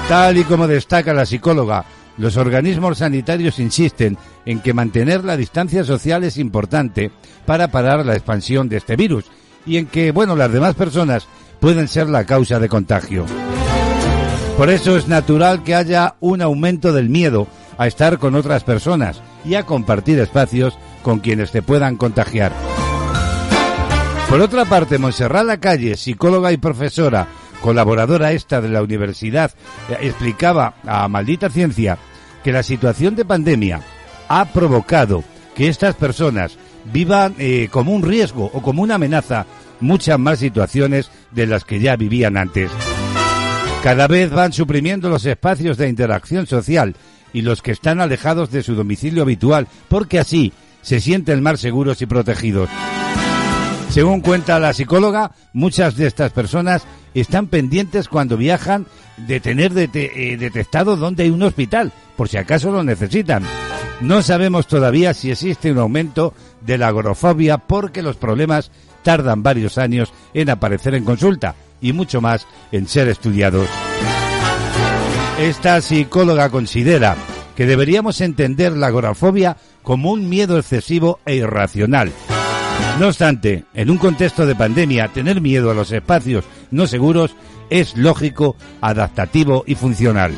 Tal 0.08 0.36
y 0.36 0.44
como 0.44 0.66
destaca 0.66 1.14
la 1.14 1.24
psicóloga, 1.24 1.84
los 2.18 2.36
organismos 2.36 2.98
sanitarios 2.98 3.58
insisten 3.58 4.18
en 4.44 4.60
que 4.60 4.74
mantener 4.74 5.24
la 5.24 5.36
distancia 5.36 5.84
social 5.84 6.24
es 6.24 6.36
importante 6.36 7.10
para 7.46 7.68
parar 7.68 8.04
la 8.04 8.14
expansión 8.14 8.68
de 8.68 8.78
este 8.78 8.96
virus 8.96 9.24
y 9.64 9.76
en 9.76 9.86
que, 9.86 10.10
bueno, 10.10 10.36
las 10.36 10.52
demás 10.52 10.74
personas 10.74 11.26
pueden 11.60 11.86
ser 11.86 12.08
la 12.08 12.24
causa 12.24 12.58
de 12.58 12.68
contagio. 12.68 13.24
Por 14.56 14.68
eso 14.68 14.96
es 14.96 15.08
natural 15.08 15.62
que 15.62 15.74
haya 15.74 16.16
un 16.20 16.42
aumento 16.42 16.92
del 16.92 17.08
miedo 17.08 17.46
a 17.78 17.86
estar 17.86 18.18
con 18.18 18.34
otras 18.34 18.64
personas 18.64 19.22
y 19.44 19.54
a 19.54 19.64
compartir 19.64 20.18
espacios 20.18 20.76
con 21.02 21.20
quienes 21.20 21.50
te 21.50 21.62
puedan 21.62 21.96
contagiar. 21.96 22.52
Por 24.28 24.40
otra 24.40 24.64
parte, 24.64 24.98
Monserrat 24.98 25.44
Lacalle, 25.44 25.96
psicóloga 25.96 26.52
y 26.52 26.56
profesora, 26.56 27.28
colaboradora 27.60 28.32
esta 28.32 28.60
de 28.60 28.70
la 28.70 28.82
universidad, 28.82 29.52
eh, 29.90 29.98
explicaba 30.00 30.74
a 30.86 31.06
Maldita 31.08 31.50
Ciencia 31.50 31.98
que 32.42 32.52
la 32.52 32.62
situación 32.62 33.14
de 33.14 33.24
pandemia 33.24 33.80
ha 34.28 34.46
provocado 34.46 35.22
que 35.54 35.68
estas 35.68 35.94
personas 35.94 36.56
vivan 36.92 37.34
eh, 37.38 37.68
como 37.70 37.92
un 37.92 38.02
riesgo 38.02 38.50
o 38.52 38.62
como 38.62 38.82
una 38.82 38.94
amenaza 38.94 39.46
muchas 39.80 40.18
más 40.18 40.38
situaciones 40.38 41.10
de 41.30 41.46
las 41.46 41.64
que 41.64 41.80
ya 41.80 41.96
vivían 41.96 42.36
antes. 42.36 42.70
Cada 43.82 44.06
vez 44.06 44.30
van 44.30 44.52
suprimiendo 44.52 45.08
los 45.08 45.26
espacios 45.26 45.76
de 45.76 45.88
interacción 45.88 46.46
social 46.46 46.94
y 47.32 47.42
los 47.42 47.62
que 47.62 47.72
están 47.72 48.00
alejados 48.00 48.50
de 48.50 48.62
su 48.62 48.74
domicilio 48.74 49.22
habitual, 49.22 49.66
porque 49.88 50.18
así 50.18 50.52
se 50.82 51.00
sienten 51.00 51.42
más 51.42 51.60
seguros 51.60 52.02
y 52.02 52.06
protegidos. 52.06 52.68
Según 53.88 54.20
cuenta 54.20 54.58
la 54.58 54.72
psicóloga, 54.72 55.32
muchas 55.52 55.96
de 55.96 56.06
estas 56.06 56.32
personas 56.32 56.84
están 57.14 57.46
pendientes 57.46 58.08
cuando 58.08 58.36
viajan 58.36 58.86
de 59.16 59.40
tener 59.40 59.72
eh, 59.76 60.36
detectado 60.38 60.96
dónde 60.96 61.24
hay 61.24 61.30
un 61.30 61.42
hospital, 61.42 61.92
por 62.16 62.28
si 62.28 62.38
acaso 62.38 62.70
lo 62.72 62.82
necesitan. 62.82 63.44
No 64.00 64.22
sabemos 64.22 64.66
todavía 64.66 65.14
si 65.14 65.30
existe 65.30 65.70
un 65.70 65.78
aumento 65.78 66.34
de 66.62 66.78
la 66.78 66.88
agorafobia 66.88 67.58
porque 67.58 68.02
los 68.02 68.16
problemas 68.16 68.70
tardan 69.02 69.42
varios 69.42 69.78
años 69.78 70.12
en 70.32 70.50
aparecer 70.50 70.94
en 70.94 71.04
consulta 71.04 71.54
y 71.80 71.92
mucho 71.92 72.20
más 72.20 72.46
en 72.72 72.88
ser 72.88 73.08
estudiados. 73.08 73.68
Esta 75.38 75.80
psicóloga 75.80 76.50
considera 76.50 77.16
que 77.56 77.66
deberíamos 77.66 78.20
entender 78.20 78.72
la 78.72 78.88
agorafobia 78.88 79.56
como 79.82 80.12
un 80.12 80.28
miedo 80.28 80.58
excesivo 80.58 81.20
e 81.26 81.36
irracional. 81.36 82.12
No 82.98 83.08
obstante, 83.08 83.64
en 83.74 83.90
un 83.90 83.98
contexto 83.98 84.46
de 84.46 84.54
pandemia, 84.54 85.08
tener 85.08 85.40
miedo 85.40 85.70
a 85.70 85.74
los 85.74 85.90
espacios 85.92 86.44
no 86.70 86.86
seguros 86.86 87.34
es 87.70 87.96
lógico, 87.96 88.56
adaptativo 88.80 89.64
y 89.66 89.74
funcional. 89.74 90.32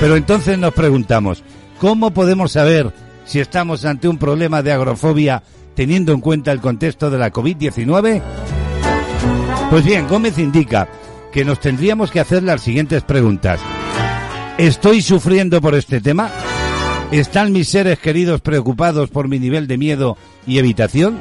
Pero 0.00 0.16
entonces 0.16 0.58
nos 0.58 0.72
preguntamos, 0.72 1.42
¿cómo 1.78 2.12
podemos 2.12 2.52
saber 2.52 2.92
si 3.24 3.40
estamos 3.40 3.84
ante 3.84 4.08
un 4.08 4.18
problema 4.18 4.62
de 4.62 4.72
agrofobia 4.72 5.42
teniendo 5.74 6.12
en 6.12 6.20
cuenta 6.20 6.52
el 6.52 6.60
contexto 6.60 7.10
de 7.10 7.18
la 7.18 7.32
COVID-19? 7.32 8.22
Pues 9.70 9.84
bien, 9.84 10.06
Gómez 10.06 10.38
indica 10.38 10.88
que 11.32 11.44
nos 11.44 11.60
tendríamos 11.60 12.10
que 12.10 12.20
hacer 12.20 12.42
las 12.42 12.60
siguientes 12.60 13.02
preguntas. 13.02 13.58
¿Estoy 14.58 15.02
sufriendo 15.02 15.60
por 15.60 15.74
este 15.74 16.00
tema? 16.00 16.30
¿Están 17.12 17.52
mis 17.52 17.68
seres 17.68 17.98
queridos 17.98 18.40
preocupados 18.40 19.10
por 19.10 19.28
mi 19.28 19.38
nivel 19.38 19.66
de 19.66 19.76
miedo 19.76 20.16
y 20.46 20.58
evitación? 20.58 21.18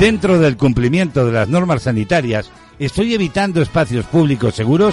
Dentro 0.00 0.40
del 0.40 0.56
cumplimiento 0.56 1.24
de 1.24 1.30
las 1.30 1.48
normas 1.48 1.82
sanitarias, 1.82 2.50
¿estoy 2.80 3.14
evitando 3.14 3.62
espacios 3.62 4.04
públicos 4.06 4.56
seguros? 4.56 4.92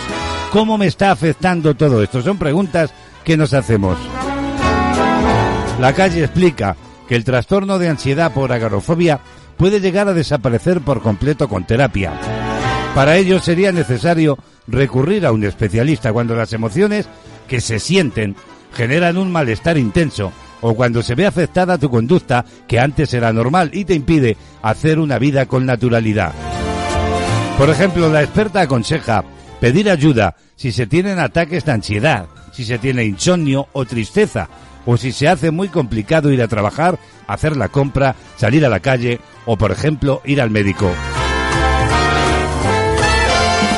¿Cómo 0.52 0.78
me 0.78 0.86
está 0.86 1.10
afectando 1.10 1.74
todo 1.74 2.04
esto? 2.04 2.22
Son 2.22 2.38
preguntas 2.38 2.94
que 3.24 3.36
nos 3.36 3.56
hacemos. 3.56 3.98
La 5.80 5.94
calle 5.96 6.26
explica 6.26 6.76
que 7.10 7.16
el 7.16 7.24
trastorno 7.24 7.80
de 7.80 7.90
ansiedad 7.90 8.32
por 8.32 8.52
agorafobia 8.52 9.20
puede 9.58 9.80
llegar 9.80 10.08
a 10.08 10.14
desaparecer 10.14 10.82
por 10.82 11.02
completo 11.02 11.50
con 11.50 11.66
terapia. 11.66 12.14
Para 12.94 13.18
ello 13.18 13.40
sería 13.40 13.72
necesario 13.72 14.38
recurrir 14.68 15.26
a 15.26 15.32
un 15.32 15.44
especialista 15.44 16.14
cuando 16.14 16.36
las 16.36 16.54
emociones 16.54 17.08
que 17.48 17.62
se 17.62 17.80
sienten 17.80 18.36
generan 18.74 19.18
un 19.18 19.32
malestar 19.32 19.78
intenso 19.78 20.32
o 20.62 20.76
cuando 20.76 21.02
se 21.02 21.16
ve 21.16 21.26
afectada 21.26 21.78
tu 21.78 21.90
conducta 21.90 22.46
que 22.68 22.80
antes 22.80 23.14
era 23.14 23.34
normal 23.34 23.72
y 23.74 23.86
te 23.86 23.96
impide 23.96 24.38
hacer 24.62 25.00
una 25.00 25.18
vida 25.18 25.46
con 25.46 25.66
naturalidad. 25.66 26.34
Por 27.58 27.70
ejemplo, 27.70 28.10
la 28.10 28.24
experta 28.24 28.62
aconseja 28.62 29.24
pedir 29.60 29.90
ayuda 29.90 30.36
si 30.56 30.72
se 30.72 30.88
tienen 30.88 31.20
ataques 31.20 31.66
de 31.66 31.72
ansiedad, 31.72 32.28
si 32.52 32.66
se 32.66 32.78
tiene 32.78 33.06
insomnio 33.06 33.68
o 33.74 33.86
tristeza, 33.86 34.50
o 34.86 34.98
si 34.98 35.12
se 35.12 35.28
hace 35.28 35.52
muy 35.52 35.68
complicado 35.68 36.32
ir 36.32 36.42
a 36.42 36.48
trabajar, 36.48 36.98
hacer 37.28 37.56
la 37.56 37.70
compra, 37.70 38.16
salir 38.36 38.66
a 38.66 38.70
la 38.70 38.80
calle 38.80 39.20
o, 39.46 39.58
por 39.58 39.72
ejemplo, 39.72 40.22
ir 40.26 40.42
al 40.42 40.50
médico. 40.50 40.92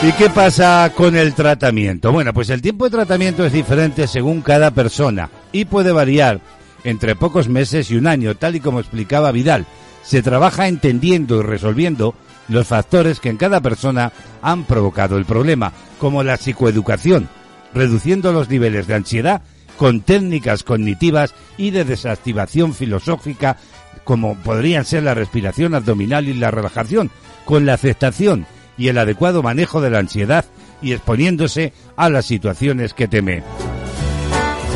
¿Y 0.06 0.12
qué 0.12 0.30
pasa 0.30 0.92
con 0.94 1.16
el 1.16 1.34
tratamiento? 1.34 2.12
Bueno, 2.12 2.34
pues 2.34 2.50
el 2.50 2.62
tiempo 2.62 2.84
de 2.84 2.92
tratamiento 2.92 3.46
es 3.46 3.54
diferente 3.54 4.06
según 4.06 4.42
cada 4.42 4.72
persona 4.72 5.30
y 5.54 5.64
puede 5.64 5.94
variar 5.94 6.42
entre 6.84 7.16
pocos 7.16 7.48
meses 7.48 7.90
y 7.90 7.96
un 7.96 8.08
año, 8.08 8.36
tal 8.36 8.58
y 8.58 8.60
como 8.60 8.82
explicaba 8.82 9.32
Vidal. 9.32 9.66
Se 10.04 10.22
trabaja 10.22 10.68
entendiendo 10.68 11.40
y 11.40 11.44
resolviendo 11.44 12.16
los 12.50 12.68
factores 12.68 13.22
que 13.22 13.30
en 13.30 13.38
cada 13.38 13.62
persona 13.62 14.12
han 14.42 14.66
provocado 14.66 15.18
el 15.18 15.24
problema, 15.24 15.72
como 16.00 16.22
la 16.22 16.36
psicoeducación, 16.36 17.30
reduciendo 17.74 18.34
los 18.34 18.50
niveles 18.50 18.88
de 18.88 18.96
ansiedad 18.96 19.42
con 19.78 20.02
técnicas 20.02 20.64
cognitivas 20.64 21.34
y 21.56 21.72
de 21.72 21.86
desactivación 21.86 22.74
filosófica 22.74 23.56
como 24.04 24.36
podrían 24.36 24.84
ser 24.84 25.04
la 25.04 25.14
respiración 25.14 25.76
abdominal 25.76 26.28
y 26.28 26.34
la 26.34 26.52
relajación, 26.52 27.10
con 27.46 27.66
la 27.66 27.76
aceptación 27.76 28.46
y 28.78 28.88
el 28.88 28.98
adecuado 28.98 29.44
manejo 29.44 29.82
de 29.82 29.90
la 29.90 30.00
ansiedad 30.00 30.46
y 30.82 30.94
exponiéndose 30.94 31.74
a 31.96 32.10
las 32.10 32.26
situaciones 32.26 32.94
que 32.94 33.08
teme. 33.08 33.44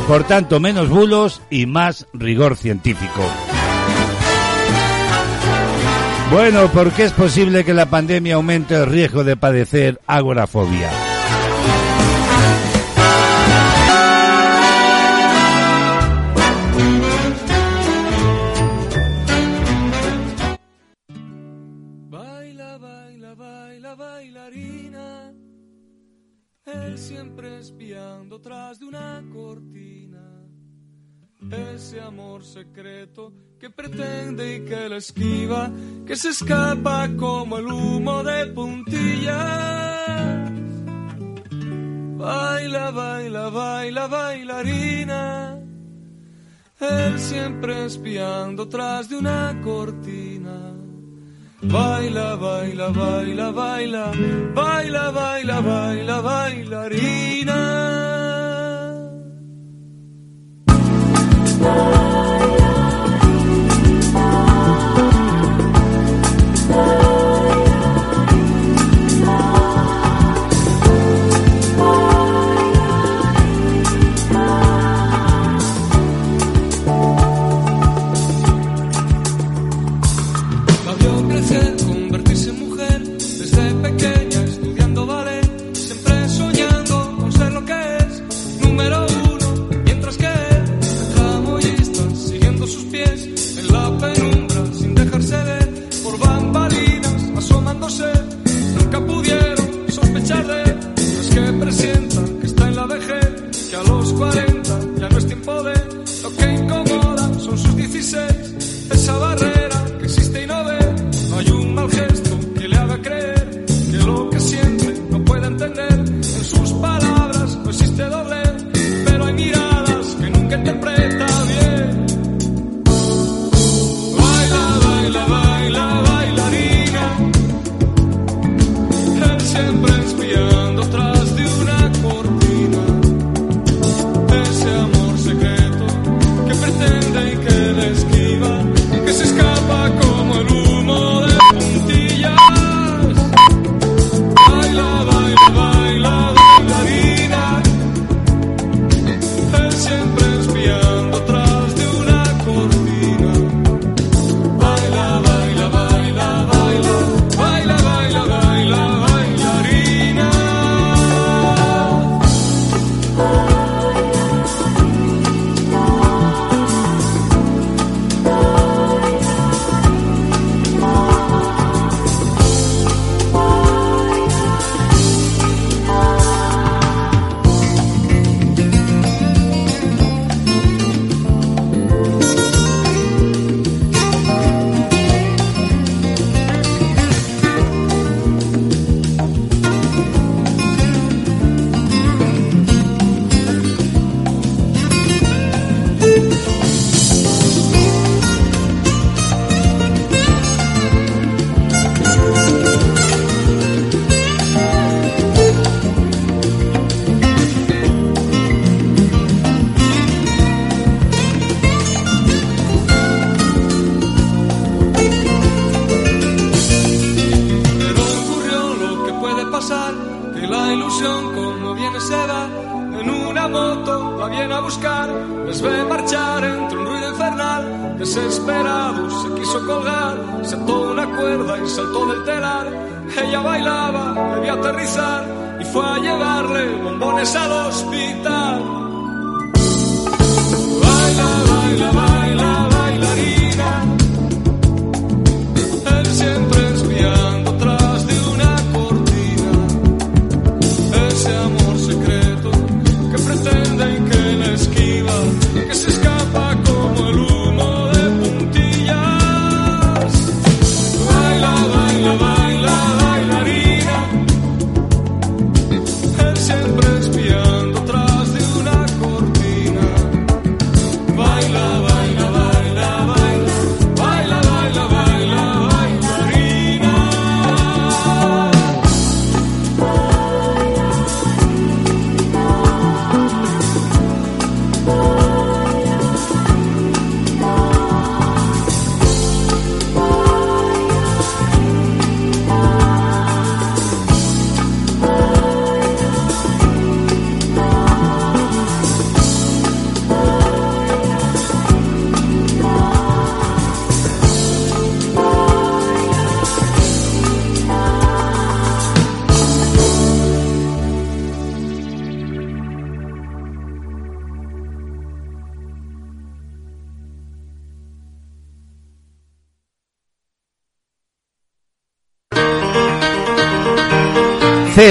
Por 0.08 0.24
tanto, 0.24 0.60
menos 0.60 0.90
bulos 0.90 1.42
y 1.50 1.66
más 1.66 2.08
rigor 2.14 2.56
científico. 2.56 3.22
Bueno, 6.32 6.68
¿por 6.72 6.92
qué 6.92 7.06
es 7.06 7.14
posible 7.14 7.64
que 7.64 7.74
la 7.74 7.88
pandemia 7.88 8.36
aumente 8.36 8.76
el 8.76 8.86
riesgo 8.86 9.24
de 9.24 9.38
padecer 9.38 10.00
agorafobia? 10.08 11.07
Que 33.68 33.74
pretende 33.74 34.56
y 34.56 34.60
que 34.66 34.88
la 34.90 34.98
esquiva, 34.98 35.70
que 36.06 36.16
se 36.16 36.30
escapa 36.30 37.10
como 37.18 37.58
el 37.58 37.66
humo 37.66 38.24
de 38.24 38.46
puntilla. 38.48 39.42
Baila, 42.18 42.92
baila, 42.92 43.50
baila, 43.50 44.08
bailarina. 44.08 45.60
Él 46.80 47.20
siempre 47.20 47.86
espiando 47.86 48.70
tras 48.70 49.10
de 49.10 49.18
una 49.18 49.60
cortina. 49.64 50.74
Baila, 51.62 52.36
baila, 52.36 52.90
baila, 52.90 53.52
baila, 53.52 54.12
baila, 54.54 55.12
baila, 55.12 55.62
baila, 55.62 56.22
bailarina. 56.22 57.88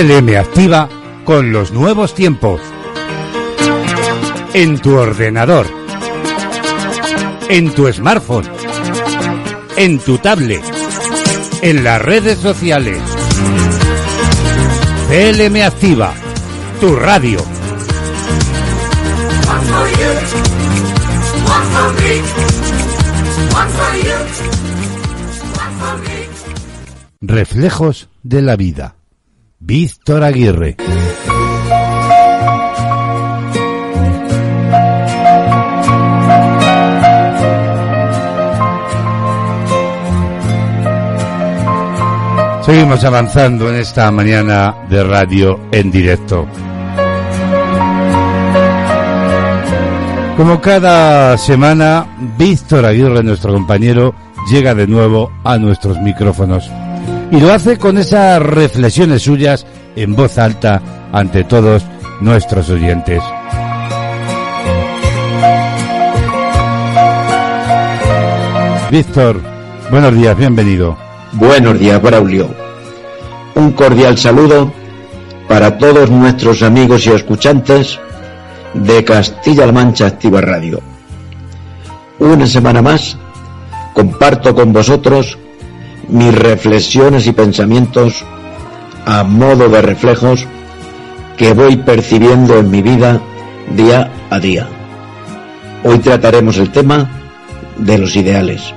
CLM 0.07 0.37
activa 0.37 0.89
con 1.25 1.53
los 1.53 1.73
nuevos 1.73 2.15
tiempos. 2.15 2.61
En 4.55 4.79
tu 4.79 4.95
ordenador. 4.95 5.67
En 7.49 7.75
tu 7.75 7.93
smartphone. 7.93 8.47
En 9.77 9.99
tu 9.99 10.19
tablet. 10.19 10.63
En 11.61 11.83
las 11.83 12.01
redes 12.01 12.39
sociales. 12.39 13.01
CLM 15.09 15.63
activa. 15.63 16.15
Tu 16.81 16.95
radio. 16.95 17.41
Reflejos 27.21 28.09
de 28.23 28.43
la 28.43 28.55
vida. 28.55 28.96
Víctor 29.69 30.23
Aguirre. 30.23 30.77
Seguimos 42.65 43.03
avanzando 43.03 43.69
en 43.69 43.75
esta 43.81 44.09
mañana 44.13 44.73
de 44.89 45.03
radio 45.03 45.59
en 45.73 45.91
directo. 45.91 46.47
Como 50.37 50.61
cada 50.61 51.37
semana, 51.39 52.07
Víctor 52.39 52.87
Aguirre, 52.87 53.25
nuestro 53.25 53.53
compañero, 53.53 54.15
llega 54.49 54.77
de 54.77 54.87
nuevo 54.87 55.33
a 55.43 55.59
nuestros 55.59 55.99
micrófonos. 55.99 56.71
Y 57.31 57.41
lo 57.41 57.53
hace 57.53 57.77
con 57.77 57.99
esas 57.99 58.41
reflexiones 58.41 59.23
suyas 59.23 59.67
en 59.97 60.15
voz 60.15 60.39
alta 60.39 60.81
ante 61.13 61.45
todos 61.45 61.85
nuestros 62.21 62.71
oyentes. 62.71 63.23
Víctor, 68.91 69.41
buenos 69.91 70.15
días, 70.15 70.37
bienvenido. 70.37 70.97
Buenos 71.33 71.79
días, 71.79 72.01
Braulio. 72.01 72.49
Un 73.57 73.73
cordial 73.73 74.17
saludo 74.17 74.73
para 75.49 75.77
todos 75.79 76.11
nuestros 76.11 76.63
amigos 76.63 77.07
y 77.07 77.11
escuchantes 77.11 77.99
de 78.75 79.03
Castilla-La 79.05 79.73
Mancha 79.73 80.07
Activa 80.07 80.41
Radio. 80.41 80.81
Una 82.21 82.47
semana 82.47 82.83
más 82.83 83.19
comparto 83.93 84.55
con 84.55 84.73
vosotros 84.73 85.37
mis 86.09 86.35
reflexiones 86.35 87.27
y 87.27 87.33
pensamientos 87.33 88.25
a 89.05 89.23
modo 89.25 89.69
de 89.69 89.83
reflejos 89.83 90.47
que 91.37 91.53
voy 91.53 91.77
percibiendo 91.77 92.59
en 92.59 92.71
mi 92.71 92.83
vida 92.83 93.21
día 93.75 94.11
a 94.31 94.39
día. 94.39 94.69
Hoy 95.85 95.99
trataremos 95.99 96.59
el 96.59 96.71
tema 96.71 97.09
de 97.77 97.99
los 97.99 98.17
ideales. 98.17 98.75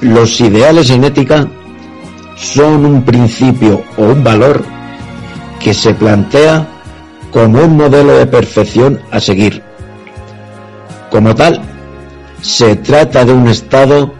Los 0.00 0.40
ideales 0.40 0.90
en 0.90 1.04
ética 1.04 1.46
son 2.36 2.84
un 2.84 3.02
principio 3.02 3.84
o 3.96 4.02
un 4.02 4.24
valor 4.24 4.64
que 5.60 5.72
se 5.72 5.94
plantea 5.94 6.66
como 7.30 7.62
un 7.62 7.76
modelo 7.76 8.12
de 8.18 8.26
perfección 8.26 9.00
a 9.10 9.20
seguir. 9.20 9.62
Como 11.10 11.34
tal, 11.34 11.62
se 12.42 12.76
trata 12.76 13.24
de 13.24 13.32
un 13.32 13.48
estado 13.48 14.12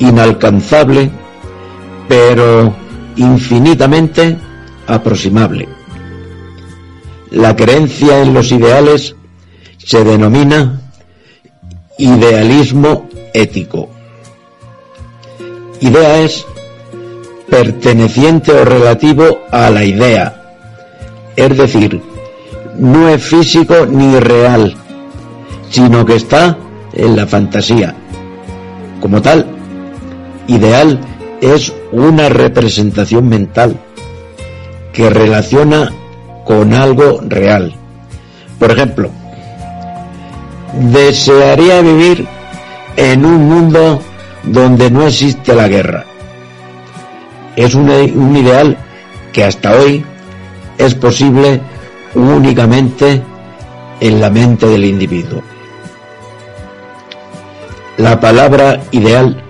inalcanzable, 0.00 1.10
pero 2.08 2.74
infinitamente 3.16 4.36
aproximable. 4.86 5.68
La 7.30 7.54
creencia 7.56 8.22
en 8.22 8.34
los 8.34 8.52
ideales 8.52 9.14
se 9.78 10.04
denomina 10.04 10.80
idealismo 11.98 13.08
ético. 13.32 13.88
Idea 15.80 16.22
es 16.22 16.44
perteneciente 17.48 18.52
o 18.52 18.64
relativo 18.64 19.40
a 19.50 19.70
la 19.70 19.84
idea, 19.84 20.56
es 21.36 21.56
decir, 21.56 22.02
no 22.78 23.08
es 23.08 23.22
físico 23.22 23.86
ni 23.86 24.18
real, 24.18 24.74
sino 25.70 26.04
que 26.04 26.16
está 26.16 26.58
en 26.92 27.16
la 27.16 27.26
fantasía. 27.26 27.94
Como 29.00 29.22
tal, 29.22 29.46
ideal 30.46 31.00
es 31.40 31.72
una 31.92 32.28
representación 32.28 33.28
mental 33.28 33.78
que 34.92 35.08
relaciona 35.10 35.92
con 36.44 36.72
algo 36.72 37.20
real. 37.26 37.74
Por 38.58 38.72
ejemplo, 38.72 39.10
desearía 40.92 41.80
vivir 41.80 42.26
en 42.96 43.24
un 43.24 43.48
mundo 43.48 44.02
donde 44.42 44.90
no 44.90 45.06
existe 45.06 45.54
la 45.54 45.68
guerra. 45.68 46.04
Es 47.54 47.74
un, 47.74 47.90
un 47.90 48.36
ideal 48.36 48.76
que 49.32 49.44
hasta 49.44 49.72
hoy 49.72 50.04
es 50.78 50.94
posible 50.94 51.60
únicamente 52.14 53.22
en 54.00 54.20
la 54.20 54.30
mente 54.30 54.66
del 54.66 54.84
individuo. 54.84 55.42
La 57.98 58.20
palabra 58.20 58.80
ideal 58.92 59.42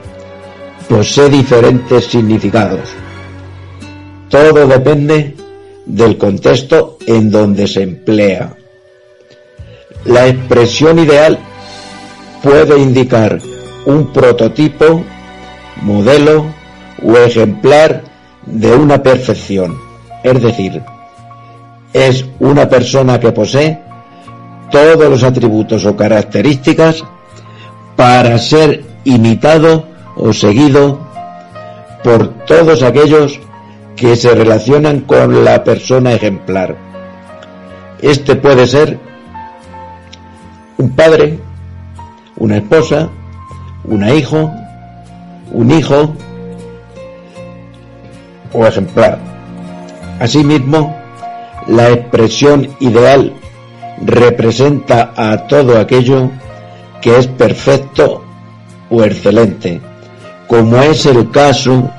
posee 0.89 1.29
diferentes 1.29 2.07
significados. 2.07 2.89
Todo 4.31 4.67
depende 4.67 5.37
del 5.85 6.17
contexto 6.17 6.97
en 7.07 7.31
donde 7.31 7.67
se 7.67 7.83
emplea. 7.83 8.57
La 10.07 10.29
expresión 10.29 10.99
ideal 10.99 11.39
puede 12.43 12.79
indicar 12.79 13.39
un 13.85 14.15
prototipo, 14.15 15.05
modelo 15.83 16.47
o 17.05 17.19
ejemplar 17.19 18.03
de 18.47 18.75
una 18.75 19.03
perfección. 19.03 19.77
Es 20.25 20.43
decir, 20.43 20.83
es 21.93 22.25
una 22.39 22.67
persona 22.67 23.21
que 23.21 23.31
posee 23.31 23.79
todos 24.71 25.11
los 25.11 25.23
atributos 25.23 25.85
o 25.85 25.95
características 25.95 27.05
para 27.99 28.39
ser 28.39 28.85
imitado 29.03 29.89
o 30.15 30.33
seguido 30.33 31.01
por 32.05 32.29
todos 32.47 32.85
aquellos 32.85 33.41
que 33.97 34.15
se 34.15 34.33
relacionan 34.37 35.01
con 35.01 35.45
la 35.45 35.65
persona 35.65 36.13
ejemplar. 36.13 36.77
Este 38.01 38.37
puede 38.37 38.69
ser 38.69 39.01
un 40.77 40.91
padre, 40.95 41.41
una 42.37 42.59
esposa, 42.59 43.09
una 43.83 44.15
hijo, 44.15 44.49
un 45.51 45.69
hijo 45.73 46.15
o 48.53 48.65
ejemplar. 48.65 49.19
Asimismo, 50.21 50.97
la 51.67 51.91
expresión 51.91 52.69
ideal 52.79 53.33
representa 54.07 55.13
a 55.17 55.49
todo 55.49 55.81
aquello 55.81 56.31
que 57.01 57.17
es 57.19 57.27
perfecto 57.27 58.25
o 58.91 59.03
excelente, 59.03 59.81
como 60.47 60.77
es 60.79 61.07
el 61.07 61.31
caso, 61.31 61.91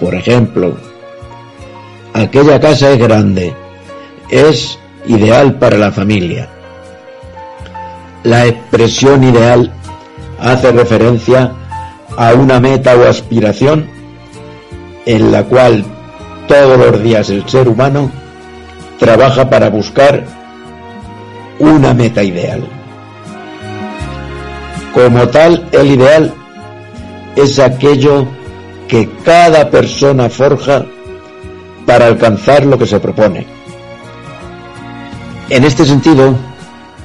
por 0.00 0.14
ejemplo, 0.14 0.76
aquella 2.14 2.60
casa 2.60 2.92
es 2.92 2.98
grande, 2.98 3.54
es 4.30 4.78
ideal 5.06 5.58
para 5.58 5.78
la 5.78 5.92
familia. 5.92 6.48
La 8.24 8.46
expresión 8.46 9.22
ideal 9.24 9.72
hace 10.40 10.72
referencia 10.72 11.52
a 12.16 12.34
una 12.34 12.60
meta 12.60 12.96
o 12.96 13.04
aspiración 13.04 13.88
en 15.06 15.32
la 15.32 15.44
cual 15.44 15.84
todos 16.46 16.78
los 16.78 17.02
días 17.02 17.30
el 17.30 17.48
ser 17.48 17.68
humano 17.68 18.10
trabaja 18.98 19.48
para 19.48 19.70
buscar 19.70 20.24
una 21.58 21.94
meta 21.94 22.22
ideal. 22.22 22.77
Como 24.94 25.28
tal, 25.28 25.68
el 25.72 25.92
ideal 25.92 26.34
es 27.36 27.58
aquello 27.58 28.26
que 28.88 29.08
cada 29.24 29.70
persona 29.70 30.28
forja 30.28 30.84
para 31.86 32.06
alcanzar 32.06 32.64
lo 32.66 32.78
que 32.78 32.86
se 32.86 32.98
propone. 32.98 33.46
En 35.50 35.64
este 35.64 35.84
sentido, 35.84 36.36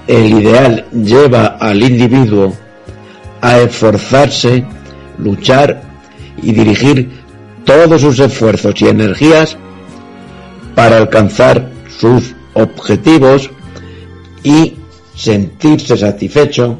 el 0.07 0.33
ideal 0.33 0.85
lleva 0.91 1.57
al 1.59 1.81
individuo 1.81 2.53
a 3.41 3.59
esforzarse, 3.59 4.65
luchar 5.17 5.81
y 6.41 6.51
dirigir 6.51 7.23
todos 7.63 8.01
sus 8.01 8.19
esfuerzos 8.19 8.81
y 8.81 8.87
energías 8.87 9.57
para 10.75 10.97
alcanzar 10.97 11.69
sus 11.97 12.35
objetivos 12.53 13.49
y 14.43 14.75
sentirse 15.15 15.95
satisfecho 15.95 16.79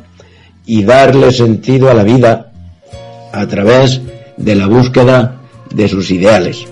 y 0.65 0.83
darle 0.83 1.31
sentido 1.31 1.89
a 1.89 1.93
la 1.93 2.03
vida 2.03 2.51
a 3.31 3.47
través 3.47 4.01
de 4.37 4.55
la 4.55 4.67
búsqueda 4.67 5.41
de 5.73 5.87
sus 5.87 6.11
ideales. 6.11 6.65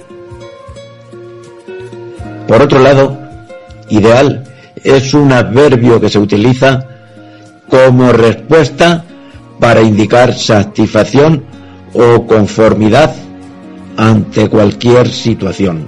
Por 2.47 2.61
otro 2.61 2.80
lado, 2.80 3.18
ideal 3.89 4.43
es 4.84 5.13
un 5.13 5.31
adverbio 5.31 5.99
que 5.99 6.09
se 6.09 6.19
utiliza 6.19 6.85
como 7.69 8.11
respuesta 8.11 9.05
para 9.59 9.81
indicar 9.81 10.34
satisfacción 10.34 11.43
o 11.93 12.26
conformidad 12.26 13.13
ante 13.97 14.49
cualquier 14.49 15.09
situación. 15.09 15.88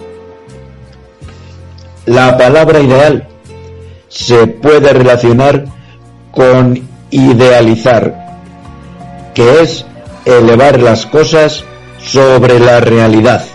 La 2.06 2.38
palabra 2.38 2.80
ideal 2.80 3.28
se 4.10 4.48
puede 4.48 4.94
relacionar 4.94 5.66
con 6.32 6.93
idealizar, 7.14 8.40
que 9.34 9.62
es 9.62 9.86
elevar 10.26 10.82
las 10.82 11.06
cosas 11.06 11.64
sobre 12.00 12.60
la 12.60 12.80
realidad 12.80 13.46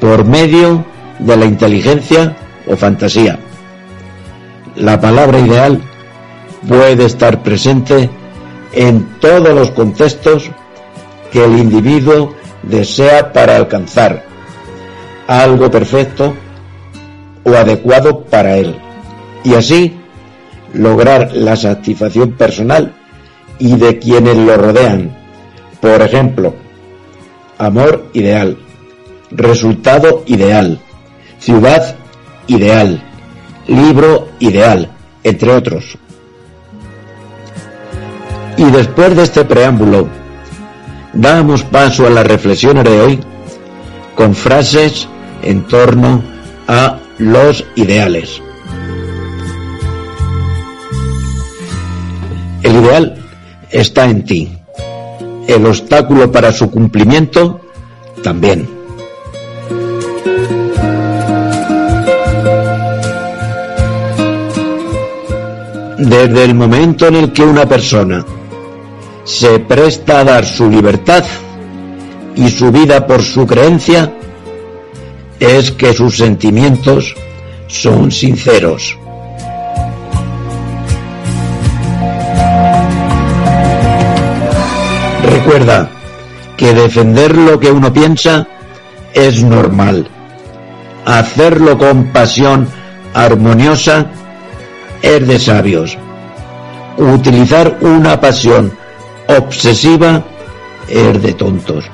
por 0.00 0.24
medio 0.24 0.84
de 1.18 1.36
la 1.36 1.46
inteligencia 1.46 2.36
o 2.66 2.76
fantasía. 2.76 3.38
La 4.76 5.00
palabra 5.00 5.38
ideal 5.38 5.80
puede 6.68 7.06
estar 7.06 7.42
presente 7.42 8.10
en 8.72 9.18
todos 9.20 9.54
los 9.54 9.70
contextos 9.70 10.50
que 11.32 11.44
el 11.44 11.58
individuo 11.58 12.34
desea 12.62 13.32
para 13.32 13.56
alcanzar 13.56 14.24
algo 15.26 15.70
perfecto 15.70 16.34
o 17.44 17.54
adecuado 17.54 18.24
para 18.24 18.56
él 18.56 18.76
y 19.44 19.54
así 19.54 20.03
lograr 20.74 21.32
la 21.32 21.56
satisfacción 21.56 22.32
personal 22.32 22.92
y 23.58 23.76
de 23.76 23.98
quienes 23.98 24.36
lo 24.36 24.56
rodean. 24.56 25.16
Por 25.80 26.02
ejemplo, 26.02 26.54
amor 27.58 28.08
ideal, 28.12 28.58
resultado 29.30 30.24
ideal, 30.26 30.78
ciudad 31.38 31.96
ideal, 32.46 33.02
libro 33.66 34.28
ideal, 34.40 34.90
entre 35.22 35.52
otros. 35.52 35.96
Y 38.56 38.64
después 38.70 39.16
de 39.16 39.22
este 39.24 39.44
preámbulo, 39.44 40.08
damos 41.12 41.64
paso 41.64 42.06
a 42.06 42.10
las 42.10 42.26
reflexiones 42.26 42.84
de 42.84 43.00
hoy 43.00 43.20
con 44.14 44.34
frases 44.34 45.08
en 45.42 45.64
torno 45.64 46.22
a 46.68 46.98
los 47.18 47.64
ideales. 47.74 48.40
Ideal 52.74 53.14
está 53.70 54.04
en 54.06 54.24
ti. 54.24 54.52
El 55.46 55.64
obstáculo 55.66 56.32
para 56.32 56.50
su 56.52 56.70
cumplimiento 56.72 57.60
también. 58.20 58.68
Desde 65.98 66.44
el 66.44 66.54
momento 66.54 67.06
en 67.06 67.14
el 67.14 67.32
que 67.32 67.42
una 67.42 67.64
persona 67.64 68.26
se 69.22 69.60
presta 69.60 70.20
a 70.20 70.24
dar 70.24 70.44
su 70.44 70.68
libertad 70.68 71.24
y 72.34 72.48
su 72.50 72.72
vida 72.72 73.06
por 73.06 73.22
su 73.22 73.46
creencia, 73.46 74.12
es 75.38 75.70
que 75.70 75.94
sus 75.94 76.16
sentimientos 76.16 77.14
son 77.68 78.10
sinceros. 78.10 78.98
Recuerda 85.24 85.90
que 86.56 86.74
defender 86.74 87.36
lo 87.36 87.58
que 87.58 87.70
uno 87.70 87.92
piensa 87.92 88.46
es 89.12 89.42
normal. 89.42 90.08
Hacerlo 91.04 91.78
con 91.78 92.12
pasión 92.12 92.68
armoniosa 93.14 94.06
es 95.02 95.26
de 95.26 95.38
sabios. 95.38 95.96
Utilizar 96.96 97.78
una 97.80 98.20
pasión 98.20 98.72
obsesiva 99.26 100.24
es 100.88 101.22
de 101.22 101.32
tontos. 101.34 101.84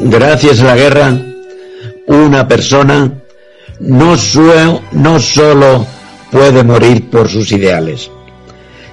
Gracias 0.00 0.60
a 0.60 0.64
la 0.64 0.76
guerra, 0.76 1.16
una 2.06 2.46
persona 2.46 3.12
no, 3.80 4.14
no 4.92 5.18
solo 5.18 5.86
puede 6.30 6.64
morir 6.64 7.08
por 7.10 7.28
sus 7.28 7.50
ideales, 7.52 8.10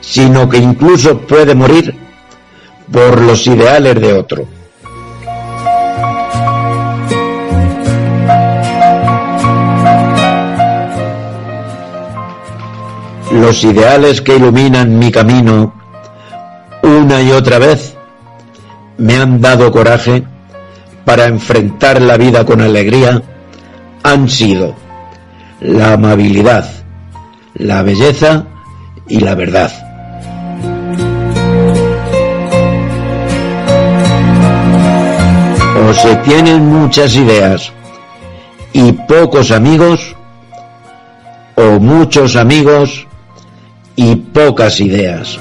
sino 0.02 0.48
que 0.50 0.58
incluso 0.58 1.20
puede 1.20 1.56
morir 1.56 1.96
por 2.92 3.22
los 3.22 3.48
ideales 3.48 4.00
de 4.00 4.14
otro. 4.14 4.48
Los 13.32 13.64
ideales 13.64 14.22
que 14.22 14.36
iluminan 14.36 15.00
mi 15.00 15.12
camino 15.12 15.74
una 16.84 17.22
y 17.22 17.32
otra 17.32 17.58
vez 17.60 17.96
me 18.98 19.18
han 19.18 19.42
dado 19.42 19.72
coraje 19.72 20.24
para 21.06 21.26
enfrentar 21.26 22.02
la 22.02 22.18
vida 22.18 22.46
con 22.46 22.62
alegría 22.62 23.22
han 24.04 24.30
sido 24.30 24.76
la 25.62 25.94
amabilidad, 25.94 26.83
la 27.64 27.82
belleza 27.82 28.46
y 29.08 29.22
la 29.22 29.36
verdad. 29.36 29.72
O 35.88 35.94
se 35.94 36.16
tienen 36.18 36.68
muchas 36.68 37.16
ideas 37.16 37.72
y 38.74 38.92
pocos 38.92 39.52
amigos, 39.52 40.14
o 41.56 41.80
muchos 41.80 42.36
amigos 42.36 43.08
y 43.96 44.16
pocas 44.16 44.82
ideas. 44.82 45.40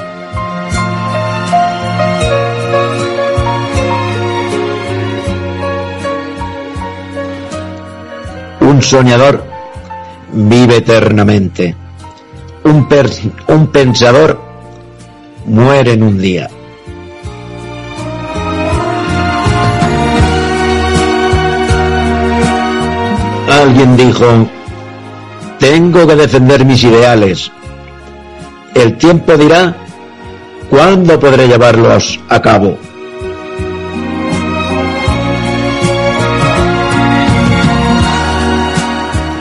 Un 8.60 8.80
soñador 8.80 9.44
vive 10.32 10.76
eternamente 10.76 11.81
un, 12.64 12.86
un 13.48 13.66
pensador 13.68 14.40
muere 15.46 15.92
en 15.92 16.02
un 16.02 16.18
día. 16.18 16.48
Alguien 23.50 23.96
dijo, 23.96 24.48
tengo 25.58 26.06
que 26.06 26.16
defender 26.16 26.64
mis 26.64 26.82
ideales. 26.84 27.52
El 28.74 28.96
tiempo 28.96 29.36
dirá 29.36 29.76
cuándo 30.70 31.20
podré 31.20 31.46
llevarlos 31.46 32.18
a 32.28 32.40
cabo. 32.40 32.78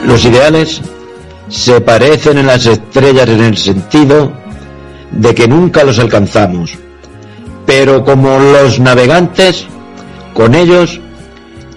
Los 0.04 0.24
ideales 0.24 0.82
se 1.52 1.82
parecen 1.82 2.38
en 2.38 2.46
las 2.46 2.64
estrellas 2.64 3.28
en 3.28 3.42
el 3.42 3.58
sentido 3.58 4.32
de 5.10 5.34
que 5.34 5.46
nunca 5.46 5.84
los 5.84 5.98
alcanzamos, 5.98 6.72
pero 7.66 8.02
como 8.04 8.38
los 8.38 8.80
navegantes, 8.80 9.66
con 10.32 10.54
ellos 10.54 10.98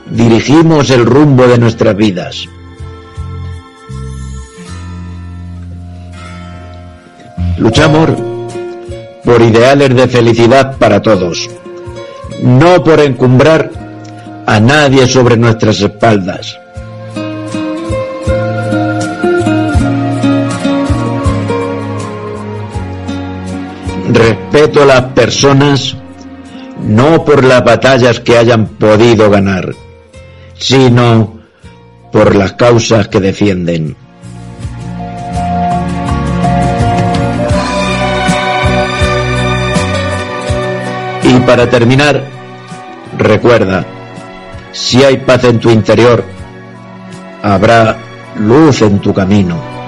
dirigimos 0.10 0.90
el 0.92 1.06
rumbo 1.06 1.46
de 1.46 1.58
nuestras 1.58 1.94
vidas. 1.96 2.48
Luchamos 7.58 8.12
por 9.26 9.42
ideales 9.42 9.94
de 9.94 10.08
felicidad 10.08 10.78
para 10.78 11.02
todos, 11.02 11.50
no 12.42 12.82
por 12.82 13.02
encumbrar 13.02 13.70
a 14.46 14.58
nadie 14.62 15.06
sobre 15.06 15.36
nuestras 15.36 15.82
espaldas. 15.82 16.65
Respeto 24.16 24.84
a 24.84 24.86
las 24.86 25.02
personas 25.12 25.98
no 26.82 27.26
por 27.26 27.44
las 27.44 27.66
batallas 27.66 28.22
que 28.22 28.38
hayan 28.38 28.66
podido 28.66 29.30
ganar, 29.30 29.76
sino 30.58 31.40
por 32.14 32.34
las 32.34 32.54
causas 32.54 33.10
que 33.10 33.20
defienden. 33.20 33.98
Y 41.24 41.40
para 41.42 41.70
terminar, 41.70 42.24
recuerda, 43.18 43.86
si 44.72 45.04
hay 45.04 45.18
paz 45.18 45.44
en 45.44 45.60
tu 45.60 45.70
interior, 45.70 46.24
habrá 47.44 47.98
luz 48.40 48.82
en 48.82 49.00
tu 49.00 49.14
camino. 49.14 49.85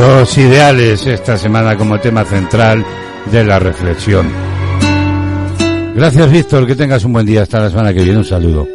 Los 0.00 0.38
ideales 0.38 1.06
esta 1.06 1.36
semana 1.36 1.76
como 1.76 2.00
tema 2.00 2.24
central 2.24 2.82
de 3.30 3.44
la 3.44 3.58
reflexión. 3.58 4.26
Gracias 5.94 6.32
Víctor, 6.32 6.66
que 6.66 6.74
tengas 6.74 7.04
un 7.04 7.12
buen 7.12 7.26
día. 7.26 7.42
Hasta 7.42 7.60
la 7.60 7.68
semana 7.68 7.92
que 7.92 8.02
viene. 8.02 8.16
Un 8.16 8.24
saludo. 8.24 8.66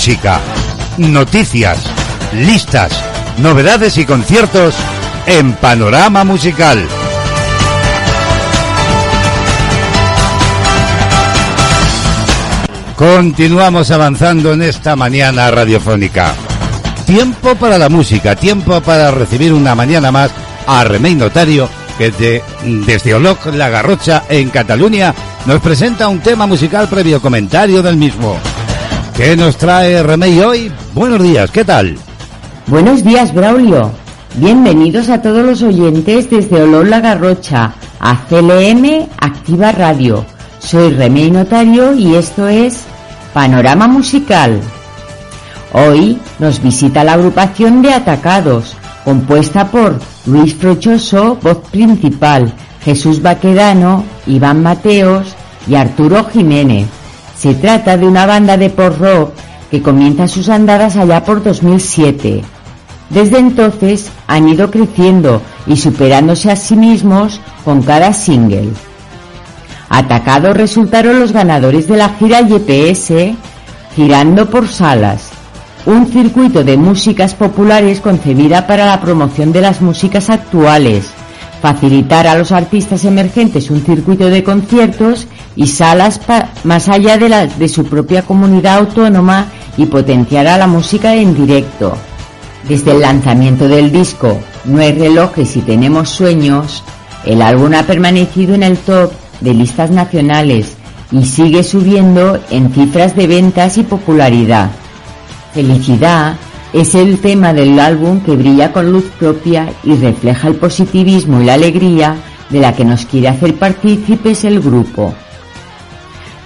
Música, 0.00 0.40
noticias, 0.96 1.78
listas, 2.32 2.90
novedades 3.36 3.98
y 3.98 4.06
conciertos 4.06 4.74
en 5.26 5.52
Panorama 5.52 6.24
Musical. 6.24 6.82
Continuamos 12.96 13.90
avanzando 13.90 14.54
en 14.54 14.62
esta 14.62 14.96
mañana 14.96 15.50
radiofónica. 15.50 16.32
Tiempo 17.04 17.54
para 17.56 17.76
la 17.76 17.90
música, 17.90 18.34
tiempo 18.34 18.80
para 18.80 19.10
recibir 19.10 19.52
una 19.52 19.74
mañana 19.74 20.10
más 20.10 20.30
a 20.66 20.82
Remey 20.82 21.14
Notario, 21.14 21.68
que 21.98 22.10
de, 22.10 22.42
desde 22.64 23.12
Oloc 23.12 23.44
La 23.52 23.68
Garrocha, 23.68 24.22
en 24.30 24.48
Cataluña, 24.48 25.14
nos 25.44 25.60
presenta 25.60 26.08
un 26.08 26.20
tema 26.20 26.46
musical 26.46 26.88
previo 26.88 27.20
comentario 27.20 27.82
del 27.82 27.98
mismo. 27.98 28.38
¿Qué 29.20 29.36
nos 29.36 29.58
trae 29.58 30.02
Remey 30.02 30.40
hoy? 30.40 30.72
Buenos 30.94 31.22
días, 31.22 31.50
¿qué 31.50 31.62
tal? 31.62 31.98
Buenos 32.68 33.04
días, 33.04 33.34
Braulio. 33.34 33.90
Bienvenidos 34.36 35.10
a 35.10 35.20
todos 35.20 35.44
los 35.44 35.62
oyentes 35.62 36.30
desde 36.30 36.62
Olor 36.62 36.88
La 36.88 37.00
Garrocha, 37.00 37.74
a 38.00 38.16
CLM 38.26 39.10
Activa 39.18 39.72
Radio. 39.72 40.24
Soy 40.58 40.94
Remey 40.94 41.30
Notario 41.30 41.92
y 41.94 42.14
esto 42.14 42.48
es 42.48 42.84
Panorama 43.34 43.86
Musical. 43.88 44.58
Hoy 45.74 46.18
nos 46.38 46.62
visita 46.62 47.04
la 47.04 47.12
agrupación 47.12 47.82
de 47.82 47.92
Atacados, 47.92 48.74
compuesta 49.04 49.70
por 49.70 49.98
Luis 50.24 50.54
Frochoso, 50.54 51.36
voz 51.42 51.58
principal, 51.70 52.54
Jesús 52.82 53.20
Baquedano, 53.20 54.02
Iván 54.26 54.62
Mateos 54.62 55.36
y 55.68 55.74
Arturo 55.74 56.24
Jiménez. 56.24 56.99
Se 57.40 57.54
trata 57.54 57.96
de 57.96 58.06
una 58.06 58.26
banda 58.26 58.58
de 58.58 58.68
pop-rock 58.68 59.32
que 59.70 59.80
comienza 59.80 60.28
sus 60.28 60.50
andadas 60.50 60.96
allá 60.96 61.24
por 61.24 61.42
2007. 61.42 62.42
Desde 63.08 63.38
entonces 63.38 64.10
han 64.26 64.46
ido 64.46 64.70
creciendo 64.70 65.40
y 65.66 65.78
superándose 65.78 66.50
a 66.50 66.56
sí 66.56 66.76
mismos 66.76 67.40
con 67.64 67.80
cada 67.82 68.12
single. 68.12 68.68
Atacados 69.88 70.54
resultaron 70.54 71.18
los 71.18 71.32
ganadores 71.32 71.88
de 71.88 71.96
la 71.96 72.10
gira 72.10 72.42
YPS 72.42 73.38
Girando 73.96 74.50
por 74.50 74.68
Salas, 74.68 75.30
un 75.86 76.08
circuito 76.08 76.62
de 76.62 76.76
músicas 76.76 77.34
populares 77.34 78.02
concebida 78.02 78.66
para 78.66 78.84
la 78.84 79.00
promoción 79.00 79.50
de 79.50 79.62
las 79.62 79.80
músicas 79.80 80.28
actuales, 80.28 81.06
facilitar 81.62 82.26
a 82.26 82.36
los 82.36 82.52
artistas 82.52 83.06
emergentes 83.06 83.70
un 83.70 83.80
circuito 83.80 84.26
de 84.26 84.44
conciertos 84.44 85.26
y 85.56 85.66
salas 85.66 86.20
más 86.64 86.88
allá 86.88 87.18
de, 87.18 87.68
su 87.68 87.84
propia 87.84 88.22
comunidad 88.22 88.78
autónoma 88.78 89.46
y 89.76 89.86
potenciar 89.86 90.46
a 90.46 90.58
la 90.58 90.66
música 90.66 91.14
en 91.14 91.34
directo. 91.34 91.96
Desde 92.68 92.92
el 92.92 93.00
lanzamiento 93.00 93.68
del 93.68 93.90
disco 93.90 94.38
No 94.64 94.80
hay 94.80 94.92
relojes 94.92 95.56
y 95.56 95.62
tenemos 95.62 96.10
sueños, 96.10 96.84
el 97.24 97.42
álbum 97.42 97.72
ha 97.74 97.84
permanecido 97.84 98.54
en 98.54 98.62
el 98.62 98.78
top 98.78 99.12
de 99.40 99.54
listas 99.54 99.90
nacionales 99.90 100.76
y 101.10 101.24
sigue 101.24 101.64
subiendo 101.64 102.38
en 102.50 102.72
cifras 102.72 103.16
de 103.16 103.26
ventas 103.26 103.78
y 103.78 103.82
popularidad. 103.82 104.70
Felicidad 105.52 106.36
es 106.72 106.94
el 106.94 107.18
tema 107.18 107.52
del 107.52 107.78
álbum 107.80 108.20
que 108.20 108.36
brilla 108.36 108.72
con 108.72 108.92
luz 108.92 109.04
propia 109.18 109.72
y 109.82 109.94
refleja 109.96 110.48
el 110.48 110.54
positivismo 110.54 111.40
y 111.40 111.44
la 111.44 111.54
alegría 111.54 112.16
de 112.48 112.60
la 112.60 112.74
que 112.74 112.84
nos 112.84 113.06
quiere 113.06 113.28
hacer 113.28 113.54
partícipes 113.56 114.44
el 114.44 114.60
grupo. 114.60 115.14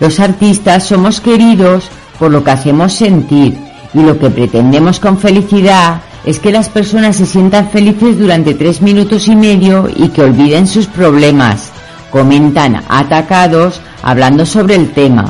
Los 0.04 0.20
artistas 0.20 0.84
somos 0.84 1.22
queridos 1.22 1.88
por 2.18 2.30
lo 2.30 2.44
que 2.44 2.50
hacemos 2.50 2.92
sentir 2.92 3.56
y 3.94 4.00
lo 4.02 4.18
que 4.18 4.28
pretendemos 4.28 5.00
con 5.00 5.16
felicidad 5.16 6.02
es 6.26 6.38
que 6.38 6.52
las 6.52 6.68
personas 6.68 7.16
se 7.16 7.24
sientan 7.24 7.70
felices 7.70 8.18
durante 8.18 8.52
tres 8.52 8.82
minutos 8.82 9.28
y 9.28 9.34
medio 9.34 9.88
y 9.96 10.10
que 10.10 10.20
olviden 10.20 10.66
sus 10.66 10.88
problemas 10.88 11.70
comentan 12.10 12.84
atacados 12.86 13.80
hablando 14.02 14.44
sobre 14.44 14.74
el 14.74 14.92
tema. 14.92 15.24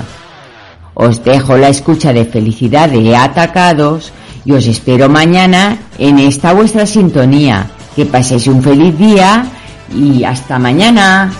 Os 0.95 1.23
dejo 1.23 1.57
la 1.57 1.69
escucha 1.69 2.13
de 2.13 2.25
felicidad 2.25 2.89
de 2.89 3.17
atacados 3.17 4.11
y 4.45 4.55
os 4.55 4.67
espero 4.67 5.09
mañana 5.09 5.79
en 5.99 6.19
esta 6.19 6.53
vuestra 6.53 6.85
sintonía. 6.85 7.71
Que 7.95 8.07
paséis 8.07 8.49
un 8.49 8.61
feliz 8.61 8.99
día 8.99 9.47
y 9.95 10.25
hasta 10.25 10.59
mañana. 10.59 11.31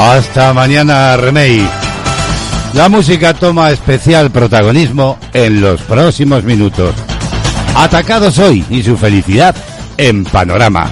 Hasta 0.00 0.54
mañana, 0.54 1.14
Remey. 1.18 1.68
La 2.72 2.88
música 2.88 3.34
toma 3.34 3.70
especial 3.70 4.30
protagonismo 4.30 5.18
en 5.34 5.60
los 5.60 5.82
próximos 5.82 6.42
minutos. 6.42 6.94
Atacados 7.76 8.38
hoy 8.38 8.64
y 8.70 8.82
su 8.82 8.96
felicidad 8.96 9.54
en 9.98 10.24
Panorama. 10.24 10.90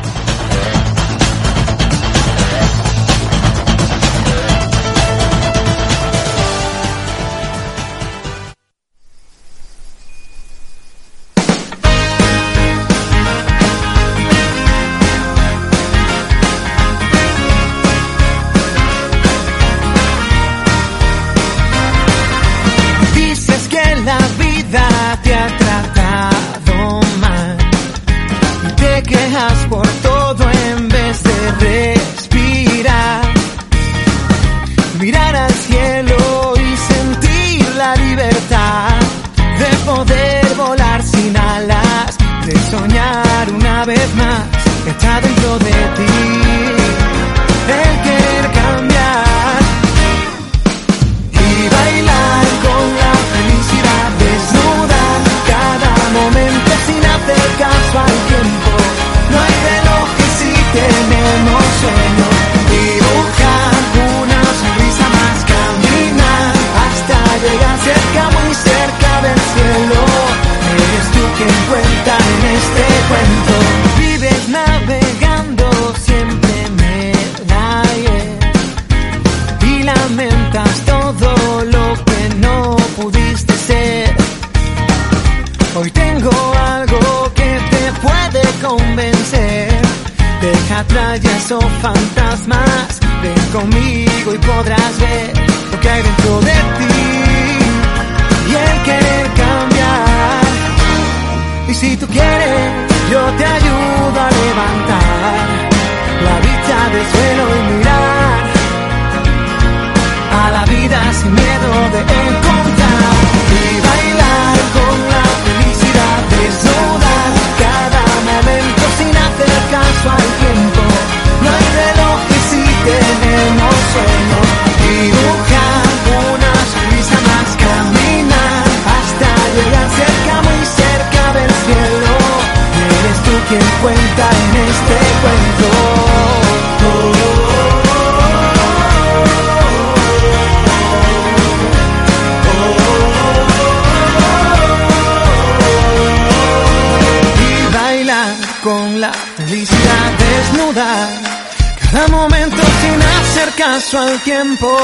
Al 153.78 154.20
tiempo. 154.22 154.76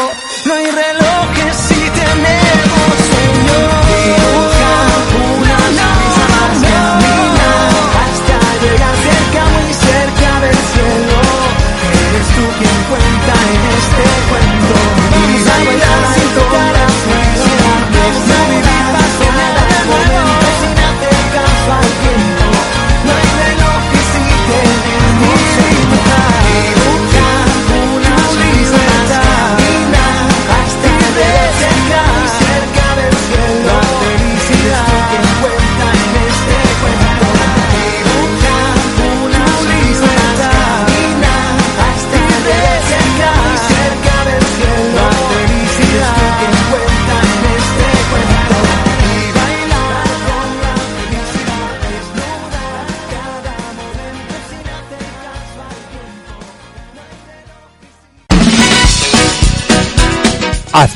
No 0.45 0.55
hay 0.55 0.67
relojes 0.67 1.57
si 1.57 1.75
tenemos 1.75 2.97
sueño. 3.11 3.59
Dibuja 3.91 4.75
una 5.35 5.59
sonrisa 5.67 6.25
más 6.35 6.57
camina 6.63 7.51
hasta 8.05 8.39
llegar 8.63 8.97
cerca, 9.09 9.43
muy 9.57 9.75
cerca 9.75 10.41
del 10.43 10.59
cielo. 10.71 11.19
Eres 12.07 12.29
tú 12.37 12.45
quien 12.59 12.79
cuenta 12.89 13.33
en 13.51 13.63
este 13.79 14.05
cuento. 14.31 14.75
Vamos 15.11 15.43
a 15.49 15.57
bailar 15.65 16.03
sin 16.15 16.31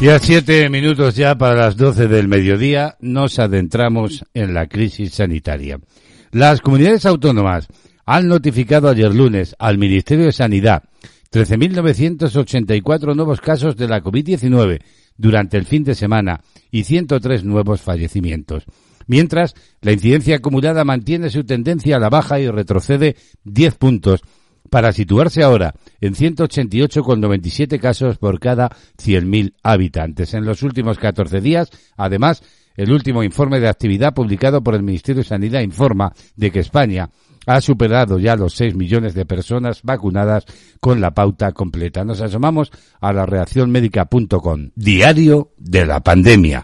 Y 0.00 0.08
siete 0.22 0.70
minutos 0.70 1.14
ya 1.14 1.36
para 1.36 1.54
las 1.54 1.76
doce 1.76 2.08
del 2.08 2.26
mediodía 2.26 2.96
nos 3.00 3.38
adentramos 3.38 4.24
en 4.32 4.54
la 4.54 4.66
crisis 4.66 5.12
sanitaria. 5.12 5.78
Las 6.32 6.62
comunidades 6.62 7.04
autónomas 7.04 7.68
han 8.06 8.26
notificado 8.26 8.88
ayer 8.88 9.14
lunes 9.14 9.54
al 9.58 9.76
Ministerio 9.76 10.24
de 10.24 10.32
Sanidad 10.32 10.84
13.984 11.30 13.14
nuevos 13.14 13.42
casos 13.42 13.76
de 13.76 13.88
la 13.88 14.02
COVID-19 14.02 14.80
durante 15.18 15.58
el 15.58 15.66
fin 15.66 15.84
de 15.84 15.94
semana 15.94 16.40
y 16.70 16.84
103 16.84 17.44
nuevos 17.44 17.82
fallecimientos. 17.82 18.64
Mientras, 19.06 19.54
la 19.82 19.92
incidencia 19.92 20.36
acumulada 20.36 20.82
mantiene 20.82 21.28
su 21.28 21.44
tendencia 21.44 21.96
a 21.96 22.00
la 22.00 22.08
baja 22.08 22.40
y 22.40 22.48
retrocede 22.48 23.16
10 23.44 23.74
puntos 23.74 24.22
para 24.70 24.92
situarse 24.92 25.42
ahora 25.42 25.74
en 26.00 26.14
188,97 26.14 27.78
casos 27.80 28.18
por 28.18 28.40
cada 28.40 28.70
100.000 28.96 29.54
habitantes. 29.62 30.34
En 30.34 30.44
los 30.44 30.62
últimos 30.62 30.98
14 30.98 31.40
días, 31.40 31.70
además, 31.96 32.42
el 32.76 32.92
último 32.92 33.22
informe 33.22 33.60
de 33.60 33.68
actividad 33.68 34.14
publicado 34.14 34.62
por 34.62 34.74
el 34.74 34.82
Ministerio 34.82 35.22
de 35.22 35.28
Sanidad 35.28 35.60
informa 35.60 36.12
de 36.36 36.50
que 36.50 36.60
España 36.60 37.10
ha 37.46 37.60
superado 37.60 38.18
ya 38.18 38.36
los 38.36 38.54
6 38.54 38.74
millones 38.74 39.14
de 39.14 39.26
personas 39.26 39.82
vacunadas 39.82 40.44
con 40.80 41.00
la 41.00 41.12
pauta 41.12 41.52
completa. 41.52 42.04
Nos 42.04 42.20
asomamos 42.20 42.70
a 43.00 43.12
la 43.12 43.26
reaccionmédica.com, 43.26 44.70
diario 44.74 45.52
de 45.58 45.86
la 45.86 46.00
pandemia. 46.00 46.62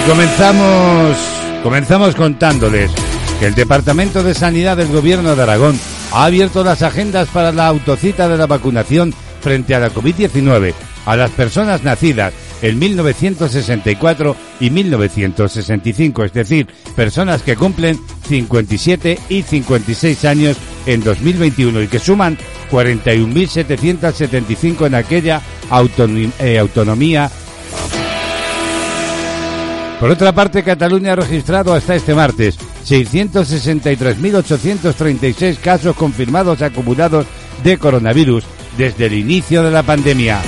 Y 0.00 0.02
comenzamos, 0.08 1.16
comenzamos 1.62 2.14
contándoles 2.14 2.90
que 3.38 3.46
el 3.46 3.54
Departamento 3.54 4.22
de 4.22 4.34
Sanidad 4.34 4.78
del 4.78 4.88
Gobierno 4.88 5.36
de 5.36 5.42
Aragón 5.42 5.78
ha 6.12 6.24
abierto 6.24 6.64
las 6.64 6.80
agendas 6.82 7.28
para 7.28 7.52
la 7.52 7.66
autocita 7.66 8.26
de 8.26 8.38
la 8.38 8.46
vacunación 8.46 9.12
frente 9.42 9.74
a 9.74 9.80
la 9.80 9.92
COVID-19 9.92 10.72
a 11.06 11.16
las 11.16 11.30
personas 11.30 11.82
nacidas 11.82 12.34
en 12.62 12.78
1964 12.78 14.36
y 14.60 14.70
1965, 14.70 16.24
es 16.24 16.32
decir, 16.32 16.68
personas 16.94 17.42
que 17.42 17.56
cumplen 17.56 17.98
57 18.28 19.18
y 19.28 19.42
56 19.42 20.24
años 20.24 20.56
en 20.86 21.02
2021 21.02 21.82
y 21.82 21.88
que 21.88 21.98
suman 21.98 22.38
41.775 22.70 24.86
en 24.86 24.94
aquella 24.94 25.42
autonomía, 25.70 27.26
eh, 27.26 27.30
por 30.00 30.10
otra 30.10 30.32
parte, 30.32 30.64
Cataluña 30.64 31.12
ha 31.12 31.16
registrado 31.16 31.74
hasta 31.74 31.94
este 31.94 32.14
martes 32.14 32.56
663.836 32.86 35.58
casos 35.58 35.94
confirmados 35.94 36.62
acumulados 36.62 37.26
de 37.62 37.76
coronavirus 37.76 38.44
desde 38.78 39.04
el 39.06 39.12
inicio 39.12 39.62
de 39.62 39.70
la 39.70 39.82
pandemia. 39.82 40.40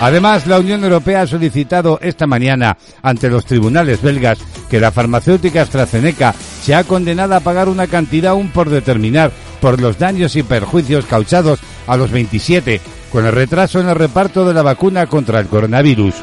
Además, 0.00 0.46
la 0.46 0.58
Unión 0.58 0.82
Europea 0.82 1.20
ha 1.20 1.26
solicitado 1.26 1.98
esta 2.00 2.26
mañana 2.26 2.78
ante 3.02 3.28
los 3.28 3.44
tribunales 3.44 4.00
belgas 4.00 4.38
que 4.70 4.80
la 4.80 4.90
farmacéutica 4.90 5.60
AstraZeneca 5.60 6.34
sea 6.62 6.84
condenada 6.84 7.36
a 7.36 7.40
pagar 7.40 7.68
una 7.68 7.88
cantidad 7.88 8.30
aún 8.30 8.48
por 8.48 8.70
determinar 8.70 9.32
por 9.60 9.78
los 9.78 9.98
daños 9.98 10.34
y 10.36 10.42
perjuicios 10.42 11.04
causados 11.04 11.60
a 11.86 11.98
los 11.98 12.10
27 12.10 12.80
con 13.12 13.26
el 13.26 13.32
retraso 13.32 13.80
en 13.80 13.90
el 13.90 13.96
reparto 13.96 14.46
de 14.46 14.54
la 14.54 14.62
vacuna 14.62 15.06
contra 15.06 15.40
el 15.40 15.48
coronavirus. 15.48 16.14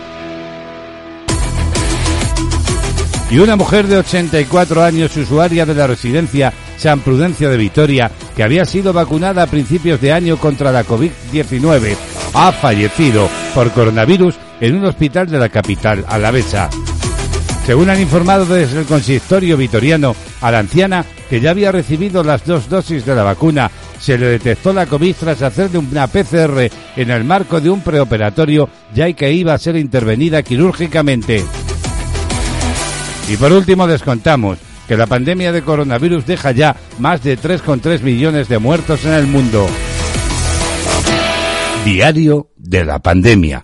Y 3.30 3.40
una 3.40 3.56
mujer 3.56 3.88
de 3.88 3.98
84 3.98 4.84
años, 4.84 5.16
usuaria 5.18 5.66
de 5.66 5.76
la 5.76 5.88
residencia 5.88 6.54
San 6.78 7.02
Prudencio 7.02 7.50
de 7.50 7.58
Vitoria, 7.58 8.12
que 8.36 8.44
había 8.44 8.66
sido 8.66 8.94
vacunada 8.94 9.44
a 9.44 9.48
principios 9.48 10.00
de 10.00 10.14
año 10.14 10.38
contra 10.38 10.72
la 10.72 10.86
COVID-19, 10.86 11.96
ha 12.34 12.52
fallecido 12.52 13.30
por 13.54 13.72
coronavirus 13.72 14.36
en 14.62 14.76
un 14.76 14.86
hospital 14.86 15.28
de 15.28 15.40
la 15.40 15.50
capital 15.50 16.06
alavesa. 16.08 16.70
Según 17.66 17.90
han 17.90 18.00
informado 18.00 18.46
desde 18.46 18.80
el 18.80 18.86
consistorio 18.86 19.58
vitoriano 19.58 20.16
a 20.40 20.52
la 20.52 20.60
anciana, 20.60 21.06
que 21.30 21.42
ya 21.42 21.50
había 21.50 21.74
recibido 21.74 22.24
las 22.24 22.46
dos 22.46 22.70
dosis 22.70 23.06
de 23.06 23.14
la 23.14 23.24
vacuna, 23.24 23.70
se 24.00 24.18
le 24.18 24.28
detectó 24.28 24.72
la 24.72 24.86
COVID 24.86 25.16
tras 25.20 25.42
hacerle 25.42 25.80
una 25.80 26.08
PCR 26.08 26.70
en 26.96 27.12
el 27.12 27.26
marco 27.26 27.60
de 27.60 27.70
un 27.70 27.82
preoperatorio, 27.82 28.70
ya 28.94 29.12
que 29.12 29.34
iba 29.34 29.54
a 29.54 29.58
ser 29.58 29.76
intervenida 29.76 30.44
quirúrgicamente. 30.44 31.44
Y 33.30 33.36
por 33.38 33.52
último 33.52 33.86
les 33.88 34.02
contamos 34.02 34.58
que 34.88 34.96
la 34.96 35.06
pandemia 35.06 35.52
de 35.52 35.62
coronavirus 35.62 36.26
deja 36.26 36.52
ya 36.52 36.76
más 37.00 37.24
de 37.24 37.38
3,3 37.38 38.02
millones 38.02 38.48
de 38.48 38.58
muertos 38.58 39.04
en 39.06 39.14
el 39.14 39.28
mundo. 39.28 39.68
Diario 41.84 42.52
de 42.56 42.86
la 42.86 43.00
pandemia. 43.00 43.62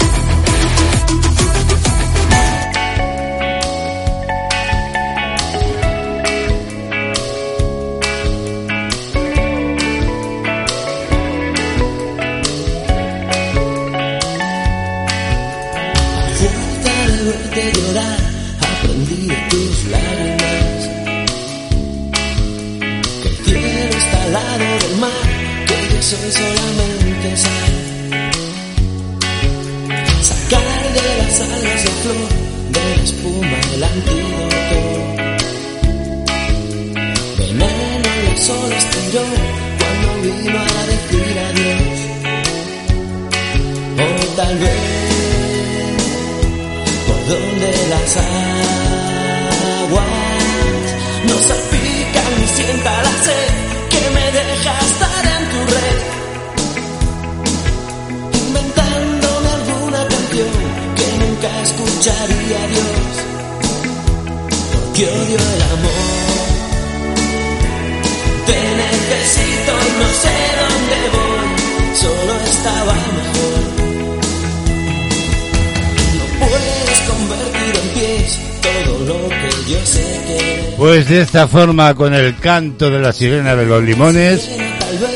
Pues 80.83 81.07
de 81.07 81.21
esta 81.21 81.47
forma, 81.47 81.95
con 81.95 82.13
el 82.13 82.35
canto 82.35 82.91
de 82.91 82.99
la 82.99 83.13
sirena 83.13 83.55
de 83.55 83.65
los 83.65 83.81
limones, 83.81 84.49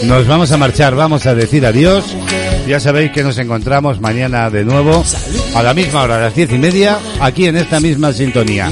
nos 0.04 0.26
vamos 0.26 0.50
a 0.54 0.58
marchar, 0.58 0.96
vamos 0.96 1.26
a 1.26 1.36
decir 1.36 1.66
adiós. 1.66 2.06
Ya 2.70 2.80
sabéis 2.80 3.12
que 3.12 3.22
nos 3.22 3.38
encontramos 3.38 4.00
mañana 4.00 4.50
de 4.50 4.64
nuevo 4.64 5.04
a 5.54 5.62
la 5.62 5.74
misma 5.74 6.04
hora, 6.04 6.16
a 6.16 6.22
las 6.22 6.36
diez 6.36 6.54
y 6.54 6.58
media, 6.58 6.98
aquí 7.20 7.48
en 7.48 7.58
esta 7.58 7.82
misma 7.82 8.14
sintonía. 8.14 8.72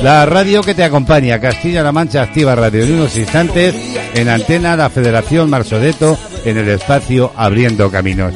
La 0.00 0.24
radio 0.26 0.62
que 0.62 0.76
te 0.76 0.84
acompaña, 0.84 1.40
Castilla-La 1.40 1.90
Mancha 1.90 2.22
Activa 2.22 2.54
Radio, 2.54 2.84
en 2.84 2.94
unos 2.94 3.16
instantes, 3.16 3.74
en 4.14 4.28
antena 4.28 4.76
la 4.76 4.88
Federación 4.88 5.50
Marsodeto, 5.50 6.16
en 6.44 6.56
el 6.56 6.68
espacio 6.68 7.32
Abriendo 7.34 7.90
Caminos. 7.90 8.32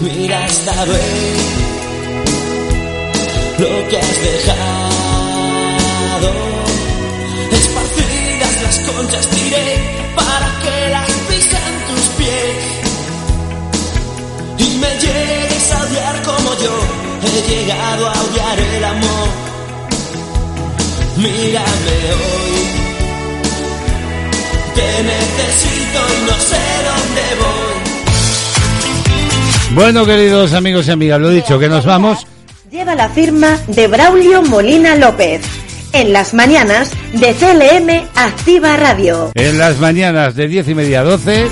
Mira 0.00 0.46
esta 0.46 0.84
vez 0.84 1.00
lo 3.58 3.88
que 3.88 3.98
has 3.98 4.22
dejado. 4.22 4.89
He 17.26 17.42
llegado 17.48 18.08
a 18.08 18.12
odiar 18.12 18.58
el 18.58 18.84
amor. 18.84 19.28
Mírame 21.16 21.96
hoy. 22.16 22.80
Te 24.74 25.02
necesito 25.02 25.98
y 26.16 26.22
no 26.26 26.36
sé 26.38 26.62
dónde 26.88 27.22
voy. 27.40 27.80
Bueno, 29.74 30.06
queridos 30.06 30.52
amigos 30.52 30.88
y 30.88 30.90
amigas, 30.90 31.20
lo 31.20 31.30
dicho, 31.30 31.58
que 31.58 31.68
nos 31.68 31.84
vamos. 31.84 32.26
Lleva 32.70 32.94
la 32.94 33.08
firma 33.08 33.58
de 33.66 33.88
Braulio 33.88 34.42
Molina 34.42 34.96
López. 34.96 35.42
En 35.92 36.12
las 36.12 36.34
mañanas 36.34 36.92
de 37.12 37.34
CLM 37.34 38.08
Activa 38.14 38.76
Radio. 38.76 39.32
En 39.34 39.58
las 39.58 39.78
mañanas 39.80 40.36
de 40.36 40.46
10 40.46 40.68
y 40.68 40.74
media 40.74 41.00
a 41.00 41.04
12 41.04 41.48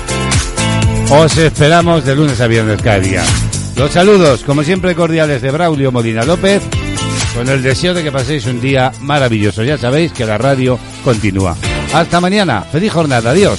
os 1.11 1.37
esperamos 1.37 2.05
de 2.05 2.15
lunes 2.15 2.39
a 2.39 2.47
viernes 2.47 2.81
cada 2.81 2.99
día. 2.99 3.23
Los 3.79 3.91
saludos, 3.91 4.43
como 4.43 4.61
siempre, 4.61 4.93
cordiales 4.93 5.41
de 5.41 5.51
Braulio 5.51 5.89
Molina 5.89 6.25
López, 6.25 6.61
con 7.33 7.47
el 7.47 7.63
deseo 7.63 7.93
de 7.93 8.03
que 8.03 8.11
paséis 8.11 8.45
un 8.45 8.59
día 8.59 8.91
maravilloso. 8.99 9.63
Ya 9.63 9.77
sabéis 9.77 10.11
que 10.11 10.25
la 10.25 10.37
radio 10.37 10.77
continúa. 11.01 11.55
Hasta 11.93 12.19
mañana. 12.19 12.63
Feliz 12.63 12.91
jornada. 12.91 13.31
Adiós. 13.31 13.57